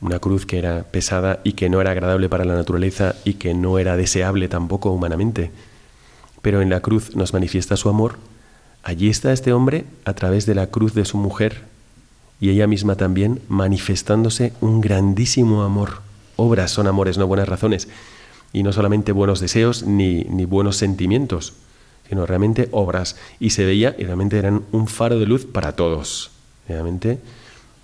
una 0.00 0.18
cruz 0.18 0.44
que 0.44 0.58
era 0.58 0.84
pesada 0.84 1.40
y 1.42 1.52
que 1.52 1.68
no 1.68 1.80
era 1.80 1.92
agradable 1.92 2.28
para 2.28 2.44
la 2.44 2.54
naturaleza 2.54 3.14
y 3.24 3.34
que 3.34 3.54
no 3.54 3.78
era 3.78 3.96
deseable 3.96 4.48
tampoco 4.48 4.90
humanamente. 4.90 5.50
Pero 6.42 6.60
en 6.60 6.70
la 6.70 6.80
cruz 6.80 7.16
nos 7.16 7.32
manifiesta 7.32 7.76
su 7.76 7.88
amor. 7.88 8.18
Allí 8.82 9.08
está 9.08 9.32
este 9.32 9.52
hombre 9.52 9.84
a 10.04 10.14
través 10.14 10.46
de 10.46 10.54
la 10.54 10.68
cruz 10.68 10.94
de 10.94 11.04
su 11.04 11.16
mujer 11.16 11.64
y 12.40 12.50
ella 12.50 12.66
misma 12.66 12.96
también 12.96 13.40
manifestándose 13.48 14.52
un 14.60 14.80
grandísimo 14.80 15.62
amor. 15.62 16.02
Obras 16.36 16.70
son 16.70 16.86
amores, 16.86 17.16
no 17.16 17.26
buenas 17.26 17.48
razones. 17.48 17.88
Y 18.52 18.62
no 18.62 18.72
solamente 18.72 19.12
buenos 19.12 19.40
deseos 19.40 19.82
ni, 19.82 20.24
ni 20.24 20.44
buenos 20.44 20.76
sentimientos, 20.76 21.54
sino 22.08 22.26
realmente 22.26 22.68
obras. 22.70 23.16
Y 23.40 23.50
se 23.50 23.64
veía 23.64 23.96
y 23.98 24.04
realmente 24.04 24.38
eran 24.38 24.62
un 24.72 24.86
faro 24.86 25.18
de 25.18 25.26
luz 25.26 25.46
para 25.46 25.72
todos. 25.72 26.35
Realmente, 26.68 27.18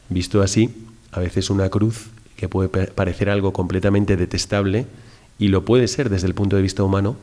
visto 0.09 0.43
así, 0.43 0.87
a 1.11 1.21
veces 1.21 1.51
una 1.51 1.69
cruz 1.69 2.09
que 2.37 2.49
puede 2.49 2.69
parecer 2.69 3.31
algo 3.31 3.53
completamente 3.53 4.17
detestable 4.17 4.87
y 5.39 5.49
lo 5.49 5.65
puede 5.65 5.89
ser 5.89 6.11
desde 6.11 6.27
el 6.27 6.35
punto 6.35 6.57
de 6.57 6.63
vista 6.63 6.83
humano, 6.83 7.17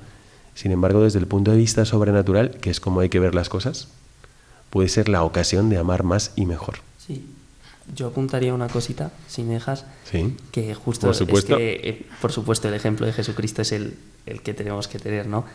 sin 0.56 0.72
embargo 0.72 1.04
desde 1.04 1.20
el 1.20 1.28
punto 1.28 1.52
de 1.52 1.58
vista 1.58 1.86
sobrenatural, 1.86 2.52
que 2.52 2.70
es 2.70 2.80
como 2.80 3.00
hay 3.02 3.10
que 3.10 3.20
ver 3.20 3.36
las 3.36 3.50
cosas, 3.50 3.90
puede 4.70 4.90
ser 4.90 5.10
la 5.10 5.24
ocasión 5.24 5.70
de 5.70 5.78
amar 5.78 6.04
más 6.04 6.32
y 6.36 6.46
mejor. 6.46 6.80
Sí, 6.98 7.26
yo 7.96 8.08
apuntaría 8.08 8.54
una 8.54 8.68
cosita, 8.68 9.12
si 9.28 9.44
me 9.44 9.54
dejas, 9.54 9.86
sí. 10.10 10.36
que 10.52 10.74
justo 10.76 11.08
por 11.08 11.16
supuesto. 11.16 11.54
Es 11.54 11.58
que, 11.58 11.90
eh, 11.90 12.06
por 12.22 12.32
supuesto, 12.32 12.68
el 12.68 12.74
ejemplo 12.74 13.06
de 13.06 13.14
Jesucristo 13.14 13.62
es 13.62 13.72
el, 13.72 13.98
el 14.26 14.42
que 14.42 14.54
tenemos 14.54 14.88
que 14.88 15.00
tener, 15.00 15.28
¿no? 15.28 15.46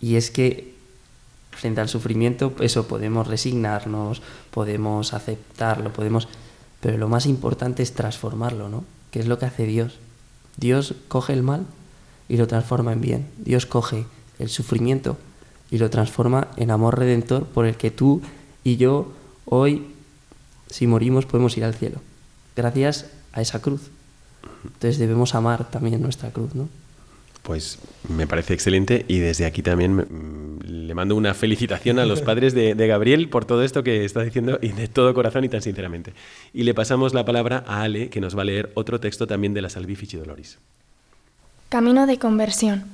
Y 0.00 0.16
es 0.16 0.30
que 0.30 0.75
frente 1.56 1.80
al 1.80 1.88
sufrimiento, 1.88 2.54
eso 2.60 2.86
podemos 2.86 3.26
resignarnos, 3.26 4.22
podemos 4.50 5.14
aceptarlo, 5.14 5.92
podemos 5.92 6.28
pero 6.80 6.98
lo 6.98 7.08
más 7.08 7.26
importante 7.26 7.82
es 7.82 7.94
transformarlo, 7.94 8.68
¿no? 8.68 8.84
¿Qué 9.10 9.20
es 9.20 9.26
lo 9.26 9.38
que 9.38 9.46
hace 9.46 9.66
Dios? 9.66 9.98
Dios 10.56 10.94
coge 11.08 11.32
el 11.32 11.42
mal 11.42 11.66
y 12.28 12.36
lo 12.36 12.46
transforma 12.46 12.92
en 12.92 13.00
bien. 13.00 13.30
Dios 13.38 13.66
coge 13.66 14.06
el 14.38 14.48
sufrimiento 14.48 15.16
y 15.70 15.78
lo 15.78 15.90
transforma 15.90 16.48
en 16.56 16.70
amor 16.70 16.98
redentor 16.98 17.46
por 17.46 17.66
el 17.66 17.76
que 17.76 17.90
tú 17.90 18.22
y 18.62 18.76
yo 18.76 19.12
hoy, 19.46 19.86
si 20.70 20.86
morimos, 20.86 21.26
podemos 21.26 21.56
ir 21.56 21.64
al 21.64 21.74
cielo. 21.74 22.00
Gracias 22.54 23.06
a 23.32 23.40
esa 23.40 23.60
cruz. 23.60 23.90
Entonces 24.64 24.98
debemos 24.98 25.34
amar 25.34 25.70
también 25.70 26.00
nuestra 26.00 26.30
cruz, 26.30 26.54
¿no? 26.54 26.68
Pues 27.46 27.78
me 28.08 28.26
parece 28.26 28.54
excelente 28.54 29.04
y 29.06 29.20
desde 29.20 29.46
aquí 29.46 29.62
también 29.62 30.58
le 30.64 30.94
mando 30.94 31.14
una 31.14 31.32
felicitación 31.32 32.00
a 32.00 32.04
los 32.04 32.20
padres 32.22 32.54
de, 32.54 32.74
Gabriel 32.74 33.28
por 33.28 33.44
todo 33.44 33.62
esto 33.62 33.84
que 33.84 34.04
está 34.04 34.22
diciendo 34.22 34.58
y 34.60 34.72
de 34.72 34.88
todo 34.88 35.14
corazón 35.14 35.44
y 35.44 35.48
tan 35.48 35.62
sinceramente. 35.62 36.12
Y 36.52 36.64
le 36.64 36.74
pasamos 36.74 37.14
la 37.14 37.24
palabra 37.24 37.62
a 37.68 37.82
Ale, 37.82 38.10
que 38.10 38.20
nos 38.20 38.36
va 38.36 38.42
a 38.42 38.46
leer 38.46 38.72
otro 38.74 38.98
texto 38.98 39.28
también 39.28 39.54
de 39.54 39.62
la 39.62 39.70
Salvifici 39.70 40.16
Doloris. 40.16 40.58
Camino 41.68 42.08
de 42.08 42.18
conversión. 42.18 42.84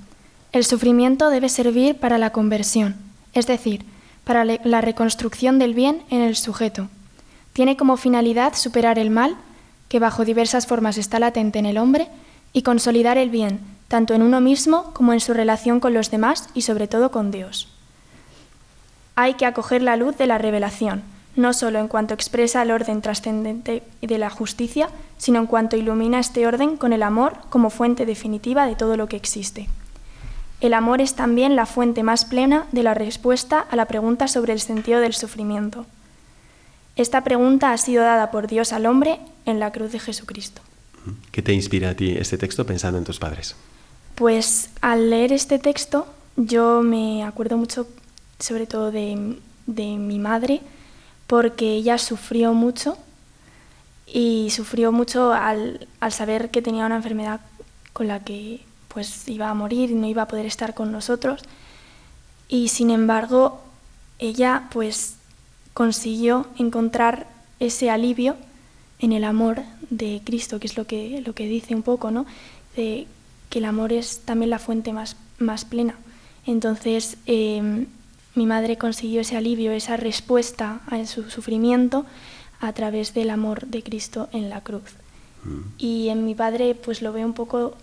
El 0.53 0.64
sufrimiento 0.64 1.30
debe 1.30 1.48
servir 1.48 1.96
para 1.96 2.18
la 2.18 2.30
conversión, 2.30 2.96
es 3.32 3.46
decir, 3.46 3.86
para 4.24 4.44
la 4.44 4.80
reconstrucción 4.82 5.59
del 5.59 5.72
bien 5.72 6.03
en 6.11 6.20
el 6.20 6.36
sujeto. 6.36 6.90
Tiene 7.55 7.78
como 7.78 7.96
finalidad 7.96 8.53
superar 8.55 8.98
el 8.98 9.09
mal, 9.09 9.34
que 9.88 9.98
bajo 9.98 10.26
diversas 10.26 10.66
formas 10.66 10.98
está 10.98 11.18
latente 11.18 11.59
en 11.59 11.64
el 11.64 11.78
hombre, 11.78 12.09
y 12.53 12.61
consolidar 12.61 13.16
el 13.16 13.30
bien, 13.30 13.71
tanto 13.93 14.14
en 14.14 14.22
uno 14.22 14.40
mismo 14.40 14.95
como 14.95 15.12
en 15.12 15.20
su 15.20 15.34
relación 15.34 15.78
con 15.78 15.93
los 15.93 16.11
demás 16.11 16.49
y 16.55 16.62
sobre 16.62 16.88
todo 16.88 17.11
con 17.11 17.30
Dios. 17.30 17.68
Hay 19.16 19.34
que 19.34 19.45
acoger 19.45 19.82
la 19.82 19.97
luz 19.97 20.16
de 20.16 20.26
la 20.26 20.38
revelación, 20.38 21.03
no 21.36 21.53
solo 21.53 21.78
en 21.78 21.88
cuanto 21.88 22.14
expresa 22.14 22.62
el 22.62 22.70
orden 22.70 23.03
trascendente 23.03 23.82
de 24.01 24.16
la 24.16 24.30
justicia, 24.30 24.88
sino 25.18 25.40
en 25.40 25.47
cuanto 25.47 25.76
ilumina 25.76 26.20
este 26.20 26.47
orden 26.47 26.78
con 26.78 26.95
el 26.95 27.03
amor 27.03 27.36
como 27.51 27.68
fuente 27.68 28.07
definitiva 28.07 28.66
de 28.66 28.76
todo 28.76 28.97
lo 28.97 29.09
que 29.09 29.16
existe. 29.16 29.68
El 30.62 30.72
amor 30.72 31.03
es 31.03 31.14
también 31.14 31.55
la 31.55 31.66
fuente 31.66 32.03
más 32.03 32.24
plena 32.24 32.64
de 32.72 32.84
la 32.84 32.95
respuesta 32.95 33.61
a 33.61 33.76
la 33.76 33.84
pregunta 33.84 34.26
sobre 34.26 34.55
el 34.55 34.61
sentido 34.61 35.01
del 35.01 35.12
sufrimiento. 35.12 35.84
Esta 36.97 37.24
pregunta 37.24 37.72
ha 37.72 37.76
sido 37.76 38.05
dada 38.05 38.30
por 38.30 38.47
Dios 38.47 38.72
al 38.72 38.86
hombre 38.86 39.20
en 39.45 39.61
la 39.61 39.70
cruz 39.70 39.93
de 39.93 39.99
Jesucristo. 39.99 40.62
¿Qué 41.30 41.43
te 41.43 41.53
inspira 41.53 41.90
a 41.90 41.95
ti 41.95 42.12
este 42.16 42.38
texto 42.38 42.64
pensando 42.64 42.97
en 42.97 43.05
tus 43.05 43.18
padres? 43.18 43.55
Pues 44.14 44.70
al 44.80 45.10
leer 45.10 45.32
este 45.32 45.58
texto 45.58 46.06
yo 46.36 46.82
me 46.82 47.24
acuerdo 47.24 47.56
mucho 47.56 47.86
sobre 48.38 48.66
todo 48.66 48.90
de, 48.90 49.36
mi 49.66 50.18
madre 50.18 50.60
porque 51.26 51.74
ella 51.74 51.98
sufrió 51.98 52.52
mucho 52.52 52.98
y 54.06 54.50
sufrió 54.50 54.92
mucho 54.92 55.32
al, 55.32 55.86
saber 56.10 56.50
que 56.50 56.62
tenía 56.62 56.86
una 56.86 56.96
enfermedad 56.96 57.40
con 57.92 58.08
la 58.08 58.24
que 58.24 58.60
pues 58.88 59.28
iba 59.28 59.48
a 59.48 59.54
morir 59.54 59.90
y 59.90 59.94
no 59.94 60.06
iba 60.06 60.22
a 60.22 60.28
poder 60.28 60.44
estar 60.44 60.74
con 60.74 60.92
nosotros 60.92 61.42
y 62.48 62.68
sin 62.68 62.90
embargo 62.90 63.62
ella 64.18 64.68
pues 64.72 65.16
consiguió 65.72 66.46
encontrar 66.58 67.26
ese 67.60 67.90
alivio 67.90 68.36
en 68.98 69.12
el 69.12 69.24
amor 69.24 69.62
de 69.90 70.20
Cristo, 70.24 70.60
que 70.60 70.66
es 70.66 70.76
lo 70.76 70.86
que, 70.86 71.22
lo 71.24 71.34
que 71.34 71.46
dice 71.46 71.74
un 71.74 71.82
poco, 71.82 72.10
¿no? 72.10 72.26
De 72.76 73.06
que 73.53 73.59
el 73.59 73.66
amor 73.66 73.92
es 73.92 74.20
también 74.24 74.48
la 74.48 74.59
fuente 74.59 74.94
más, 74.94 75.14
más 75.38 75.66
plena. 75.66 75.96
Entonces, 76.46 77.18
em, 77.26 77.84
mi 78.34 78.46
madre 78.46 78.78
consiguió 78.78 79.20
ese 79.20 79.36
alivio, 79.36 79.72
esa 79.72 79.98
respuesta 79.98 80.80
a 80.86 81.05
su 81.05 81.28
sufrimiento 81.28 82.07
a 82.61 82.72
través 82.72 83.12
del 83.12 83.28
amor 83.28 83.66
de 83.66 83.82
Cristo 83.82 84.30
en 84.32 84.48
la 84.48 84.62
cruz. 84.62 84.94
Mm. 85.44 85.59
Y 85.76 86.09
en 86.09 86.24
mi 86.24 86.34
padre, 86.34 86.74
pues 86.74 87.03
lo 87.03 87.12
veo 87.12 87.26
un 87.26 87.34
poco 87.34 87.76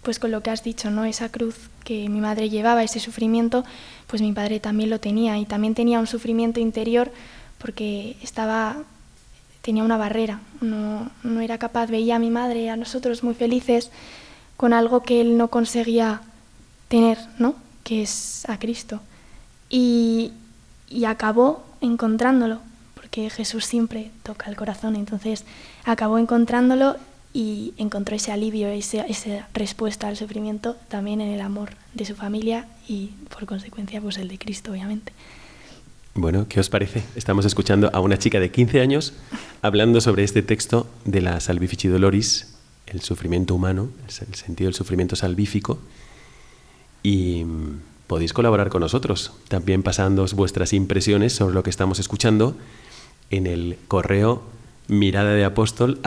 pues 0.00 0.18
con 0.18 0.30
lo 0.30 0.42
que 0.42 0.48
has 0.48 0.64
dicho, 0.64 0.90
¿no? 0.90 1.04
Esa 1.04 1.28
cruz 1.28 1.68
que 1.84 2.08
mi 2.08 2.22
madre 2.22 2.48
llevaba, 2.48 2.82
ese 2.82 2.98
sufrimiento, 2.98 3.62
pues 4.06 4.22
mi 4.22 4.32
padre 4.32 4.58
también 4.58 4.88
lo 4.88 5.00
tenía 5.00 5.36
y 5.36 5.44
también 5.44 5.74
tenía 5.74 6.00
un 6.00 6.06
sufrimiento 6.06 6.60
interior 6.60 7.12
porque 7.58 8.16
estaba 8.22 8.78
tenía 9.60 9.84
una 9.84 9.98
barrera, 9.98 10.40
no, 10.62 11.10
no 11.22 11.42
era 11.42 11.58
capaz, 11.58 11.90
veía 11.90 12.16
a 12.16 12.18
mi 12.18 12.30
madre, 12.30 12.70
a 12.70 12.76
nosotros 12.76 13.22
muy 13.22 13.34
felices, 13.34 13.90
con 14.60 14.74
algo 14.74 15.00
que 15.00 15.22
él 15.22 15.38
no 15.38 15.48
conseguía 15.48 16.20
tener, 16.88 17.16
¿no? 17.38 17.54
que 17.82 18.02
es 18.02 18.44
a 18.46 18.58
Cristo. 18.58 19.00
Y, 19.70 20.32
y 20.90 21.06
acabó 21.06 21.64
encontrándolo, 21.80 22.60
porque 22.94 23.30
Jesús 23.30 23.64
siempre 23.64 24.10
toca 24.22 24.50
el 24.50 24.56
corazón, 24.56 24.96
entonces 24.96 25.46
acabó 25.86 26.18
encontrándolo 26.18 26.96
y 27.32 27.72
encontró 27.78 28.16
ese 28.16 28.32
alivio, 28.32 28.68
ese, 28.68 29.02
esa 29.08 29.48
respuesta 29.54 30.08
al 30.08 30.18
sufrimiento 30.18 30.76
también 30.88 31.22
en 31.22 31.30
el 31.30 31.40
amor 31.40 31.70
de 31.94 32.04
su 32.04 32.14
familia 32.14 32.66
y 32.86 33.12
por 33.34 33.46
consecuencia 33.46 34.02
pues 34.02 34.18
el 34.18 34.28
de 34.28 34.36
Cristo, 34.36 34.72
obviamente. 34.72 35.14
Bueno, 36.12 36.48
¿qué 36.50 36.60
os 36.60 36.68
parece? 36.68 37.02
Estamos 37.16 37.46
escuchando 37.46 37.88
a 37.94 38.00
una 38.00 38.18
chica 38.18 38.38
de 38.40 38.50
15 38.50 38.82
años 38.82 39.14
hablando 39.62 40.02
sobre 40.02 40.22
este 40.22 40.42
texto 40.42 40.86
de 41.06 41.22
la 41.22 41.40
Salvifici 41.40 41.88
Doloris, 41.88 42.49
el 42.90 43.00
sufrimiento 43.00 43.54
humano, 43.54 43.88
el 44.06 44.34
sentido 44.34 44.68
del 44.68 44.74
sufrimiento 44.74 45.16
salvífico. 45.16 45.78
Y 47.02 47.44
mm, 47.44 47.80
podéis 48.06 48.32
colaborar 48.32 48.68
con 48.68 48.80
nosotros, 48.80 49.32
también 49.48 49.82
pasando 49.82 50.26
vuestras 50.34 50.72
impresiones 50.72 51.32
sobre 51.32 51.54
lo 51.54 51.62
que 51.62 51.70
estamos 51.70 51.98
escuchando 51.98 52.56
en 53.30 53.46
el 53.46 53.78
correo 53.88 54.42
mirada 54.88 55.32
de 55.32 55.44
apóstol 55.44 56.00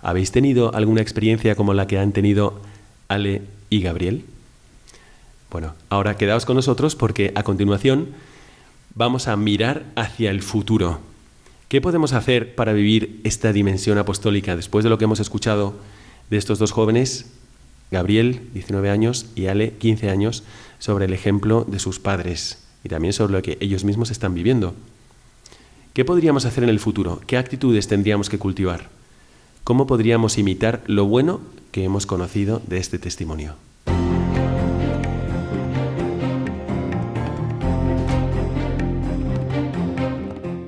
¿Habéis 0.00 0.32
tenido 0.32 0.74
alguna 0.74 1.00
experiencia 1.00 1.54
como 1.54 1.74
la 1.74 1.86
que 1.86 1.98
han 1.98 2.12
tenido 2.12 2.60
Ale 3.08 3.42
y 3.70 3.82
Gabriel? 3.82 4.24
Bueno, 5.50 5.74
ahora 5.90 6.16
quedaos 6.16 6.44
con 6.44 6.56
nosotros 6.56 6.96
porque 6.96 7.32
a 7.34 7.42
continuación 7.42 8.08
vamos 8.94 9.28
a 9.28 9.36
mirar 9.36 9.84
hacia 9.96 10.30
el 10.30 10.42
futuro. 10.42 11.00
¿Qué 11.68 11.80
podemos 11.80 12.12
hacer 12.12 12.54
para 12.54 12.72
vivir 12.72 13.20
esta 13.24 13.52
dimensión 13.52 13.98
apostólica 13.98 14.56
después 14.56 14.82
de 14.82 14.90
lo 14.90 14.98
que 14.98 15.04
hemos 15.04 15.20
escuchado 15.20 15.74
de 16.30 16.36
estos 16.36 16.58
dos 16.58 16.72
jóvenes, 16.72 17.30
Gabriel, 17.90 18.48
19 18.54 18.90
años, 18.90 19.26
y 19.34 19.46
Ale, 19.46 19.74
15 19.74 20.10
años, 20.10 20.42
sobre 20.78 21.04
el 21.04 21.12
ejemplo 21.12 21.64
de 21.64 21.78
sus 21.78 22.00
padres 22.00 22.64
y 22.84 22.88
también 22.88 23.12
sobre 23.12 23.34
lo 23.34 23.42
que 23.42 23.58
ellos 23.60 23.84
mismos 23.84 24.10
están 24.10 24.34
viviendo? 24.34 24.74
¿Qué 25.92 26.06
podríamos 26.06 26.46
hacer 26.46 26.64
en 26.64 26.70
el 26.70 26.80
futuro? 26.80 27.20
¿Qué 27.26 27.36
actitudes 27.36 27.86
tendríamos 27.86 28.30
que 28.30 28.38
cultivar? 28.38 28.88
¿Cómo 29.62 29.86
podríamos 29.86 30.38
imitar 30.38 30.80
lo 30.86 31.04
bueno 31.04 31.42
que 31.70 31.84
hemos 31.84 32.06
conocido 32.06 32.62
de 32.66 32.78
este 32.78 32.98
testimonio? 32.98 33.56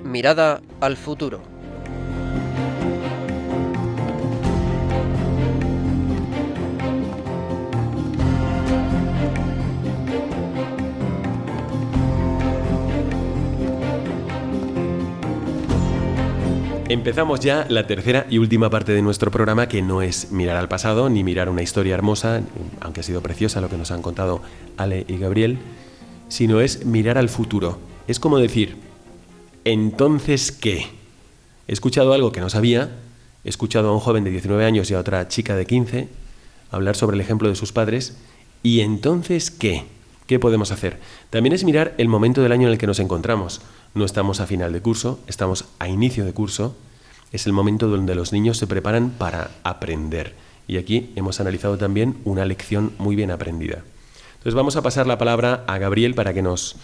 Mirada 0.05 0.61
al 0.81 0.99
futuro. 0.99 1.54
Empezamos 16.89 17.41
ya 17.41 17.67
la 17.71 17.87
tercera 17.87 18.27
y 18.29 18.37
última 18.37 18.69
parte 18.69 18.93
de 18.93 19.01
nuestro 19.01 19.31
programa, 19.31 19.69
que 19.69 19.81
no 19.81 20.03
es 20.03 20.31
mirar 20.33 20.57
al 20.59 20.69
pasado 20.69 21.09
ni 21.09 21.25
mirar 21.25 21.49
una 21.49 21.63
historia 21.63 21.95
hermosa, 21.95 22.43
aunque 22.81 23.01
ha 23.01 23.03
sido 23.03 23.23
preciosa 23.23 23.63
lo 23.63 23.71
que 23.71 23.79
nos 23.79 23.91
han 23.91 24.03
contado 24.03 24.43
Ale 24.77 25.07
y 25.09 25.17
Gabriel, 25.17 25.59
sino 26.29 26.61
es 26.61 26.85
mirar 26.85 27.17
al 27.17 27.31
futuro. 27.31 27.79
Es 28.07 28.21
como 28.21 28.39
decir, 28.39 28.77
entonces, 29.65 30.53
¿qué? 30.53 30.87
He 31.69 31.73
escuchado 31.73 32.13
algo 32.13 32.33
que 32.33 32.41
no 32.41 32.51
sabía, 32.51 32.91
he 33.45 33.49
escuchado 33.49 33.89
a 33.89 33.95
un 33.95 34.01
joven 34.01 34.25
de 34.25 34.31
19 34.31 34.67
años 34.67 34.91
y 34.91 34.95
a 34.95 35.01
otra 35.01 35.27
chica 35.29 35.57
de 35.57 35.65
15 35.65 36.09
hablar 36.71 36.97
sobre 36.97 37.15
el 37.15 37.23
ejemplo 37.23 37.49
de 37.49 37.55
sus 37.55 37.73
padres, 37.73 38.19
y 38.63 38.81
entonces, 38.81 39.51
¿qué? 39.51 39.85
¿Qué 40.27 40.39
podemos 40.39 40.71
hacer? 40.71 40.99
También 41.29 41.53
es 41.53 41.65
mirar 41.65 41.95
el 41.99 42.09
momento 42.09 42.43
del 42.43 42.53
año 42.53 42.67
en 42.67 42.73
el 42.73 42.79
que 42.79 42.87
nos 42.87 42.99
encontramos. 42.99 43.61
No 43.95 44.07
estamos 44.07 44.41
a 44.41 44.47
final 44.47 44.73
de 44.73 44.81
curso, 44.81 45.21
estamos 45.27 45.67
a 45.79 45.89
inicio 45.89 46.25
de 46.25 46.33
curso. 46.33 46.75
Es 47.31 47.47
el 47.47 47.53
momento 47.53 47.89
donde 47.89 48.15
los 48.15 48.33
niños 48.33 48.57
se 48.57 48.67
preparan 48.67 49.11
para 49.11 49.51
aprender. 49.65 50.35
Y 50.67 50.79
aquí 50.79 51.11
hemos 51.15 51.41
analizado 51.41 51.77
también 51.77 52.17
una 52.25 52.47
lección 52.47 52.93
muy 52.97 53.17
bien 53.17 53.31
aprendida. 53.31 53.83
Entonces 54.35 54.55
vamos 54.55 54.77
a 54.77 54.83
pasar 54.83 55.07
la 55.07 55.19
palabra 55.19 55.63
a 55.67 55.77
Gabriel 55.77 56.15
para 56.15 56.33
que 56.33 56.41
nos 56.41 56.77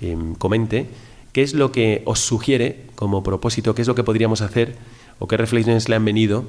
eh, 0.00 0.16
comente 0.38 0.88
qué 1.32 1.42
es 1.42 1.52
lo 1.52 1.72
que 1.72 2.02
os 2.06 2.20
sugiere 2.20 2.86
como 2.94 3.22
propósito, 3.22 3.74
qué 3.74 3.82
es 3.82 3.88
lo 3.88 3.94
que 3.94 4.04
podríamos 4.04 4.40
hacer 4.40 4.76
o 5.18 5.28
qué 5.28 5.36
reflexiones 5.36 5.90
le 5.90 5.96
han 5.96 6.04
venido 6.06 6.44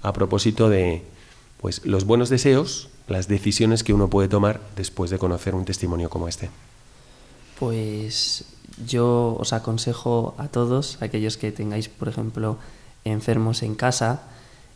a 0.00 0.14
propósito 0.14 0.70
de 0.70 1.02
pues, 1.62 1.86
los 1.86 2.04
buenos 2.04 2.28
deseos, 2.28 2.88
las 3.06 3.28
decisiones 3.28 3.84
que 3.84 3.94
uno 3.94 4.10
puede 4.10 4.28
tomar 4.28 4.60
después 4.74 5.10
de 5.10 5.18
conocer 5.18 5.54
un 5.54 5.64
testimonio 5.64 6.10
como 6.10 6.26
este. 6.26 6.50
Pues 7.58 8.44
yo 8.84 9.36
os 9.38 9.52
aconsejo 9.52 10.34
a 10.38 10.48
todos, 10.48 10.98
aquellos 11.00 11.36
que 11.36 11.52
tengáis, 11.52 11.88
por 11.88 12.08
ejemplo, 12.08 12.58
enfermos 13.04 13.62
en 13.62 13.76
casa, 13.76 14.22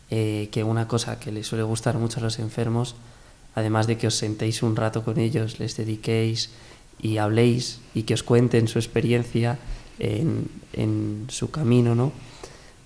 eh, 0.09 0.47
que 0.53 0.63
una 0.63 0.87
cosa 0.87 1.19
que 1.19 1.33
les 1.33 1.45
suele 1.45 1.63
gustar 1.63 1.97
mucho 1.97 2.21
a 2.21 2.23
los 2.23 2.39
enfermos, 2.39 2.95
además 3.53 3.85
de 3.85 3.97
que 3.97 4.07
os 4.07 4.15
sentéis 4.15 4.63
un 4.63 4.77
rato 4.77 5.03
con 5.03 5.19
ellos, 5.19 5.59
les 5.59 5.75
dediquéis 5.75 6.51
y 7.01 7.17
habléis 7.17 7.81
y 7.93 8.03
que 8.03 8.13
os 8.13 8.23
cuenten 8.23 8.69
su 8.69 8.79
experiencia 8.79 9.59
en, 9.99 10.47
en 10.71 11.25
su 11.27 11.51
camino, 11.51 11.95
¿no? 11.95 12.13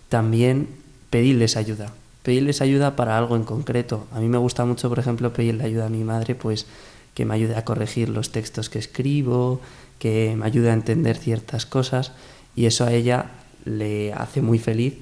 También 0.10 0.70
pedirles 1.12 1.56
ayuda, 1.56 1.94
pedirles 2.24 2.62
ayuda 2.62 2.96
para 2.96 3.18
algo 3.18 3.36
en 3.36 3.44
concreto. 3.44 4.08
A 4.12 4.20
mí 4.20 4.28
me 4.28 4.38
gusta 4.38 4.66
mucho, 4.66 4.90
por 4.90 5.00
ejemplo, 5.00 5.34
pedirle 5.34 5.64
ayuda 5.64 5.88
a 5.88 5.90
mi 5.90 6.04
madre, 6.04 6.36
pues 6.36 6.66
que 7.14 7.26
me 7.26 7.36
ayude 7.36 7.56
a 7.56 7.66
corregir 7.66 8.10
los 8.10 8.32
textos 8.32 8.70
que 8.70 8.80
escribo, 8.80 9.62
que 10.00 10.36
me 10.38 10.46
ayude 10.46 10.70
a 10.70 10.74
entender 10.74 11.18
ciertas 11.18 11.66
cosas 11.66 12.14
y 12.56 12.66
eso 12.66 12.86
a 12.86 12.94
ella 12.94 13.32
le 13.66 14.14
hace 14.14 14.42
muy 14.42 14.60
feliz 14.60 14.96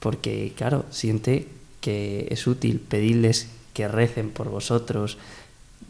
porque, 0.00 0.52
claro, 0.56 0.84
siente 0.90 1.48
que 1.80 2.26
es 2.30 2.46
útil 2.46 2.80
pedirles 2.80 3.48
que 3.72 3.88
recen 3.88 4.30
por 4.30 4.50
vosotros, 4.50 5.18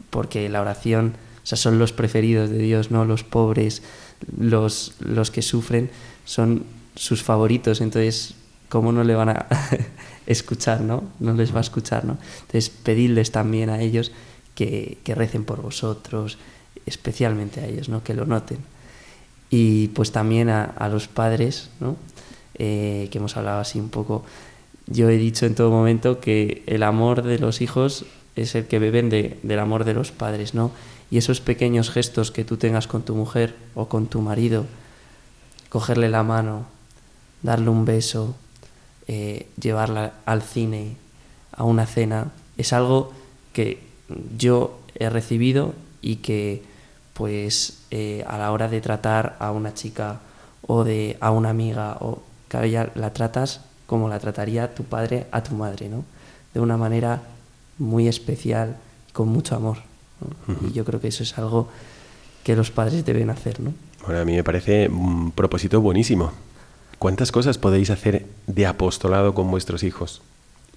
porque 0.09 0.47
la 0.49 0.61
oración, 0.61 1.13
o 1.43 1.45
sea, 1.45 1.57
son 1.57 1.79
los 1.79 1.91
preferidos 1.91 2.49
de 2.49 2.59
Dios, 2.59 2.91
¿no? 2.91 3.05
Los 3.05 3.23
pobres, 3.23 3.81
los, 4.37 4.93
los 4.99 5.31
que 5.31 5.41
sufren, 5.41 5.89
son 6.25 6.63
sus 6.95 7.23
favoritos, 7.23 7.81
entonces, 7.81 8.35
¿cómo 8.69 8.91
no 8.91 9.03
le 9.03 9.15
van 9.15 9.29
a 9.29 9.47
escuchar, 10.25 10.81
no? 10.81 11.03
No 11.19 11.33
les 11.33 11.53
va 11.53 11.59
a 11.59 11.61
escuchar, 11.61 12.05
¿no? 12.05 12.17
Entonces, 12.41 12.69
pedirles 12.69 13.31
también 13.31 13.69
a 13.69 13.81
ellos 13.81 14.11
que, 14.55 14.97
que 15.03 15.15
recen 15.15 15.45
por 15.45 15.61
vosotros, 15.61 16.37
especialmente 16.85 17.61
a 17.61 17.67
ellos, 17.67 17.89
¿no? 17.89 18.03
que 18.03 18.13
lo 18.13 18.25
noten. 18.25 18.59
Y 19.49 19.89
pues 19.89 20.11
también 20.11 20.49
a, 20.49 20.65
a 20.65 20.89
los 20.89 21.07
padres, 21.07 21.69
¿no? 21.79 21.95
Eh, 22.55 23.07
que 23.11 23.17
hemos 23.17 23.37
hablado 23.37 23.59
así 23.59 23.79
un 23.79 23.89
poco. 23.89 24.23
Yo 24.87 25.09
he 25.09 25.17
dicho 25.17 25.45
en 25.45 25.55
todo 25.55 25.71
momento 25.71 26.19
que 26.19 26.63
el 26.65 26.83
amor 26.83 27.23
de 27.23 27.39
los 27.39 27.61
hijos 27.61 28.05
es 28.35 28.55
el 28.55 28.65
que 28.65 28.79
beben 28.79 29.09
de, 29.09 29.39
del 29.43 29.59
amor 29.59 29.85
de 29.85 29.93
los 29.93 30.11
padres, 30.11 30.53
¿no? 30.53 30.71
Y 31.11 31.17
esos 31.17 31.41
pequeños 31.41 31.91
gestos 31.91 32.31
que 32.31 32.43
tú 32.43 32.57
tengas 32.57 32.87
con 32.87 33.03
tu 33.03 33.15
mujer 33.15 33.55
o 33.75 33.87
con 33.87 34.07
tu 34.07 34.21
marido, 34.21 34.65
cogerle 35.69 36.09
la 36.09 36.23
mano, 36.23 36.65
darle 37.43 37.69
un 37.69 37.85
beso, 37.85 38.35
eh, 39.07 39.47
llevarla 39.59 40.13
al 40.25 40.41
cine, 40.41 40.95
a 41.51 41.63
una 41.63 41.85
cena, 41.85 42.31
es 42.57 42.73
algo 42.73 43.11
que 43.51 43.79
yo 44.37 44.79
he 44.95 45.09
recibido 45.09 45.73
y 46.01 46.17
que 46.17 46.63
pues 47.13 47.79
eh, 47.91 48.23
a 48.27 48.37
la 48.37 48.51
hora 48.51 48.67
de 48.67 48.81
tratar 48.81 49.35
a 49.39 49.51
una 49.51 49.73
chica 49.73 50.19
o 50.65 50.83
de 50.83 51.17
a 51.19 51.31
una 51.31 51.49
amiga 51.49 51.97
o 51.99 52.23
claro 52.47 52.65
ya 52.65 52.91
la 52.95 53.13
tratas 53.13 53.61
como 53.85 54.09
la 54.09 54.19
trataría 54.19 54.73
tu 54.73 54.83
padre 54.83 55.27
a 55.31 55.43
tu 55.43 55.55
madre 55.55 55.89
no 55.89 56.03
de 56.53 56.59
una 56.59 56.77
manera 56.77 57.21
muy 57.77 58.07
especial 58.07 58.77
con 59.11 59.27
mucho 59.27 59.55
amor 59.55 59.77
¿no? 60.47 60.67
y 60.67 60.73
yo 60.73 60.85
creo 60.85 60.99
que 60.99 61.09
eso 61.09 61.23
es 61.23 61.37
algo 61.37 61.69
que 62.43 62.55
los 62.55 62.71
padres 62.71 63.05
deben 63.05 63.29
hacer 63.29 63.59
no 63.59 63.73
bueno 64.05 64.21
a 64.21 64.25
mí 64.25 64.33
me 64.33 64.43
parece 64.43 64.87
un 64.87 65.31
propósito 65.31 65.81
buenísimo 65.81 66.31
cuántas 67.03 67.33
cosas 67.33 67.57
podéis 67.57 67.89
hacer 67.89 68.25
de 68.47 68.65
apostolado 68.65 69.33
con 69.33 69.51
vuestros 69.51 69.83
hijos 69.83 70.21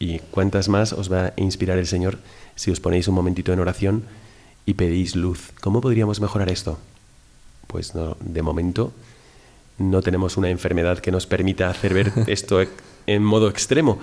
y 0.01 0.19
cuántas 0.19 0.69
más 0.69 0.93
os 0.93 1.13
va 1.13 1.27
a 1.27 1.33
inspirar 1.37 1.79
el 1.79 1.87
Señor 1.87 2.19
si 2.57 2.73
os 2.73 2.81
ponéis 2.81 3.07
un 3.07 3.15
momentito 3.15 3.53
en 3.53 3.61
oración 3.61 4.03
y 4.65 4.75
pedís 4.75 5.15
luz. 5.15 5.53
¿Cómo 5.61 5.81
podríamos 5.81 6.21
mejorar 6.21 6.49
esto? 6.49 6.81
Pues 7.69 7.95
no, 7.95 8.17
de 8.19 8.43
momento 8.43 8.93
no 9.79 10.03
tenemos 10.03 10.37
una 10.37 10.51
enfermedad 10.51 10.99
que 10.99 11.13
nos 11.13 11.29
permita 11.29 11.71
hacer 11.71 11.95
ver 11.95 12.13
esto 12.27 12.59
en 13.07 13.23
modo 13.23 13.49
extremo, 13.49 14.01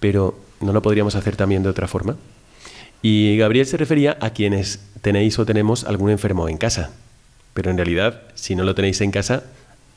pero 0.00 0.34
¿no 0.62 0.72
lo 0.72 0.80
podríamos 0.80 1.14
hacer 1.14 1.36
también 1.36 1.62
de 1.62 1.68
otra 1.68 1.88
forma? 1.88 2.16
Y 3.02 3.36
Gabriel 3.36 3.66
se 3.66 3.76
refería 3.76 4.16
a 4.22 4.30
quienes 4.30 4.80
tenéis 5.02 5.38
o 5.38 5.44
tenemos 5.44 5.84
algún 5.84 6.08
enfermo 6.08 6.48
en 6.48 6.56
casa, 6.56 6.92
pero 7.52 7.70
en 7.70 7.76
realidad, 7.76 8.22
si 8.34 8.54
no 8.54 8.64
lo 8.64 8.74
tenéis 8.74 9.02
en 9.02 9.10
casa, 9.10 9.42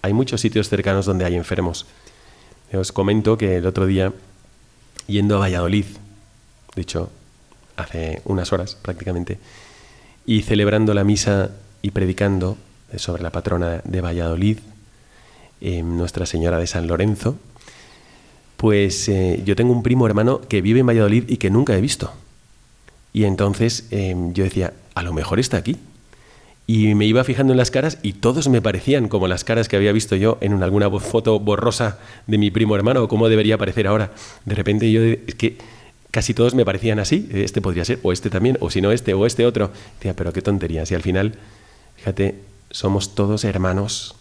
hay 0.02 0.14
muchos 0.14 0.42
sitios 0.42 0.70
cercanos 0.70 1.06
donde 1.06 1.26
hay 1.26 1.36
enfermos. 1.36 1.86
Os 2.74 2.92
comento 2.92 3.38
que 3.38 3.58
el 3.58 3.66
otro 3.66 3.86
día, 3.86 4.14
yendo 5.08 5.38
a 5.38 5.40
Valladolid, 5.40 5.86
de 6.76 6.82
hecho, 6.82 7.10
hace 7.76 8.22
unas 8.26 8.54
horas 8.54 8.76
prácticamente, 8.76 9.40
y 10.26 10.44
celebrando 10.44 10.94
la 10.94 11.04
misa 11.04 11.52
y 11.82 11.92
predicando 11.92 12.58
sobre 12.98 13.24
la 13.24 13.32
patrona 13.32 13.82
de 13.84 14.02
Valladolid, 14.02 14.60
eh, 15.62 15.82
Nuestra 15.84 16.26
Señora 16.26 16.58
de 16.58 16.68
San 16.68 16.88
Lorenzo, 16.88 17.38
pues 18.58 19.10
eh, 19.10 19.42
yo 19.46 19.56
tengo 19.56 19.74
un 19.74 19.84
primo 19.84 20.06
hermano 20.06 20.42
que 20.42 20.62
vive 20.62 20.82
en 20.82 20.88
Valladolid 20.88 21.26
y 21.28 21.38
que 21.38 21.50
nunca 21.50 21.76
he 21.78 21.82
visto. 21.82 22.12
Y 23.14 23.24
entonces 23.24 23.88
eh, 23.92 24.16
yo 24.34 24.44
decía, 24.44 24.74
a 24.96 25.02
lo 25.02 25.14
mejor 25.14 25.40
está 25.40 25.58
aquí. 25.58 25.78
Y 26.70 26.94
me 26.94 27.08
iba 27.08 27.24
fijando 27.24 27.52
en 27.52 27.58
las 27.58 27.72
caras 27.72 27.98
y 28.04 28.14
todos 28.14 28.48
me 28.48 28.62
parecían 28.62 29.08
como 29.08 29.28
las 29.28 29.44
caras 29.44 29.68
que 29.68 29.76
había 29.76 29.92
visto 29.92 30.16
yo 30.16 30.38
en 30.40 30.62
alguna 30.62 30.88
foto 31.00 31.40
borrosa 31.40 31.98
de 32.28 32.38
mi 32.38 32.52
primo 32.52 32.76
hermano, 32.76 33.02
o 33.02 33.08
cómo 33.08 33.28
debería 33.28 33.58
parecer 33.58 33.88
ahora. 33.88 34.12
De 34.46 34.54
repente 34.54 34.92
yo, 34.92 35.02
es 35.02 35.34
que 35.34 35.58
casi 36.12 36.36
todos 36.36 36.54
me 36.54 36.66
parecían 36.66 37.00
así, 37.00 37.28
este 37.34 37.60
podría 37.60 37.86
ser, 37.86 37.98
o 38.04 38.12
este 38.12 38.30
también, 38.30 38.56
o 38.60 38.70
si 38.70 38.82
no 38.82 38.92
este, 38.92 39.16
o 39.16 39.26
este 39.26 39.48
otro. 39.48 39.72
Decía, 39.96 40.14
pero 40.14 40.32
qué 40.32 40.44
tontería, 40.44 40.86
si 40.86 40.94
al 40.94 41.02
final, 41.02 41.40
fíjate, 41.96 42.36
somos 42.70 43.16
todos 43.16 43.46
hermanos 43.46 44.14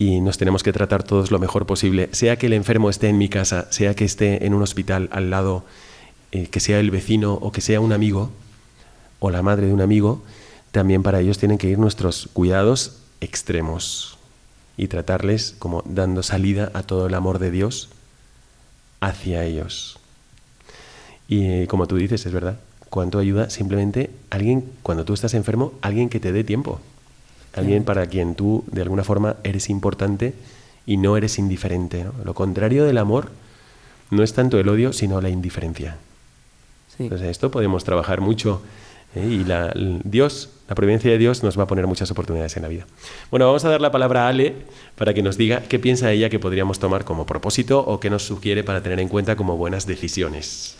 y 0.00 0.20
nos 0.20 0.38
tenemos 0.38 0.64
que 0.64 0.72
tratar 0.72 1.04
todos 1.04 1.30
lo 1.30 1.38
mejor 1.38 1.64
posible, 1.64 2.08
sea 2.10 2.34
que 2.34 2.46
el 2.46 2.54
enfermo 2.54 2.90
esté 2.90 3.08
en 3.08 3.18
mi 3.18 3.28
casa, 3.28 3.70
sea 3.70 3.94
que 3.94 4.04
esté 4.04 4.46
en 4.46 4.54
un 4.54 4.62
hospital 4.62 5.08
al 5.12 5.30
lado, 5.30 5.64
eh, 6.32 6.48
que 6.48 6.58
sea 6.58 6.80
el 6.80 6.90
vecino 6.90 7.34
o 7.34 7.52
que 7.52 7.60
sea 7.60 7.78
un 7.78 7.92
amigo 7.92 8.32
o 9.20 9.30
la 9.30 9.42
madre 9.42 9.68
de 9.68 9.72
un 9.72 9.80
amigo, 9.80 10.24
también 10.72 11.02
para 11.02 11.20
ellos 11.20 11.38
tienen 11.38 11.58
que 11.58 11.68
ir 11.68 11.78
nuestros 11.78 12.28
cuidados 12.32 12.98
extremos 13.20 14.18
y 14.76 14.88
tratarles 14.88 15.54
como 15.58 15.82
dando 15.86 16.22
salida 16.22 16.70
a 16.74 16.82
todo 16.82 17.06
el 17.06 17.14
amor 17.14 17.38
de 17.38 17.50
Dios 17.50 17.90
hacia 19.00 19.44
ellos. 19.44 19.98
Y 21.28 21.66
como 21.66 21.86
tú 21.86 21.96
dices, 21.96 22.26
es 22.26 22.32
verdad, 22.32 22.58
cuánto 22.88 23.18
ayuda 23.18 23.50
simplemente 23.50 24.10
alguien, 24.30 24.64
cuando 24.82 25.04
tú 25.04 25.14
estás 25.14 25.34
enfermo, 25.34 25.72
alguien 25.82 26.08
que 26.08 26.20
te 26.20 26.32
dé 26.32 26.42
tiempo, 26.42 26.80
alguien 27.54 27.84
para 27.84 28.06
quien 28.06 28.34
tú 28.34 28.64
de 28.66 28.82
alguna 28.82 29.04
forma 29.04 29.36
eres 29.44 29.70
importante 29.70 30.34
y 30.86 30.96
no 30.96 31.16
eres 31.16 31.38
indiferente. 31.38 32.06
Lo 32.24 32.34
contrario 32.34 32.84
del 32.84 32.98
amor 32.98 33.30
no 34.10 34.22
es 34.22 34.32
tanto 34.32 34.58
el 34.58 34.68
odio, 34.68 34.92
sino 34.92 35.20
la 35.20 35.30
indiferencia. 35.30 35.96
Entonces, 36.98 37.28
esto 37.28 37.50
podemos 37.50 37.84
trabajar 37.84 38.20
mucho 38.20 38.62
¿eh? 39.14 39.26
y 39.26 39.44
la, 39.44 39.72
Dios, 40.04 40.50
la 40.68 40.74
providencia 40.74 41.10
de 41.10 41.18
Dios 41.18 41.42
nos 41.42 41.58
va 41.58 41.64
a 41.64 41.66
poner 41.66 41.86
muchas 41.86 42.10
oportunidades 42.10 42.56
en 42.56 42.62
la 42.62 42.68
vida. 42.68 42.86
Bueno, 43.30 43.46
vamos 43.46 43.64
a 43.64 43.70
dar 43.70 43.80
la 43.80 43.90
palabra 43.90 44.26
a 44.26 44.28
Ale 44.28 44.54
para 44.96 45.14
que 45.14 45.22
nos 45.22 45.36
diga 45.36 45.62
qué 45.62 45.78
piensa 45.78 46.10
ella 46.10 46.30
que 46.30 46.38
podríamos 46.38 46.78
tomar 46.78 47.04
como 47.04 47.26
propósito 47.26 47.80
o 47.80 48.00
qué 48.00 48.10
nos 48.10 48.24
sugiere 48.24 48.64
para 48.64 48.82
tener 48.82 49.00
en 49.00 49.08
cuenta 49.08 49.36
como 49.36 49.56
buenas 49.56 49.86
decisiones. 49.86 50.76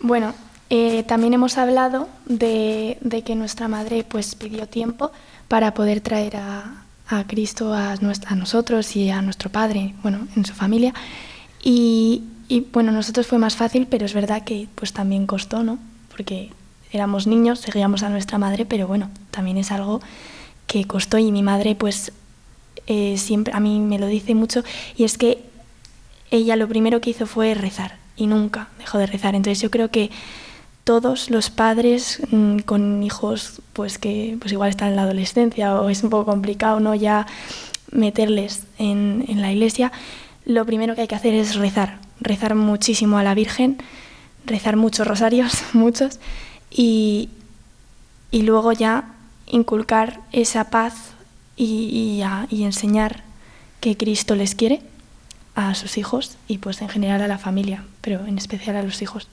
Bueno, 0.00 0.34
eh, 0.68 1.04
también 1.04 1.34
hemos 1.34 1.58
hablado 1.58 2.08
de, 2.26 2.98
que 3.24 3.34
nuestra 3.34 3.68
madre 3.68 4.04
pues 4.08 4.34
pidió 4.34 4.66
tiempo 4.66 5.12
para 5.48 5.74
poder 5.74 6.00
traer 6.00 6.36
a, 6.36 6.82
Cristo 7.28 7.72
a, 7.72 7.92
a, 7.92 8.34
nosotros 8.34 8.96
y 8.96 9.10
a 9.10 9.22
nuestro 9.22 9.48
padre, 9.50 9.94
bueno, 10.02 10.26
en 10.34 10.44
su 10.44 10.54
familia. 10.54 10.92
Y, 11.62 12.24
y, 12.48 12.60
bueno, 12.60 12.90
nosotros 12.90 13.26
fue 13.26 13.38
más 13.38 13.54
fácil, 13.56 13.86
pero 13.88 14.04
es 14.04 14.14
verdad 14.14 14.42
que 14.42 14.68
pues 14.74 14.92
también 14.92 15.26
costó, 15.26 15.62
¿no? 15.62 15.78
Porque 16.10 16.50
éramos 16.96 17.26
niños, 17.26 17.60
seguíamos 17.60 18.02
a 18.02 18.08
nuestra 18.08 18.38
madre, 18.38 18.66
pero 18.66 18.86
bueno, 18.86 19.10
también 19.30 19.56
es 19.56 19.70
algo 19.70 20.00
que 20.66 20.84
costó 20.84 21.18
y 21.18 21.30
mi 21.30 21.42
madre 21.42 21.74
pues 21.74 22.12
eh, 22.86 23.16
siempre 23.18 23.54
a 23.54 23.60
mí 23.60 23.80
me 23.80 23.98
lo 23.98 24.06
dice 24.06 24.34
mucho 24.34 24.64
y 24.96 25.04
es 25.04 25.16
que 25.18 25.42
ella 26.30 26.56
lo 26.56 26.68
primero 26.68 27.00
que 27.00 27.10
hizo 27.10 27.26
fue 27.26 27.54
rezar 27.54 27.96
y 28.16 28.26
nunca 28.26 28.68
dejó 28.78 28.98
de 28.98 29.06
rezar. 29.06 29.34
Entonces 29.34 29.60
yo 29.60 29.70
creo 29.70 29.90
que 29.90 30.10
todos 30.84 31.30
los 31.30 31.50
padres 31.50 32.20
mm, 32.30 32.58
con 32.60 33.02
hijos 33.02 33.60
pues 33.72 33.98
que 33.98 34.36
pues 34.40 34.52
igual 34.52 34.70
están 34.70 34.90
en 34.90 34.96
la 34.96 35.02
adolescencia 35.02 35.80
o 35.80 35.88
es 35.88 36.02
un 36.02 36.10
poco 36.10 36.26
complicado 36.26 36.80
no 36.80 36.94
ya 36.94 37.26
meterles 37.90 38.64
en, 38.78 39.24
en 39.28 39.42
la 39.42 39.52
iglesia, 39.52 39.92
lo 40.44 40.64
primero 40.64 40.94
que 40.94 41.02
hay 41.02 41.08
que 41.08 41.14
hacer 41.14 41.34
es 41.34 41.56
rezar, 41.56 41.98
rezar 42.20 42.54
muchísimo 42.54 43.18
a 43.18 43.24
la 43.24 43.34
Virgen, 43.34 43.78
rezar 44.44 44.76
muchos 44.76 45.06
rosarios, 45.06 45.64
muchos, 45.72 46.20
y, 46.70 47.30
y 48.30 48.42
luego 48.42 48.72
ya 48.72 49.14
inculcar 49.46 50.20
esa 50.32 50.70
paz 50.70 50.94
y, 51.56 52.22
y, 52.50 52.62
enseñar 52.64 53.22
que 53.80 53.96
Cristo 53.96 54.34
les 54.34 54.54
quiere 54.54 54.82
a 55.54 55.74
sus 55.74 55.96
hijos 55.96 56.36
y 56.48 56.58
pues 56.58 56.82
en 56.82 56.88
general 56.88 57.22
a 57.22 57.28
la 57.28 57.38
familia, 57.38 57.84
pero 58.02 58.26
en 58.26 58.36
especial 58.36 58.76
a 58.76 58.82
los 58.82 59.00
hijos. 59.00 59.28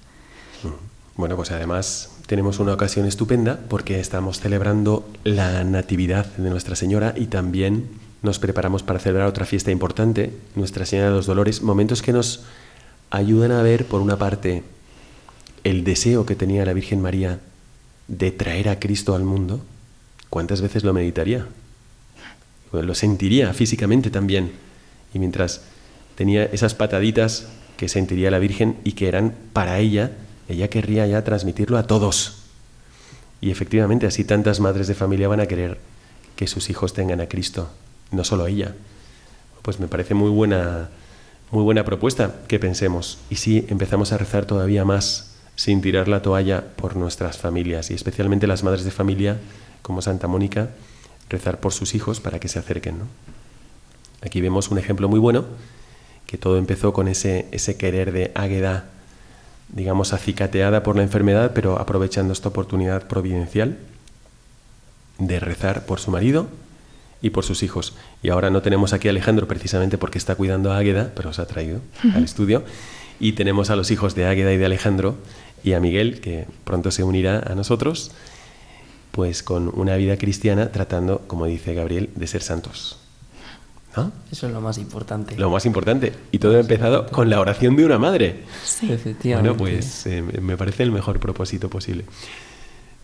Bueno, 1.16 1.36
pues 1.36 1.52
además 1.52 2.12
tenemos 2.28 2.60
una 2.60 2.74
ocasión 2.74 3.06
estupenda 3.06 3.60
porque 3.68 4.00
estamos 4.00 4.40
celebrando 4.40 5.08
la 5.24 5.64
Natividad 5.64 6.26
de 6.38 6.50
Nuestra 6.50 6.76
Señora 6.76 7.14
y 7.18 7.26
también 7.26 7.90
nos 8.22 8.40
preparamos 8.40 8.84
para 8.84 9.00
celebrar 9.00 9.28
otra 9.28 9.46
fiesta 9.46 9.70
importante, 9.70 10.34
Nuestra 10.56 10.86
Señora 10.86 11.10
de 11.10 11.16
los 11.16 11.26
Dolores, 11.26 11.62
momentos 11.62 12.02
que 12.02 12.14
nos 12.14 12.46
ayudan 13.12 13.52
a 13.52 13.62
ver, 13.62 13.86
por 13.86 14.02
una 14.02 14.18
parte, 14.18 14.64
el 15.64 15.84
deseo 15.84 16.26
que 16.26 16.36
tenía 16.36 16.66
la 16.66 16.74
Virgen 16.74 17.01
María 17.01 17.39
de 18.07 18.32
traer 18.32 18.70
a 18.70 18.80
Cristo 18.80 19.16
al 19.16 19.24
mundo, 19.24 19.61
¿cuántas 20.30 20.61
veces 20.61 20.84
lo 20.84 20.93
meditaría? 20.93 21.47
lo 22.72 22.95
sentiría 22.95 23.53
físicamente 23.53 24.09
también. 24.09 24.51
Y 25.14 25.20
mientras 25.20 25.61
tenía 26.16 26.45
esas 26.45 26.74
pataditas 26.74 27.47
que 27.78 27.88
sentiría 27.88 28.32
la 28.32 28.39
Virgen 28.39 28.78
y 28.84 28.93
que 28.93 29.07
eran 29.07 29.36
para 29.53 29.78
ella, 29.78 30.11
ella 30.49 30.70
querría 30.70 31.05
ya 31.05 31.24
transmitirlo 31.24 31.78
a 31.78 31.86
todos. 31.86 32.39
Y 33.41 33.51
efectivamente 33.51 34.07
así 34.07 34.24
tantas 34.24 34.59
madres 34.59 34.88
de 34.88 34.95
familia 34.95 35.28
van 35.28 35.39
a 35.39 35.45
querer 35.45 35.78
que 36.36 36.47
sus 36.47 36.72
hijos 36.72 36.93
tengan 36.93 37.22
a 37.22 37.28
Cristo, 37.28 37.70
no 38.09 38.24
solo 38.24 38.47
ella. 38.47 38.74
Pues 39.61 39.80
me 39.80 39.88
parece 39.88 40.16
muy 40.16 40.32
buena, 40.32 40.89
muy 41.51 41.64
buena 41.64 41.86
propuesta 41.86 42.41
que 42.47 42.57
pensemos. 42.57 43.20
Y 43.30 43.36
si 43.36 43.66
empezamos 43.70 44.14
a 44.14 44.18
rezar 44.18 44.45
todavía 44.45 44.84
más 44.84 45.33
sin 45.56 45.82
tirar 45.82 46.08
la 46.08 46.22
toalla 46.22 46.64
por 46.76 46.95
nuestras 46.95 47.38
familias 47.38 47.91
y 47.91 47.93
especialmente 47.93 48.47
las 48.47 48.64
madres 48.64 48.84
de 48.84 48.91
familia 48.91 49.38
como 49.82 50.01
Santa 50.01 50.28
Mónica, 50.28 50.70
rezar 51.30 51.60
por 51.60 51.74
sus 51.74 51.93
hijos 51.95 52.20
para 52.20 52.39
que 52.39 52.47
se 52.47 52.60
acerquen. 52.60 52.95
Aquí 54.22 54.41
vemos 54.41 54.70
un 54.70 54.78
ejemplo 54.78 55.10
muy 55.10 55.20
bueno, 55.20 55.45
que 56.26 56.38
todo 56.38 56.58
empezó 56.58 56.93
con 56.93 57.08
ese, 57.08 57.47
ese 57.51 57.76
querer 57.78 58.12
de 58.12 58.32
Águeda, 58.34 58.86
digamos, 59.70 60.14
acicateada 60.14 60.82
por 60.84 60.95
la 60.95 61.04
enfermedad, 61.04 61.51
pero 61.54 61.80
aprovechando 61.80 62.34
esta 62.34 62.49
oportunidad 62.49 63.08
providencial 63.08 63.78
de 65.20 65.39
rezar 65.39 65.86
por 65.86 65.99
su 65.99 66.12
marido 66.12 66.47
y 67.22 67.30
por 67.30 67.43
sus 67.43 67.64
hijos. 67.64 67.95
Y 68.22 68.30
ahora 68.30 68.49
no 68.49 68.62
tenemos 68.62 68.93
aquí 68.93 69.08
a 69.08 69.12
Alejandro 69.12 69.47
precisamente 69.47 69.97
porque 69.97 70.18
está 70.18 70.36
cuidando 70.36 70.72
a 70.72 70.78
Águeda, 70.78 71.12
pero 71.16 71.34
se 71.34 71.41
ha 71.41 71.45
traído 71.45 71.80
al 72.14 72.24
estudio. 72.24 72.64
Y 73.20 73.34
tenemos 73.34 73.70
a 73.70 73.76
los 73.76 73.91
hijos 73.91 74.16
de 74.16 74.26
Águeda 74.26 74.51
y 74.54 74.58
de 74.58 74.66
Alejandro 74.66 75.16
y 75.64 75.74
a 75.74 75.80
Miguel, 75.80 76.20
que 76.20 76.45
pronto 76.64 76.91
se 76.91 77.03
unirá 77.03 77.39
a 77.39 77.55
nosotros, 77.55 78.11
pues 79.11 79.43
con 79.43 79.72
una 79.74 79.95
vida 79.95 80.18
cristiana 80.18 80.72
tratando, 80.72 81.20
como 81.28 81.45
dice 81.45 81.74
Gabriel, 81.74 82.09
de 82.16 82.28
ser 82.28 82.41
santos. 82.41 82.97
¿No? 83.95 84.11
Eso 84.32 84.47
es 84.47 84.53
lo 84.53 84.59
más 84.59 84.80
importante. 84.80 85.38
Lo 85.38 85.51
más 85.51 85.68
importante. 85.68 86.14
Y 86.32 86.39
todo 86.39 86.57
ha 86.57 86.59
empezado 86.59 87.05
con 87.07 87.30
la 87.30 87.39
oración 87.39 87.76
de 87.76 87.86
una 87.86 87.99
madre. 87.99 88.43
Sí, 88.66 88.91
efectivamente. 88.91 89.49
Bueno, 89.51 89.55
pues 89.57 90.07
eh, 90.07 90.22
me 90.22 90.57
parece 90.57 90.82
el 90.82 90.91
mejor 90.91 91.20
propósito 91.20 91.70
posible. 91.70 92.05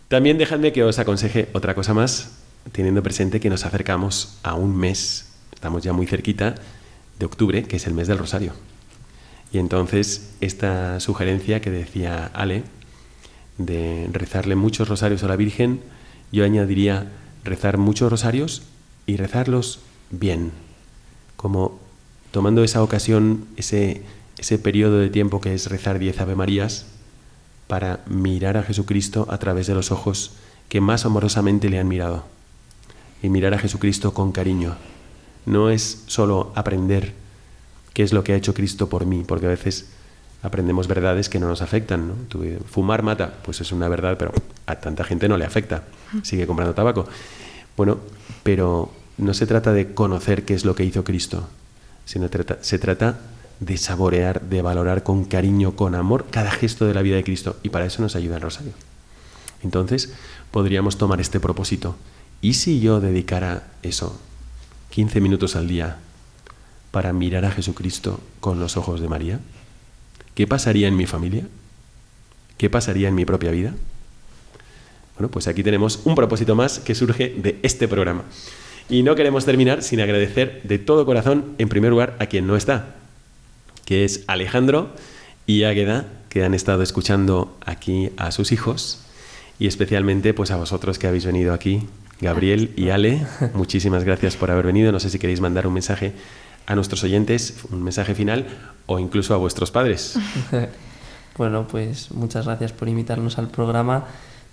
También 0.08 0.36
dejadme 0.36 0.72
que 0.72 0.82
os 0.82 0.98
aconseje 0.98 1.48
otra 1.52 1.76
cosa 1.76 1.94
más, 1.94 2.32
teniendo 2.72 3.04
presente 3.04 3.38
que 3.38 3.48
nos 3.48 3.64
acercamos 3.64 4.38
a 4.42 4.54
un 4.54 4.76
mes, 4.76 5.28
estamos 5.54 5.84
ya 5.84 5.92
muy 5.92 6.08
cerquita, 6.08 6.56
de 7.20 7.26
octubre, 7.26 7.62
que 7.62 7.76
es 7.76 7.86
el 7.86 7.94
mes 7.94 8.08
del 8.08 8.18
Rosario. 8.18 8.52
Y 9.52 9.58
entonces 9.58 10.30
esta 10.40 11.00
sugerencia 11.00 11.60
que 11.60 11.70
decía 11.70 12.30
Ale, 12.34 12.62
de 13.58 14.08
rezarle 14.12 14.56
muchos 14.56 14.88
rosarios 14.88 15.22
a 15.22 15.28
la 15.28 15.36
Virgen, 15.36 15.80
yo 16.32 16.44
añadiría 16.44 17.10
rezar 17.44 17.78
muchos 17.78 18.10
rosarios 18.10 18.62
y 19.06 19.16
rezarlos 19.16 19.80
bien, 20.10 20.52
como 21.36 21.78
tomando 22.30 22.62
esa 22.62 22.82
ocasión, 22.82 23.46
ese, 23.56 24.02
ese 24.38 24.58
periodo 24.58 24.98
de 24.98 25.10
tiempo 25.10 25.40
que 25.40 25.54
es 25.54 25.68
rezar 25.68 25.98
diez 25.98 26.20
Ave 26.20 26.36
Marías, 26.36 26.86
para 27.66 28.00
mirar 28.08 28.56
a 28.56 28.62
Jesucristo 28.62 29.26
a 29.30 29.38
través 29.38 29.66
de 29.66 29.74
los 29.74 29.90
ojos 29.90 30.32
que 30.68 30.80
más 30.80 31.04
amorosamente 31.04 31.68
le 31.68 31.78
han 31.78 31.88
mirado. 31.88 32.24
Y 33.22 33.28
mirar 33.28 33.54
a 33.54 33.58
Jesucristo 33.58 34.14
con 34.14 34.32
cariño. 34.32 34.76
No 35.44 35.70
es 35.70 36.04
solo 36.06 36.52
aprender 36.54 37.12
qué 37.92 38.02
es 38.02 38.12
lo 38.12 38.24
que 38.24 38.32
ha 38.32 38.36
hecho 38.36 38.54
Cristo 38.54 38.88
por 38.88 39.06
mí, 39.06 39.24
porque 39.26 39.46
a 39.46 39.50
veces 39.50 39.86
aprendemos 40.42 40.88
verdades 40.88 41.28
que 41.28 41.38
no 41.38 41.48
nos 41.48 41.62
afectan. 41.62 42.08
¿no? 42.08 42.14
fumar 42.66 43.02
mata, 43.02 43.34
pues 43.42 43.60
es 43.60 43.72
una 43.72 43.88
verdad, 43.88 44.16
pero 44.18 44.32
a 44.66 44.76
tanta 44.76 45.04
gente 45.04 45.28
no 45.28 45.36
le 45.36 45.44
afecta, 45.44 45.84
sigue 46.22 46.46
comprando 46.46 46.74
tabaco. 46.74 47.06
Bueno, 47.76 47.98
pero 48.42 48.92
no 49.18 49.34
se 49.34 49.46
trata 49.46 49.72
de 49.72 49.94
conocer 49.94 50.44
qué 50.44 50.54
es 50.54 50.64
lo 50.64 50.74
que 50.74 50.84
hizo 50.84 51.04
Cristo, 51.04 51.48
sino 52.04 52.28
trata, 52.28 52.58
se 52.62 52.78
trata 52.78 53.18
de 53.60 53.76
saborear, 53.76 54.40
de 54.42 54.62
valorar 54.62 55.02
con 55.02 55.24
cariño, 55.24 55.76
con 55.76 55.94
amor 55.94 56.26
cada 56.30 56.50
gesto 56.50 56.86
de 56.86 56.94
la 56.94 57.02
vida 57.02 57.16
de 57.16 57.24
Cristo. 57.24 57.56
Y 57.62 57.68
para 57.68 57.84
eso 57.84 58.02
nos 58.02 58.16
ayuda 58.16 58.36
el 58.36 58.42
rosario. 58.42 58.72
Entonces, 59.62 60.12
podríamos 60.50 60.96
tomar 60.96 61.20
este 61.20 61.40
propósito. 61.40 61.96
¿Y 62.40 62.54
si 62.54 62.80
yo 62.80 63.00
dedicara 63.00 63.64
eso, 63.82 64.18
15 64.90 65.20
minutos 65.20 65.56
al 65.56 65.68
día, 65.68 65.98
para 66.90 67.12
mirar 67.12 67.44
a 67.44 67.50
Jesucristo 67.50 68.20
con 68.40 68.60
los 68.60 68.76
ojos 68.76 69.00
de 69.00 69.08
María? 69.08 69.40
¿Qué 70.34 70.46
pasaría 70.46 70.88
en 70.88 70.96
mi 70.96 71.06
familia? 71.06 71.46
¿Qué 72.56 72.70
pasaría 72.70 73.08
en 73.08 73.14
mi 73.14 73.24
propia 73.24 73.50
vida? 73.50 73.74
Bueno, 75.16 75.30
pues 75.30 75.48
aquí 75.48 75.62
tenemos 75.62 76.00
un 76.04 76.14
propósito 76.14 76.54
más 76.54 76.78
que 76.78 76.94
surge 76.94 77.34
de 77.36 77.58
este 77.62 77.88
programa. 77.88 78.24
Y 78.88 79.02
no 79.02 79.14
queremos 79.14 79.44
terminar 79.44 79.82
sin 79.82 80.00
agradecer 80.00 80.62
de 80.64 80.78
todo 80.78 81.06
corazón, 81.06 81.54
en 81.58 81.68
primer 81.68 81.90
lugar, 81.90 82.16
a 82.18 82.26
quien 82.26 82.46
no 82.46 82.56
está, 82.56 82.96
que 83.84 84.04
es 84.04 84.24
Alejandro 84.26 84.94
y 85.46 85.64
Águeda, 85.64 86.06
que 86.28 86.44
han 86.44 86.54
estado 86.54 86.82
escuchando 86.82 87.56
aquí 87.64 88.10
a 88.16 88.32
sus 88.32 88.50
hijos, 88.50 89.02
y 89.58 89.66
especialmente 89.66 90.32
pues 90.32 90.50
a 90.50 90.56
vosotros 90.56 90.98
que 90.98 91.06
habéis 91.06 91.26
venido 91.26 91.52
aquí, 91.52 91.82
Gabriel 92.20 92.72
y 92.76 92.90
Ale. 92.90 93.26
Muchísimas 93.54 94.04
gracias 94.04 94.36
por 94.36 94.50
haber 94.50 94.66
venido. 94.66 94.90
No 94.90 95.00
sé 95.00 95.10
si 95.10 95.18
queréis 95.18 95.40
mandar 95.40 95.66
un 95.66 95.74
mensaje 95.74 96.12
a 96.66 96.74
nuestros 96.74 97.02
oyentes 97.04 97.56
un 97.70 97.82
mensaje 97.82 98.14
final 98.14 98.46
o 98.86 98.98
incluso 98.98 99.34
a 99.34 99.36
vuestros 99.36 99.70
padres. 99.70 100.18
bueno, 101.36 101.66
pues 101.66 102.10
muchas 102.12 102.46
gracias 102.46 102.72
por 102.72 102.88
invitarnos 102.88 103.38
al 103.38 103.48
programa 103.48 104.06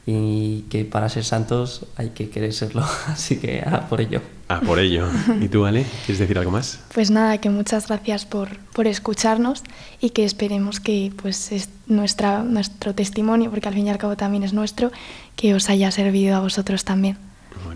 y 0.10 0.62
que 0.70 0.86
para 0.86 1.10
ser 1.10 1.26
santos 1.26 1.86
hay 1.98 2.12
que 2.12 2.30
querer 2.30 2.54
serlo, 2.54 2.86
así 3.08 3.38
que 3.38 3.62
a 3.62 3.88
por 3.90 4.00
ello. 4.00 4.22
A 4.48 4.62
por 4.62 4.80
ello. 4.80 5.06
¿Y 5.42 5.50
tú, 5.50 5.66
Ale? 5.66 5.86
¿Quieres 6.06 6.20
decir 6.20 6.38
algo 6.40 6.52
más? 6.52 6.80
Pues 6.94 7.12
nada, 7.12 7.38
que 7.40 7.50
muchas 7.50 7.88
gracias 7.88 8.26
por, 8.26 8.58
por 8.72 8.88
escucharnos 8.88 9.64
y 10.00 10.12
que 10.12 10.24
esperemos 10.24 10.80
que 10.80 11.12
pues 11.22 11.52
es 11.52 11.68
nuestra, 11.88 12.44
nuestro 12.44 12.96
testimonio, 12.96 13.50
porque 13.50 13.68
al 13.68 13.74
fin 13.74 13.88
y 13.88 13.90
al 13.90 13.98
cabo 13.98 14.16
también 14.16 14.44
es 14.44 14.54
nuestro, 14.54 14.94
que 15.36 15.54
os 15.54 15.70
haya 15.70 15.92
servido 15.92 16.38
a 16.38 16.40
vosotros 16.40 16.86
también. 16.86 17.18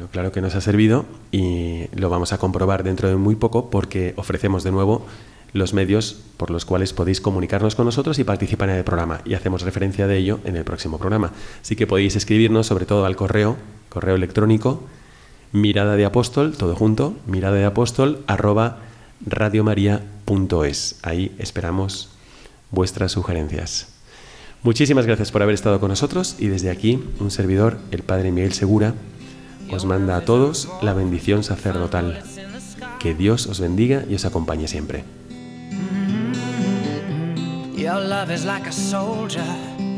Claro 0.09 0.31
que 0.31 0.41
nos 0.41 0.55
ha 0.55 0.61
servido 0.61 1.05
y 1.31 1.85
lo 1.95 2.09
vamos 2.09 2.33
a 2.33 2.37
comprobar 2.37 2.83
dentro 2.83 3.09
de 3.09 3.15
muy 3.15 3.35
poco 3.35 3.69
porque 3.69 4.13
ofrecemos 4.17 4.63
de 4.63 4.71
nuevo 4.71 5.05
los 5.53 5.73
medios 5.73 6.21
por 6.37 6.49
los 6.49 6.65
cuales 6.65 6.93
podéis 6.93 7.19
comunicarnos 7.19 7.75
con 7.75 7.85
nosotros 7.85 8.19
y 8.19 8.23
participar 8.23 8.69
en 8.69 8.77
el 8.77 8.83
programa. 8.83 9.21
Y 9.25 9.33
hacemos 9.33 9.63
referencia 9.63 10.07
de 10.07 10.17
ello 10.17 10.39
en 10.45 10.55
el 10.55 10.63
próximo 10.63 10.97
programa. 10.97 11.33
Así 11.61 11.75
que 11.75 11.87
podéis 11.87 12.15
escribirnos 12.15 12.67
sobre 12.67 12.85
todo 12.85 13.05
al 13.05 13.15
correo, 13.15 13.57
correo 13.89 14.15
electrónico, 14.15 14.83
mirada 15.51 15.95
de 15.95 16.05
apóstol, 16.05 16.55
todo 16.57 16.75
junto, 16.75 17.15
mirada 17.27 17.57
de 17.57 17.65
apóstol, 17.65 18.23
arroba 18.27 18.79
radiomaria.es. 19.25 20.99
Ahí 21.03 21.35
esperamos 21.37 22.09
vuestras 22.71 23.11
sugerencias. 23.11 23.87
Muchísimas 24.63 25.07
gracias 25.07 25.31
por 25.31 25.41
haber 25.41 25.55
estado 25.55 25.79
con 25.79 25.89
nosotros 25.89 26.35
y 26.39 26.47
desde 26.47 26.69
aquí 26.69 27.03
un 27.19 27.31
servidor, 27.31 27.79
el 27.89 28.03
Padre 28.03 28.31
Miguel 28.31 28.53
Segura, 28.53 28.93
os 29.69 29.85
manda 29.85 30.17
a 30.17 30.25
todos 30.25 30.67
la 30.81 30.93
bendición 30.93 31.43
sacerdotal. 31.43 32.23
Que 32.99 33.13
Dios 33.13 33.47
os 33.47 33.59
bendiga 33.59 34.03
y 34.09 34.15
os 34.15 34.25
acompañe 34.25 34.67
siempre. 34.67 35.03
Your 37.75 37.99
love 37.99 38.31
is 38.31 38.45
like 38.45 38.67
a 38.67 38.71
soldier, 38.71 39.43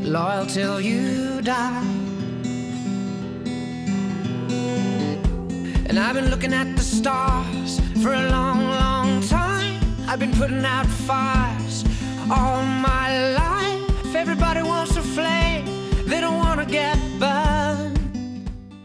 loyal 0.03 0.45
till 0.45 0.79
you 0.79 1.41
die. 1.41 1.83
And 5.89 5.99
I've 5.99 6.15
been 6.15 6.29
looking 6.29 6.53
at 6.53 6.75
the 6.75 6.81
stars 6.81 7.79
for 8.01 8.13
a 8.13 8.29
long, 8.29 8.63
long 8.63 9.21
time. 9.27 9.79
I've 10.07 10.19
been 10.19 10.31
putting 10.31 10.63
out 10.65 10.87
fires 10.87 11.83
all 12.31 12.63
my 12.63 13.33
life. 13.35 14.15
Everybody 14.15 14.63
wants 14.63 14.95
a 14.95 15.01
flame, 15.01 15.65
they 16.07 16.21
don't 16.21 16.37
wanna 16.37 16.65
get 16.65 16.97
burned. 17.19 17.42